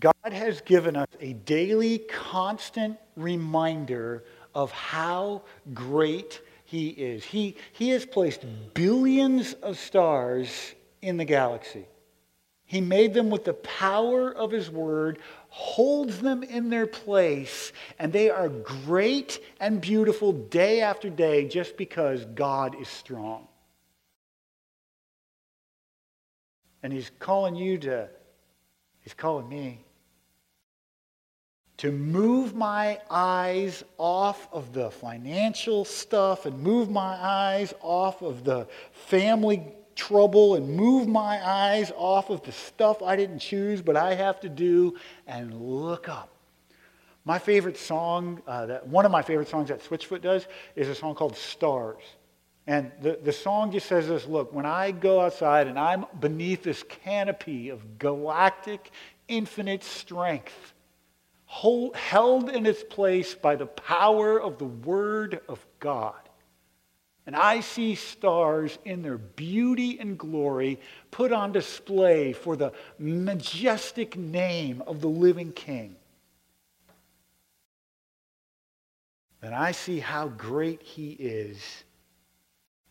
God 0.00 0.32
has 0.32 0.60
given 0.60 0.96
us 0.96 1.08
a 1.20 1.32
daily, 1.32 1.98
constant 1.98 2.98
reminder 3.16 4.24
of 4.54 4.70
how 4.70 5.42
great 5.72 6.42
He 6.74 6.88
is. 6.88 7.22
He, 7.22 7.54
he 7.70 7.90
has 7.90 8.04
placed 8.04 8.44
billions 8.74 9.52
of 9.52 9.78
stars 9.78 10.74
in 11.00 11.18
the 11.18 11.24
galaxy. 11.24 11.86
He 12.64 12.80
made 12.80 13.14
them 13.14 13.30
with 13.30 13.44
the 13.44 13.54
power 13.54 14.34
of 14.34 14.50
His 14.50 14.68
Word, 14.72 15.20
holds 15.50 16.18
them 16.18 16.42
in 16.42 16.70
their 16.70 16.88
place, 16.88 17.72
and 17.96 18.12
they 18.12 18.28
are 18.28 18.48
great 18.48 19.38
and 19.60 19.80
beautiful 19.80 20.32
day 20.32 20.80
after 20.80 21.08
day 21.08 21.46
just 21.46 21.76
because 21.76 22.24
God 22.24 22.74
is 22.80 22.88
strong. 22.88 23.46
And 26.82 26.92
He's 26.92 27.12
calling 27.20 27.54
you 27.54 27.78
to 27.78 28.08
He's 29.02 29.14
calling 29.14 29.48
me 29.48 29.84
to 31.76 31.90
move 31.90 32.54
my 32.54 33.00
eyes 33.10 33.82
off 33.98 34.48
of 34.52 34.72
the 34.72 34.90
financial 34.90 35.84
stuff 35.84 36.46
and 36.46 36.58
move 36.58 36.90
my 36.90 37.16
eyes 37.20 37.74
off 37.80 38.22
of 38.22 38.44
the 38.44 38.66
family 38.92 39.62
trouble 39.96 40.54
and 40.54 40.68
move 40.68 41.08
my 41.08 41.46
eyes 41.46 41.92
off 41.96 42.30
of 42.30 42.42
the 42.42 42.52
stuff 42.52 43.02
I 43.02 43.16
didn't 43.16 43.38
choose 43.38 43.82
but 43.82 43.96
I 43.96 44.14
have 44.14 44.40
to 44.40 44.48
do 44.48 44.96
and 45.26 45.54
look 45.54 46.08
up. 46.08 46.30
My 47.24 47.38
favorite 47.38 47.78
song, 47.78 48.42
uh, 48.46 48.66
that, 48.66 48.86
one 48.86 49.06
of 49.06 49.10
my 49.10 49.22
favorite 49.22 49.48
songs 49.48 49.68
that 49.68 49.82
Switchfoot 49.82 50.20
does, 50.20 50.46
is 50.76 50.88
a 50.88 50.94
song 50.94 51.14
called 51.14 51.36
Stars. 51.36 52.02
And 52.66 52.92
the, 53.00 53.18
the 53.22 53.32
song 53.32 53.72
just 53.72 53.86
says 53.86 54.08
this 54.08 54.26
look, 54.26 54.52
when 54.52 54.66
I 54.66 54.90
go 54.90 55.20
outside 55.20 55.66
and 55.66 55.78
I'm 55.78 56.04
beneath 56.20 56.62
this 56.62 56.82
canopy 56.82 57.70
of 57.70 57.98
galactic, 57.98 58.90
infinite 59.26 59.82
strength, 59.82 60.73
hold, 61.54 61.94
held 61.94 62.50
in 62.50 62.66
its 62.66 62.82
place 62.82 63.36
by 63.36 63.54
the 63.54 63.66
power 63.66 64.40
of 64.40 64.58
the 64.58 64.64
Word 64.64 65.40
of 65.48 65.64
God. 65.78 66.18
And 67.26 67.36
I 67.36 67.60
see 67.60 67.94
stars 67.94 68.76
in 68.84 69.02
their 69.02 69.18
beauty 69.18 70.00
and 70.00 70.18
glory 70.18 70.80
put 71.12 71.30
on 71.32 71.52
display 71.52 72.32
for 72.32 72.56
the 72.56 72.72
majestic 72.98 74.16
name 74.16 74.82
of 74.84 75.00
the 75.00 75.08
living 75.08 75.52
King. 75.52 75.94
And 79.40 79.54
I 79.54 79.70
see 79.70 80.00
how 80.00 80.26
great 80.26 80.82
he 80.82 81.12
is 81.12 81.84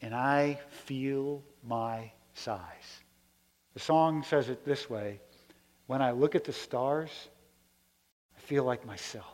and 0.02 0.16
I 0.16 0.58
feel 0.70 1.44
my 1.68 2.14
size. 2.34 3.02
The 3.74 3.82
song 3.82 4.24
says 4.24 4.48
it 4.48 4.64
this 4.64 4.90
way 4.90 5.20
When 5.88 6.02
I 6.02 6.12
look 6.12 6.34
at 6.34 6.46
the 6.46 6.54
stars, 6.54 7.10
feel 8.44 8.64
like 8.64 8.86
myself. 8.86 9.26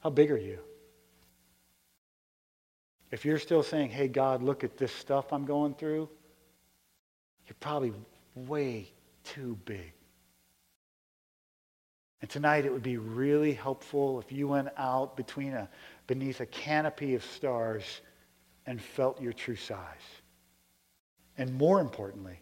How 0.00 0.10
big 0.10 0.30
are 0.30 0.38
you? 0.38 0.58
If 3.10 3.24
you're 3.24 3.38
still 3.38 3.62
saying, 3.62 3.90
hey, 3.90 4.08
God, 4.08 4.42
look 4.42 4.64
at 4.64 4.76
this 4.76 4.92
stuff 4.92 5.32
I'm 5.32 5.44
going 5.44 5.74
through, 5.74 6.08
you're 7.46 7.56
probably 7.60 7.92
way 8.34 8.90
too 9.22 9.58
big. 9.64 9.92
And 12.20 12.30
tonight 12.30 12.64
it 12.64 12.72
would 12.72 12.82
be 12.82 12.96
really 12.96 13.52
helpful 13.52 14.20
if 14.20 14.32
you 14.32 14.48
went 14.48 14.68
out 14.76 15.16
between 15.16 15.52
a, 15.52 15.68
beneath 16.06 16.40
a 16.40 16.46
canopy 16.46 17.14
of 17.14 17.24
stars 17.24 18.00
and 18.64 18.80
felt 18.80 19.20
your 19.20 19.32
true 19.32 19.56
size. 19.56 19.78
And 21.36 21.52
more 21.54 21.80
importantly, 21.80 22.40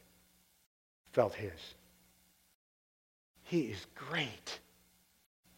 felt 1.12 1.34
his. 1.34 1.74
He 3.50 3.62
is 3.62 3.84
great. 3.96 4.60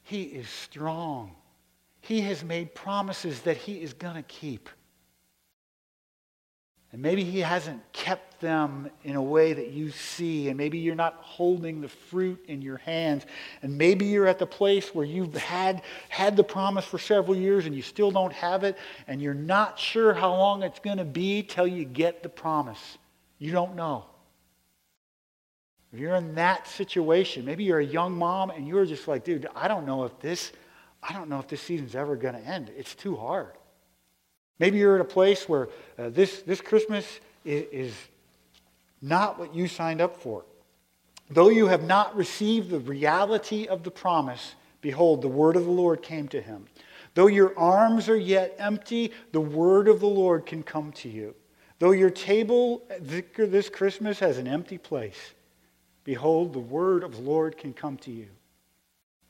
He 0.03 0.23
is 0.23 0.49
strong. 0.49 1.33
He 2.01 2.23
has 2.23 2.43
made 2.43 2.75
promises 2.75 3.43
that 3.43 3.59
he 3.59 3.83
is 3.83 3.93
going 3.93 4.15
to 4.15 4.23
keep. 4.23 4.71
And 6.91 7.03
maybe 7.03 7.23
he 7.23 7.41
hasn't 7.41 7.83
kept 7.93 8.41
them 8.41 8.91
in 9.05 9.17
a 9.17 9.23
way 9.23 9.53
that 9.53 9.73
you 9.73 9.91
see, 9.91 10.49
and 10.49 10.57
maybe 10.57 10.79
you're 10.79 10.95
not 10.95 11.17
holding 11.21 11.83
the 11.83 11.89
fruit 11.89 12.43
in 12.49 12.63
your 12.63 12.79
hands, 12.79 13.27
and 13.61 13.77
maybe 13.77 14.07
you're 14.07 14.27
at 14.27 14.39
the 14.39 14.47
place 14.47 14.95
where 14.95 15.05
you've 15.05 15.35
had, 15.35 15.83
had 16.09 16.35
the 16.35 16.45
promise 16.45 16.87
for 16.87 16.99
several 16.99 17.37
years 17.37 17.67
and 17.67 17.75
you 17.75 17.83
still 17.83 18.11
don't 18.11 18.33
have 18.33 18.65
it, 18.65 18.79
and 19.07 19.21
you're 19.21 19.35
not 19.35 19.79
sure 19.79 20.15
how 20.15 20.31
long 20.31 20.63
it's 20.63 20.81
going 20.81 20.97
to 20.97 21.05
be 21.05 21.43
till 21.43 21.67
you 21.67 21.85
get 21.85 22.23
the 22.23 22.31
promise. 22.31 22.97
You 23.39 23.53
don't 23.53 23.77
know. 23.77 24.07
If 25.93 25.99
you're 25.99 26.15
in 26.17 26.35
that 26.37 26.67
situation, 26.67 27.45
maybe 27.45 27.65
you're 27.65 27.81
a 27.81 27.85
young 27.85 28.13
mom 28.17 28.51
and 28.51 28.67
you're 28.67 28.87
just 28.87 29.07
like, 29.09 29.25
dude, 29.25 29.47
I 29.55 29.69
don't 29.69 29.85
know 29.85 30.05
if 30.05 30.19
this, 30.21 30.53
I 31.03 31.13
don't 31.13 31.29
know 31.29 31.39
if 31.39 31.49
this 31.49 31.61
season's 31.61 31.95
ever 31.95 32.17
going 32.17 32.35
to 32.35 32.41
end. 32.41 32.71
It's 32.77 32.95
too 32.95 33.15
hard. 33.15 33.53
Maybe 34.59 34.79
you're 34.79 34.95
at 34.95 35.01
a 35.01 35.05
place 35.05 35.49
where 35.49 35.69
uh, 35.99 36.09
this, 36.09 36.43
this 36.43 36.61
Christmas 36.61 37.21
is, 37.45 37.65
is 37.73 37.95
not 39.03 39.39
what 39.39 39.55
you 39.55 39.69
signed 39.69 40.01
up 40.01 40.17
for. 40.17 40.45
Though 41.31 41.51
you 41.51 41.67
have 41.67 41.85
not 41.85 42.17
received 42.17 42.71
the 42.71 42.79
reality 42.79 43.67
of 43.67 43.83
the 43.83 43.91
promise, 43.91 44.55
behold, 44.81 45.21
the 45.21 45.29
word 45.29 45.57
of 45.57 45.65
the 45.65 45.71
Lord 45.71 46.03
came 46.03 46.29
to 46.29 46.41
him. 46.41 46.67
Though 47.15 47.27
your 47.27 47.59
arms 47.59 48.09
are 48.09 48.17
yet 48.17 48.55
empty, 48.59 49.13
the 49.33 49.41
word 49.41 49.89
of 49.89 50.01
the 50.01 50.07
Lord 50.07 50.47
can 50.47 50.63
come 50.63 50.93
to 50.93 51.09
you. 51.09 51.35
Though 51.79 51.91
your 51.91 52.11
table 52.11 52.83
this 53.01 53.69
Christmas 53.69 54.19
has 54.21 54.39
an 54.39 54.47
empty 54.47 54.79
place, 54.79 55.35
behold, 56.05 56.53
the 56.53 56.59
word 56.59 57.03
of 57.05 57.17
the 57.17 57.23
Lord 57.23 57.57
can 57.57 57.73
come 57.73 57.97
to 57.99 58.11
you. 58.11 58.29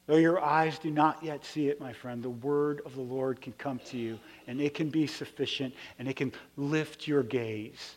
Though 0.07 0.17
your 0.17 0.43
eyes 0.43 0.79
do 0.79 0.91
not 0.91 1.23
yet 1.23 1.45
see 1.45 1.69
it, 1.69 1.81
my 1.81 1.93
friend, 1.93 2.23
the 2.23 2.31
word 2.31 2.83
of 2.85 2.95
the 2.95 3.03
Lord 3.03 3.41
can 3.41 3.53
come 3.53 3.79
to 3.87 3.97
you, 3.97 4.19
and 4.47 4.61
it 4.61 4.75
can 4.75 4.91
be 4.91 5.07
sufficient, 5.07 5.75
and 5.99 6.09
it 6.09 6.17
can 6.17 6.33
lift 6.57 7.07
your 7.07 7.23
gaze 7.23 7.97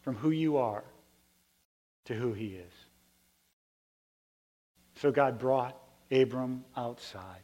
from 0.00 0.16
who 0.16 0.30
you 0.30 0.56
are 0.56 0.84
to 2.06 2.14
who 2.14 2.32
he 2.32 2.54
is. 2.54 2.72
So 4.96 5.12
God 5.12 5.38
brought 5.38 5.76
Abram 6.10 6.64
outside 6.76 7.42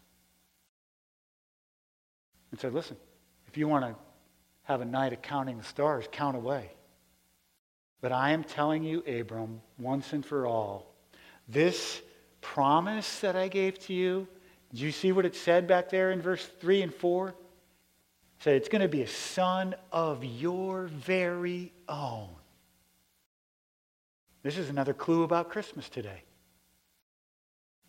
and 2.51 2.59
said, 2.59 2.73
Listen, 2.73 2.97
if 3.47 3.57
you 3.57 3.69
want 3.69 3.85
to 3.85 3.95
have 4.63 4.81
a 4.81 4.85
night 4.85 5.13
of 5.13 5.21
counting 5.21 5.59
the 5.59 5.65
stars, 5.65 6.07
count 6.11 6.37
away. 6.37 6.71
But 8.01 8.13
I 8.13 8.33
am 8.33 8.45
telling 8.45 8.83
you, 8.83 9.03
Abram, 9.07 9.61
once 9.79 10.13
and 10.13 10.25
for 10.25 10.47
all, 10.47 10.95
this 11.49 12.03
promise 12.41 13.21
that 13.21 13.37
I 13.37 13.49
gave 13.49 13.79
to 13.87 13.95
you, 13.95 14.29
do 14.75 14.83
you 14.83 14.93
see 14.93 15.13
what 15.13 15.25
it 15.25 15.37
said 15.37 15.67
back 15.67 15.89
there 15.89 16.11
in 16.11 16.21
verse 16.21 16.45
3 16.61 16.83
and 16.83 16.95
4? 16.95 17.29
It 17.29 17.35
said 18.41 18.57
it's 18.57 18.69
going 18.69 18.83
to 18.83 18.89
be 18.89 19.03
a 19.03 19.09
son 19.09 19.75
of 19.93 20.25
your 20.25 20.87
very 20.87 21.73
own. 21.89 22.29
This 24.43 24.59
is 24.59 24.69
another 24.69 24.93
clue 24.93 25.23
about 25.23 25.49
Christmas 25.49 25.89
today. 25.89 26.23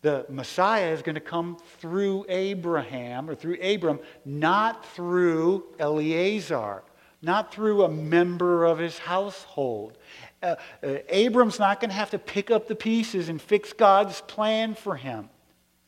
The 0.02 0.24
Messiah 0.28 0.92
is 0.92 1.02
going 1.02 1.16
to 1.16 1.20
come 1.20 1.58
through 1.78 2.24
Abraham 2.28 3.28
or 3.28 3.34
through 3.34 3.58
Abram, 3.60 3.98
not 4.24 4.86
through 4.94 5.64
Eliezer, 5.80 6.82
not 7.26 7.52
through 7.52 7.82
a 7.82 7.88
member 7.88 8.64
of 8.64 8.78
his 8.78 8.96
household. 8.98 9.98
Uh, 10.42 10.54
uh, 10.82 10.96
Abram's 11.08 11.58
not 11.58 11.80
going 11.80 11.90
to 11.90 11.96
have 11.96 12.10
to 12.10 12.18
pick 12.18 12.50
up 12.52 12.68
the 12.68 12.76
pieces 12.76 13.28
and 13.28 13.42
fix 13.42 13.72
God's 13.72 14.20
plan 14.22 14.74
for 14.74 14.94
him. 14.94 15.28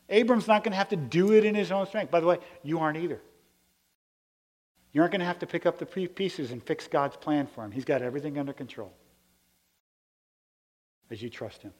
Abram's 0.09 0.49
not 0.49 0.64
going 0.64 0.72
to 0.72 0.76
have 0.76 0.89
to 0.89 0.97
do 0.97 1.32
it 1.32 1.45
in 1.45 1.55
his 1.55 1.70
own 1.70 1.86
strength. 1.86 2.11
By 2.11 2.20
the 2.20 2.26
way, 2.26 2.39
you 2.64 2.80
aren't 2.80 2.99
either. 2.99 3.20
You 4.93 5.03
aren't 5.03 5.12
going 5.12 5.20
to 5.20 5.26
have 5.26 5.39
to 5.39 5.47
pick 5.47 5.64
up 5.64 5.78
the 5.78 5.86
pieces 5.86 6.51
and 6.51 6.62
fix 6.62 6.89
God's 6.89 7.16
plan 7.16 7.47
for 7.47 7.64
him. 7.64 7.70
He's 7.70 7.84
got 7.84 8.03
everything 8.03 8.36
under 8.36 8.53
control 8.53 8.93
as 11.11 11.22
you 11.22 11.30
trust 11.30 11.62
him. 11.62 11.72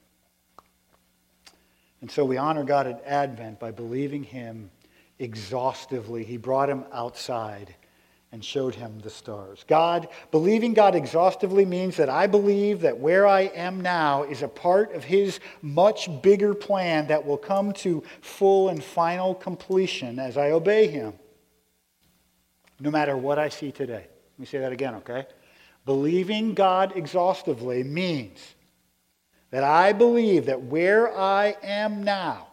And 2.01 2.09
so 2.09 2.25
we 2.25 2.37
honor 2.37 2.63
God 2.63 2.87
at 2.87 3.03
Advent 3.05 3.59
by 3.59 3.73
believing 3.73 4.23
him 4.23 4.71
exhaustively. 5.19 6.23
He 6.23 6.37
brought 6.37 6.71
him 6.71 6.85
outside 6.93 7.75
and 8.31 8.45
showed 8.45 8.75
him 8.75 8.99
the 9.01 9.11
stars. 9.11 9.65
God, 9.67 10.09
believing 10.31 10.75
God 10.75 10.95
exhaustively 10.95 11.65
means 11.65 11.97
that 11.97 12.11
I 12.11 12.27
believe 12.27 12.83
that 12.83 12.99
where 12.99 13.27
I 13.27 13.43
am 13.43 13.81
now 13.81 14.25
is 14.25 14.43
a 14.43 14.49
part 14.49 14.95
of 14.95 15.05
his 15.05 15.41
much 15.63 16.11
bigger 16.23 16.55
plan 16.55 17.07
that 17.07 17.25
will 17.25 17.39
come 17.39 17.73
to 17.75 18.03
full 18.21 18.69
and 18.69 18.85
final 18.85 19.35
completion 19.35 20.19
as 20.19 20.37
I 20.37 20.51
obey 20.51 20.89
him, 20.89 21.15
no 22.81 22.91
matter 22.91 23.17
what 23.17 23.39
I 23.39 23.49
see 23.49 23.73
today. 23.73 24.07
Let 24.39 24.39
me 24.39 24.47
say 24.47 24.59
that 24.59 24.73
again, 24.73 24.97
okay? 24.97 25.27
Believing 25.87 26.53
God 26.53 26.93
exhaustively 26.97 27.83
means 27.83 28.55
that 29.51 29.65
I 29.65 29.95
believe 29.95 30.47
that 30.47 30.61
where 30.61 31.17
I 31.17 31.57
am 31.63 32.05
now 32.05 32.49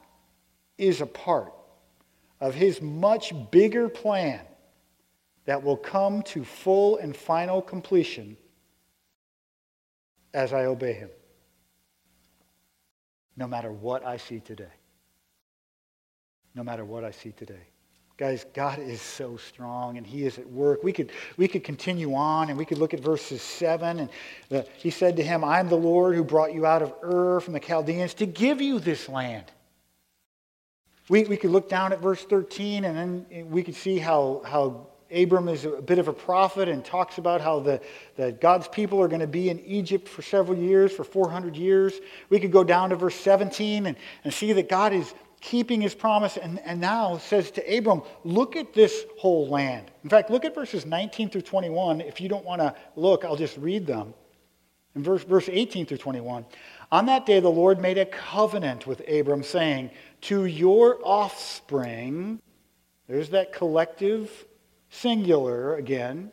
is 0.77 1.01
a 1.01 1.05
part 1.05 1.53
of 2.39 2.55
his 2.55 2.81
much 2.81 3.33
bigger 3.51 3.89
plan 3.89 4.39
that 5.45 5.63
will 5.63 5.77
come 5.77 6.21
to 6.23 6.43
full 6.43 6.97
and 6.97 7.15
final 7.15 7.61
completion 7.61 8.35
as 10.33 10.51
I 10.51 10.65
obey 10.65 10.93
him, 10.93 11.09
no 13.37 13.47
matter 13.47 13.71
what 13.71 14.05
I 14.05 14.17
see 14.17 14.39
today. 14.39 14.71
No 16.55 16.63
matter 16.63 16.85
what 16.85 17.03
I 17.03 17.11
see 17.11 17.31
today. 17.31 17.67
Guys, 18.17 18.45
God 18.53 18.79
is 18.79 19.01
so 19.01 19.35
strong 19.35 19.97
and 19.97 20.07
He 20.07 20.25
is 20.25 20.37
at 20.37 20.49
work. 20.49 20.83
We 20.83 20.93
could, 20.93 21.11
we 21.35 21.49
could 21.49 21.65
continue 21.65 22.13
on 22.15 22.49
and 22.49 22.57
we 22.57 22.63
could 22.63 22.77
look 22.77 22.93
at 22.93 23.01
verses 23.01 23.41
7. 23.41 23.99
And 23.99 24.09
the, 24.47 24.65
He 24.77 24.89
said 24.89 25.17
to 25.17 25.23
him, 25.23 25.43
I 25.43 25.59
am 25.59 25.67
the 25.67 25.75
Lord 25.75 26.15
who 26.15 26.23
brought 26.23 26.53
you 26.53 26.65
out 26.65 26.81
of 26.81 26.93
Ur 27.03 27.41
from 27.41 27.53
the 27.53 27.59
Chaldeans 27.59 28.13
to 28.15 28.25
give 28.25 28.61
you 28.61 28.79
this 28.79 29.09
land. 29.09 29.51
We, 31.09 31.25
we 31.25 31.35
could 31.35 31.51
look 31.51 31.67
down 31.67 31.91
at 31.91 31.99
verse 32.01 32.23
13 32.23 32.85
and 32.85 32.97
then 32.97 33.49
we 33.49 33.63
could 33.63 33.75
see 33.75 33.99
how, 33.99 34.41
how 34.45 34.87
Abram 35.15 35.47
is 35.47 35.65
a 35.65 35.81
bit 35.81 35.97
of 35.97 36.07
a 36.07 36.13
prophet 36.13 36.67
and 36.67 36.83
talks 36.83 37.17
about 37.17 37.41
how 37.41 37.59
the, 37.59 37.81
the 38.15 38.33
God's 38.33 38.67
people 38.67 39.01
are 39.01 39.07
going 39.07 39.21
to 39.21 39.27
be 39.27 39.49
in 39.49 39.59
Egypt 39.61 40.07
for 40.07 40.21
several 40.21 40.57
years, 40.57 40.91
for 40.91 41.03
400 41.03 41.55
years. 41.55 41.93
We 42.29 42.39
could 42.39 42.51
go 42.51 42.63
down 42.63 42.89
to 42.89 42.95
verse 42.95 43.15
17 43.15 43.85
and, 43.85 43.97
and 44.23 44.33
see 44.33 44.53
that 44.53 44.69
God 44.69 44.93
is 44.93 45.13
keeping 45.41 45.79
his 45.79 45.93
promise 45.93 46.37
and, 46.37 46.59
and 46.61 46.81
now 46.81 47.17
says 47.17 47.51
to 47.51 47.77
Abram, 47.77 48.01
look 48.23 48.55
at 48.55 48.73
this 48.73 49.05
whole 49.19 49.47
land. 49.47 49.91
In 50.03 50.09
fact, 50.09 50.29
look 50.29 50.43
at 50.43 50.55
verses 50.55 50.85
19 50.85 51.29
through 51.29 51.41
21. 51.41 52.01
If 52.01 52.19
you 52.19 52.27
don't 52.27 52.43
want 52.43 52.61
to 52.61 52.75
look, 52.95 53.23
I'll 53.23 53.35
just 53.35 53.57
read 53.57 53.85
them. 53.85 54.13
In 54.95 55.03
verse, 55.03 55.23
verse 55.23 55.49
18 55.51 55.85
through 55.85 55.97
21, 55.97 56.45
on 56.91 57.05
that 57.07 57.25
day 57.25 57.41
the 57.41 57.49
Lord 57.49 57.81
made 57.81 57.97
a 57.97 58.05
covenant 58.05 58.87
with 58.87 59.01
Abram, 59.09 59.43
saying, 59.43 59.91
To 60.21 60.45
your 60.45 60.99
offspring, 61.03 62.39
there's 63.07 63.29
that 63.29 63.51
collective 63.51 64.45
singular 64.95 65.75
again, 65.75 66.31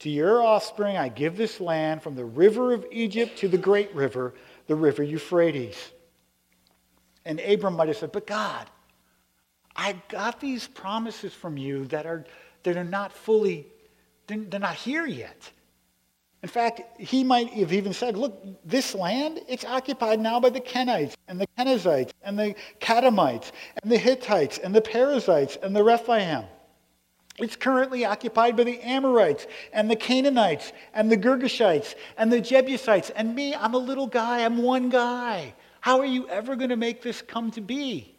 to 0.00 0.10
your 0.10 0.42
offspring 0.42 0.96
I 0.96 1.08
give 1.08 1.36
this 1.36 1.60
land 1.60 2.02
from 2.02 2.14
the 2.14 2.24
river 2.24 2.72
of 2.72 2.86
Egypt 2.90 3.38
to 3.38 3.48
the 3.48 3.58
great 3.58 3.94
river, 3.94 4.34
the 4.66 4.74
river 4.74 5.02
Euphrates. 5.02 5.92
And 7.24 7.40
Abram 7.40 7.74
might 7.74 7.88
have 7.88 7.96
said, 7.96 8.12
But 8.12 8.26
God, 8.26 8.70
I 9.74 10.00
got 10.08 10.40
these 10.40 10.68
promises 10.68 11.32
from 11.32 11.56
you 11.56 11.86
that 11.86 12.06
are, 12.06 12.24
that 12.62 12.76
are 12.76 12.84
not 12.84 13.12
fully, 13.12 13.66
they're 14.26 14.60
not 14.60 14.74
here 14.74 15.06
yet. 15.06 15.50
In 16.42 16.48
fact, 16.48 17.00
he 17.00 17.24
might 17.24 17.48
have 17.54 17.72
even 17.72 17.92
said, 17.92 18.16
Look, 18.16 18.40
this 18.64 18.94
land, 18.94 19.40
it's 19.48 19.64
occupied 19.64 20.20
now 20.20 20.38
by 20.38 20.50
the 20.50 20.60
Kenites 20.60 21.14
and 21.26 21.40
the 21.40 21.46
Kenizzites 21.58 22.12
and 22.22 22.38
the 22.38 22.54
Kadmonites 22.80 23.50
and 23.82 23.90
the 23.90 23.98
Hittites 23.98 24.58
and 24.58 24.74
the 24.74 24.80
Perizzites 24.80 25.56
and 25.62 25.74
the 25.74 25.82
Rephaim. 25.82 26.44
It's 27.38 27.56
currently 27.56 28.04
occupied 28.04 28.56
by 28.56 28.64
the 28.64 28.80
Amorites 28.80 29.46
and 29.72 29.90
the 29.90 29.96
Canaanites 29.96 30.72
and 30.94 31.10
the 31.10 31.18
Girgashites 31.18 31.94
and 32.16 32.32
the 32.32 32.40
Jebusites. 32.40 33.10
And 33.10 33.34
me, 33.34 33.54
I'm 33.54 33.74
a 33.74 33.78
little 33.78 34.06
guy, 34.06 34.44
I'm 34.44 34.58
one 34.58 34.88
guy. 34.88 35.54
How 35.80 36.00
are 36.00 36.06
you 36.06 36.28
ever 36.28 36.56
going 36.56 36.70
to 36.70 36.76
make 36.76 37.02
this 37.02 37.20
come 37.20 37.50
to 37.52 37.60
be? 37.60 38.16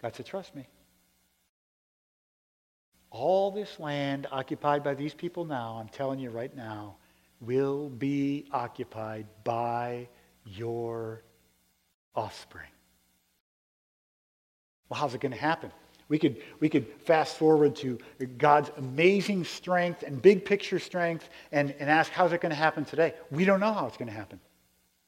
God 0.00 0.14
said, 0.14 0.26
Trust 0.26 0.54
me. 0.54 0.66
All 3.10 3.50
this 3.50 3.78
land 3.78 4.26
occupied 4.30 4.82
by 4.82 4.94
these 4.94 5.14
people 5.14 5.44
now, 5.44 5.78
I'm 5.80 5.88
telling 5.88 6.18
you 6.18 6.30
right 6.30 6.54
now, 6.54 6.96
will 7.40 7.88
be 7.88 8.46
occupied 8.52 9.26
by 9.44 10.08
your 10.44 11.22
offspring. 12.14 12.68
Well, 14.88 15.00
how's 15.00 15.14
it 15.14 15.20
going 15.20 15.32
to 15.32 15.38
happen? 15.38 15.72
We 16.08 16.18
could, 16.18 16.36
we 16.60 16.68
could 16.68 16.86
fast 17.04 17.36
forward 17.36 17.74
to 17.76 17.98
God's 18.38 18.70
amazing 18.76 19.44
strength 19.44 20.04
and 20.04 20.22
big 20.22 20.44
picture 20.44 20.78
strength 20.78 21.28
and, 21.50 21.74
and 21.80 21.90
ask, 21.90 22.12
how's 22.12 22.32
it 22.32 22.40
going 22.40 22.50
to 22.50 22.56
happen 22.56 22.84
today? 22.84 23.14
We 23.30 23.44
don't 23.44 23.58
know 23.58 23.72
how 23.72 23.86
it's 23.86 23.96
going 23.96 24.08
to 24.08 24.14
happen. 24.14 24.38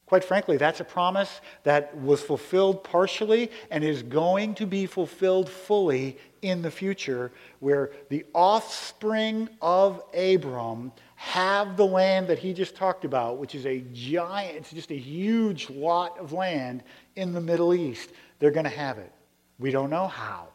Quite 0.05 0.23
frankly, 0.23 0.57
that's 0.57 0.79
a 0.79 0.83
promise 0.83 1.39
that 1.63 1.95
was 1.95 2.21
fulfilled 2.21 2.83
partially 2.83 3.51
and 3.69 3.83
is 3.83 4.01
going 4.01 4.55
to 4.55 4.65
be 4.65 4.87
fulfilled 4.87 5.47
fully 5.47 6.17
in 6.41 6.63
the 6.63 6.71
future, 6.71 7.31
where 7.59 7.91
the 8.09 8.25
offspring 8.33 9.47
of 9.61 10.01
Abram 10.15 10.91
have 11.15 11.77
the 11.77 11.85
land 11.85 12.27
that 12.27 12.39
he 12.39 12.53
just 12.53 12.75
talked 12.75 13.05
about, 13.05 13.37
which 13.37 13.53
is 13.53 13.67
a 13.67 13.81
giant, 13.93 14.57
it's 14.57 14.71
just 14.71 14.91
a 14.91 14.97
huge 14.97 15.69
lot 15.69 16.17
of 16.17 16.33
land 16.33 16.81
in 17.15 17.31
the 17.31 17.41
Middle 17.41 17.73
East. 17.73 18.09
They're 18.39 18.51
going 18.51 18.63
to 18.63 18.69
have 18.69 18.97
it. 18.97 19.13
We 19.59 19.71
don't 19.71 19.89
know 19.89 20.07
how. 20.07 20.47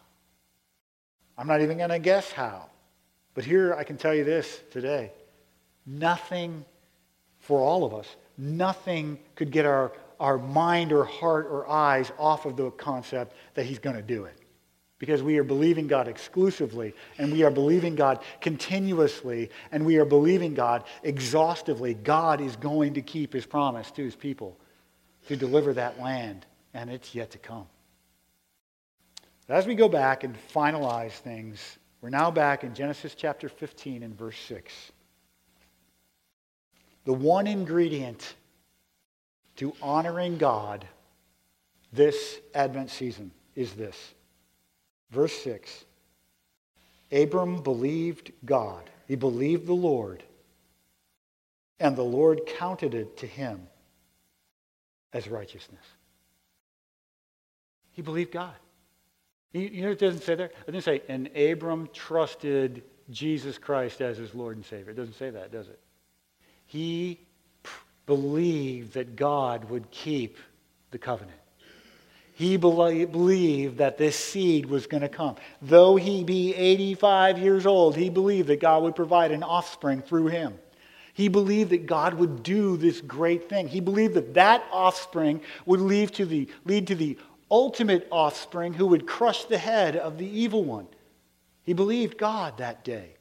I'm 1.36 1.46
not 1.46 1.60
even 1.60 1.78
going 1.78 1.90
to 1.90 1.98
guess 1.98 2.32
how. 2.32 2.70
But 3.34 3.44
here 3.44 3.74
I 3.74 3.84
can 3.84 3.96
tell 3.96 4.14
you 4.14 4.24
this 4.24 4.62
today 4.70 5.12
nothing 5.86 6.64
for 7.40 7.60
all 7.60 7.84
of 7.84 7.92
us, 7.92 8.16
nothing 8.38 9.18
could 9.34 9.50
get 9.50 9.66
our, 9.66 9.92
our 10.18 10.38
mind 10.38 10.92
or 10.92 11.04
heart 11.04 11.46
or 11.50 11.68
eyes 11.68 12.10
off 12.18 12.46
of 12.46 12.56
the 12.56 12.70
concept 12.70 13.34
that 13.52 13.66
he's 13.66 13.78
going 13.78 13.96
to 13.96 14.02
do 14.02 14.24
it. 14.24 14.38
Because 14.98 15.22
we 15.22 15.36
are 15.36 15.44
believing 15.44 15.86
God 15.86 16.08
exclusively, 16.08 16.94
and 17.18 17.30
we 17.30 17.42
are 17.42 17.50
believing 17.50 17.94
God 17.94 18.20
continuously, 18.40 19.50
and 19.72 19.84
we 19.84 19.96
are 19.98 20.06
believing 20.06 20.54
God 20.54 20.84
exhaustively. 21.02 21.92
God 21.92 22.40
is 22.40 22.56
going 22.56 22.94
to 22.94 23.02
keep 23.02 23.34
his 23.34 23.44
promise 23.44 23.90
to 23.90 24.04
his 24.04 24.16
people 24.16 24.56
to 25.28 25.36
deliver 25.36 25.74
that 25.74 26.00
land, 26.00 26.46
and 26.72 26.88
it's 26.88 27.14
yet 27.14 27.32
to 27.32 27.38
come. 27.38 27.66
As 29.48 29.66
we 29.66 29.74
go 29.74 29.88
back 29.88 30.24
and 30.24 30.34
finalize 30.54 31.12
things, 31.12 31.78
we're 32.00 32.08
now 32.08 32.30
back 32.30 32.64
in 32.64 32.74
Genesis 32.74 33.14
chapter 33.14 33.48
15 33.48 34.02
and 34.02 34.16
verse 34.16 34.38
6. 34.48 34.72
The 37.04 37.12
one 37.12 37.46
ingredient 37.46 38.34
to 39.56 39.74
honoring 39.82 40.38
God 40.38 40.86
this 41.92 42.38
Advent 42.54 42.90
season 42.90 43.30
is 43.54 43.74
this. 43.74 44.14
Verse 45.10 45.34
6 45.42 45.84
Abram 47.12 47.62
believed 47.62 48.32
God, 48.44 48.88
he 49.06 49.14
believed 49.14 49.66
the 49.66 49.74
Lord, 49.74 50.24
and 51.78 51.94
the 51.94 52.02
Lord 52.02 52.40
counted 52.46 52.94
it 52.94 53.18
to 53.18 53.26
him 53.26 53.68
as 55.12 55.28
righteousness. 55.28 55.84
He 57.92 58.00
believed 58.00 58.32
God. 58.32 58.54
You 59.54 59.82
know, 59.82 59.92
it 59.92 60.00
doesn't 60.00 60.22
say 60.22 60.34
there? 60.34 60.50
It 60.66 60.72
doesn't 60.72 60.82
say, 60.82 61.02
and 61.08 61.28
Abram 61.36 61.88
trusted 61.92 62.82
Jesus 63.10 63.56
Christ 63.56 64.00
as 64.00 64.18
his 64.18 64.34
Lord 64.34 64.56
and 64.56 64.66
Savior. 64.66 64.90
It 64.90 64.96
doesn't 64.96 65.14
say 65.14 65.30
that, 65.30 65.52
does 65.52 65.68
it? 65.68 65.78
He 66.66 67.20
believed 68.06 68.94
that 68.94 69.14
God 69.14 69.70
would 69.70 69.90
keep 69.92 70.38
the 70.90 70.98
covenant. 70.98 71.38
He 72.32 72.56
believed 72.56 73.78
that 73.78 73.96
this 73.96 74.16
seed 74.16 74.66
was 74.66 74.88
going 74.88 75.02
to 75.02 75.08
come. 75.08 75.36
Though 75.62 75.94
he 75.94 76.24
be 76.24 76.52
85 76.52 77.38
years 77.38 77.64
old, 77.64 77.96
he 77.96 78.10
believed 78.10 78.48
that 78.48 78.58
God 78.58 78.82
would 78.82 78.96
provide 78.96 79.30
an 79.30 79.44
offspring 79.44 80.02
through 80.02 80.26
him. 80.26 80.58
He 81.12 81.28
believed 81.28 81.70
that 81.70 81.86
God 81.86 82.14
would 82.14 82.42
do 82.42 82.76
this 82.76 83.00
great 83.00 83.48
thing. 83.48 83.68
He 83.68 83.78
believed 83.78 84.14
that 84.14 84.34
that 84.34 84.64
offspring 84.72 85.42
would 85.64 85.80
lead 85.80 86.12
to 86.14 86.26
the, 86.26 86.48
lead 86.64 86.88
to 86.88 86.96
the 86.96 87.16
ultimate 87.50 88.08
offspring 88.10 88.72
who 88.72 88.86
would 88.86 89.06
crush 89.06 89.44
the 89.44 89.58
head 89.58 89.96
of 89.96 90.18
the 90.18 90.26
evil 90.26 90.64
one. 90.64 90.86
He 91.62 91.72
believed 91.72 92.18
God 92.18 92.58
that 92.58 92.84
day. 92.84 93.14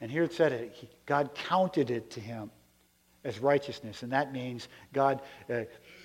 And 0.00 0.10
here 0.10 0.22
it 0.22 0.32
said 0.32 0.52
it, 0.52 0.76
God 1.06 1.34
counted 1.34 1.90
it 1.90 2.10
to 2.12 2.20
him 2.20 2.50
as 3.24 3.38
righteousness. 3.38 4.02
And 4.02 4.12
that 4.12 4.32
means 4.32 4.68
God 4.92 5.22
uh, 5.50 5.62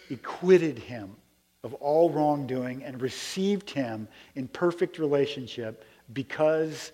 acquitted 0.10 0.80
him 0.80 1.16
of 1.64 1.74
all 1.76 2.10
wrongdoing 2.10 2.84
and 2.84 3.02
received 3.02 3.70
him 3.70 4.08
in 4.36 4.48
perfect 4.48 5.00
relationship 5.00 5.86
because 6.14 6.92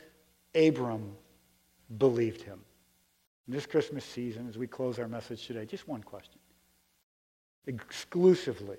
Abram 0.55 1.15
believed 1.97 2.41
him. 2.41 2.59
In 3.47 3.53
this 3.53 3.65
Christmas 3.65 4.05
season, 4.05 4.47
as 4.47 4.57
we 4.57 4.67
close 4.67 4.99
our 4.99 5.07
message 5.07 5.47
today, 5.47 5.65
just 5.65 5.87
one 5.87 6.03
question. 6.03 6.37
Exclusively, 7.65 8.77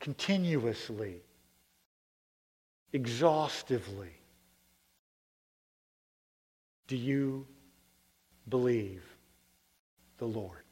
continuously, 0.00 1.22
exhaustively, 2.92 4.12
do 6.86 6.96
you 6.96 7.46
believe 8.48 9.04
the 10.18 10.26
Lord? 10.26 10.62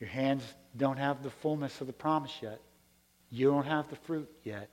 Your 0.00 0.08
hands 0.08 0.42
don't 0.76 0.98
have 0.98 1.22
the 1.22 1.30
fullness 1.30 1.80
of 1.80 1.86
the 1.86 1.92
promise 1.92 2.32
yet. 2.40 2.60
You 3.30 3.50
don't 3.50 3.66
have 3.66 3.88
the 3.90 3.96
fruit 3.96 4.30
yet. 4.44 4.70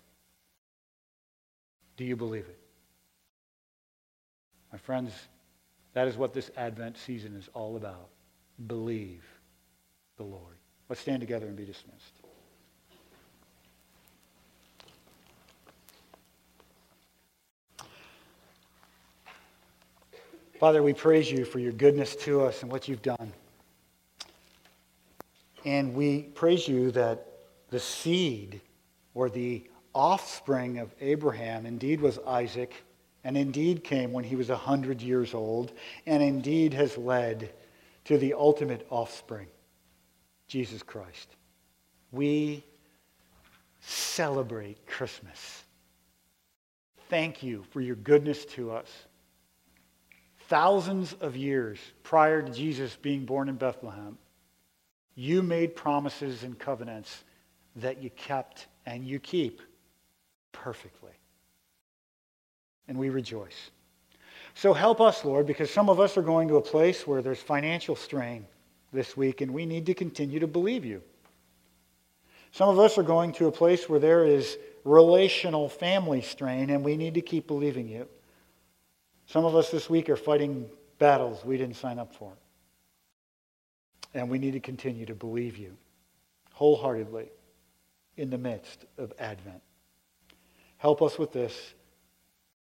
Do 1.97 2.05
you 2.05 2.16
believe 2.16 2.45
it? 2.45 2.59
My 4.72 4.78
friends, 4.78 5.13
that 5.93 6.07
is 6.07 6.18
what 6.18 6.34
this 6.34 6.51
Advent 6.57 6.97
season 6.97 7.36
is 7.36 7.49
all 7.53 7.76
about. 7.76 8.09
Believe 8.68 9.24
the 10.18 10.24
Lord. 10.24 10.57
Let's 10.90 11.02
stand 11.02 11.22
together 11.22 11.48
and 11.48 11.56
be 11.56 11.66
dismissed. 11.66 12.14
Father, 20.60 20.82
we 20.82 20.94
praise 20.94 21.30
you 21.30 21.44
for 21.44 21.60
your 21.60 21.74
goodness 21.74 22.16
to 22.16 22.42
us 22.42 22.62
and 22.62 22.72
what 22.72 22.88
you've 22.88 23.02
done. 23.02 23.34
And 25.66 25.94
we 25.94 26.22
praise 26.22 26.68
you 26.68 26.92
that 26.92 27.28
the 27.70 27.80
seed 27.80 28.62
or 29.14 29.30
the 29.30 29.68
offspring 29.94 30.80
of 30.80 30.94
Abraham 31.02 31.66
indeed 31.66 32.00
was 32.00 32.20
Isaac, 32.26 32.74
and 33.24 33.36
indeed 33.36 33.84
came 33.84 34.14
when 34.14 34.24
he 34.24 34.36
was 34.36 34.50
a 34.50 34.54
100 34.54 35.02
years 35.02 35.34
old, 35.34 35.74
and 36.06 36.24
indeed 36.24 36.74
has 36.74 36.98
led 36.98 37.52
to 38.06 38.18
the 38.18 38.34
ultimate 38.34 38.86
offspring, 38.90 39.48
Jesus 40.48 40.84
Christ. 40.84 41.36
We 42.12 42.64
celebrate 43.82 44.86
Christmas. 44.88 45.64
Thank 47.10 47.43
you 47.43 47.64
for 47.72 47.82
your 47.82 47.96
goodness 47.96 48.46
to 48.46 48.72
us. 48.72 48.89
Thousands 50.48 51.14
of 51.22 51.36
years 51.36 51.80
prior 52.04 52.41
to 52.41 52.52
Jesus 52.52 52.96
being 52.96 53.26
born 53.26 53.50
in 53.50 53.56
Bethlehem, 53.56 54.18
you 55.16 55.41
made 55.41 55.76
promises 55.76 56.43
and 56.43 56.58
covenants 56.58 57.24
that 57.78 58.02
you 58.02 58.10
kept 58.12 58.68
and 58.86 59.06
you 59.06 59.20
keep 59.20 59.62
perfectly. 60.52 61.12
And 62.88 62.98
we 62.98 63.10
rejoice. 63.10 63.72
So 64.54 64.74
help 64.74 65.02
us, 65.02 65.26
Lord, 65.26 65.48
because 65.48 65.72
some 65.72 65.89
of 65.89 66.00
us 66.00 66.18
are 66.18 66.22
going 66.22 66.48
to 66.48 66.58
a 66.58 66.62
place 66.62 67.06
where 67.06 67.22
there's 67.22 67.41
financial 67.41 67.96
strain 67.96 68.46
this 68.96 69.16
week 69.16 69.41
and 69.41 69.54
we 69.54 69.66
need 69.66 69.86
to 69.86 69.93
continue 69.93 70.39
to 70.39 70.48
believe 70.48 70.86
you. 70.86 71.02
Some 72.52 72.70
of 72.70 72.80
us 72.80 72.98
are 72.98 73.04
going 73.04 73.34
to 73.34 73.48
a 73.48 73.52
place 73.52 73.89
where 73.89 74.00
there 74.00 74.26
is 74.26 74.58
relational 74.84 75.68
family 75.68 76.22
strain 76.22 76.70
and 76.70 76.84
we 76.84 76.96
need 76.96 77.16
to 77.16 77.22
keep 77.22 77.48
believing 77.48 77.88
you. 77.88 78.08
Some 79.28 79.46
of 79.46 79.56
us 79.56 79.70
this 79.70 79.89
week 79.89 80.10
are 80.10 80.16
fighting 80.16 80.70
battles 80.98 81.43
we 81.43 81.58
didn't 81.58 81.76
sign 81.76 82.00
up 82.00 82.16
for. 82.16 82.32
And 84.14 84.30
we 84.30 84.39
need 84.39 84.54
to 84.54 84.60
continue 84.60 85.06
to 85.08 85.16
believe 85.16 85.58
you 85.58 85.76
wholeheartedly 86.54 87.30
in 88.16 88.30
the 88.30 88.38
midst 88.38 88.86
of 88.98 89.12
Advent. 89.20 89.62
Help 90.78 91.02
us 91.02 91.20
with 91.20 91.34
this, 91.34 91.74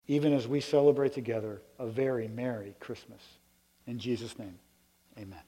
even 0.08 0.34
as 0.34 0.48
we 0.48 0.60
celebrate 0.60 1.14
together 1.14 1.62
a 1.80 1.88
very 1.88 2.28
Merry 2.28 2.76
Christmas. 2.82 3.22
In 3.86 3.98
Jesus' 4.00 4.38
name, 4.38 4.60
amen. 5.18 5.40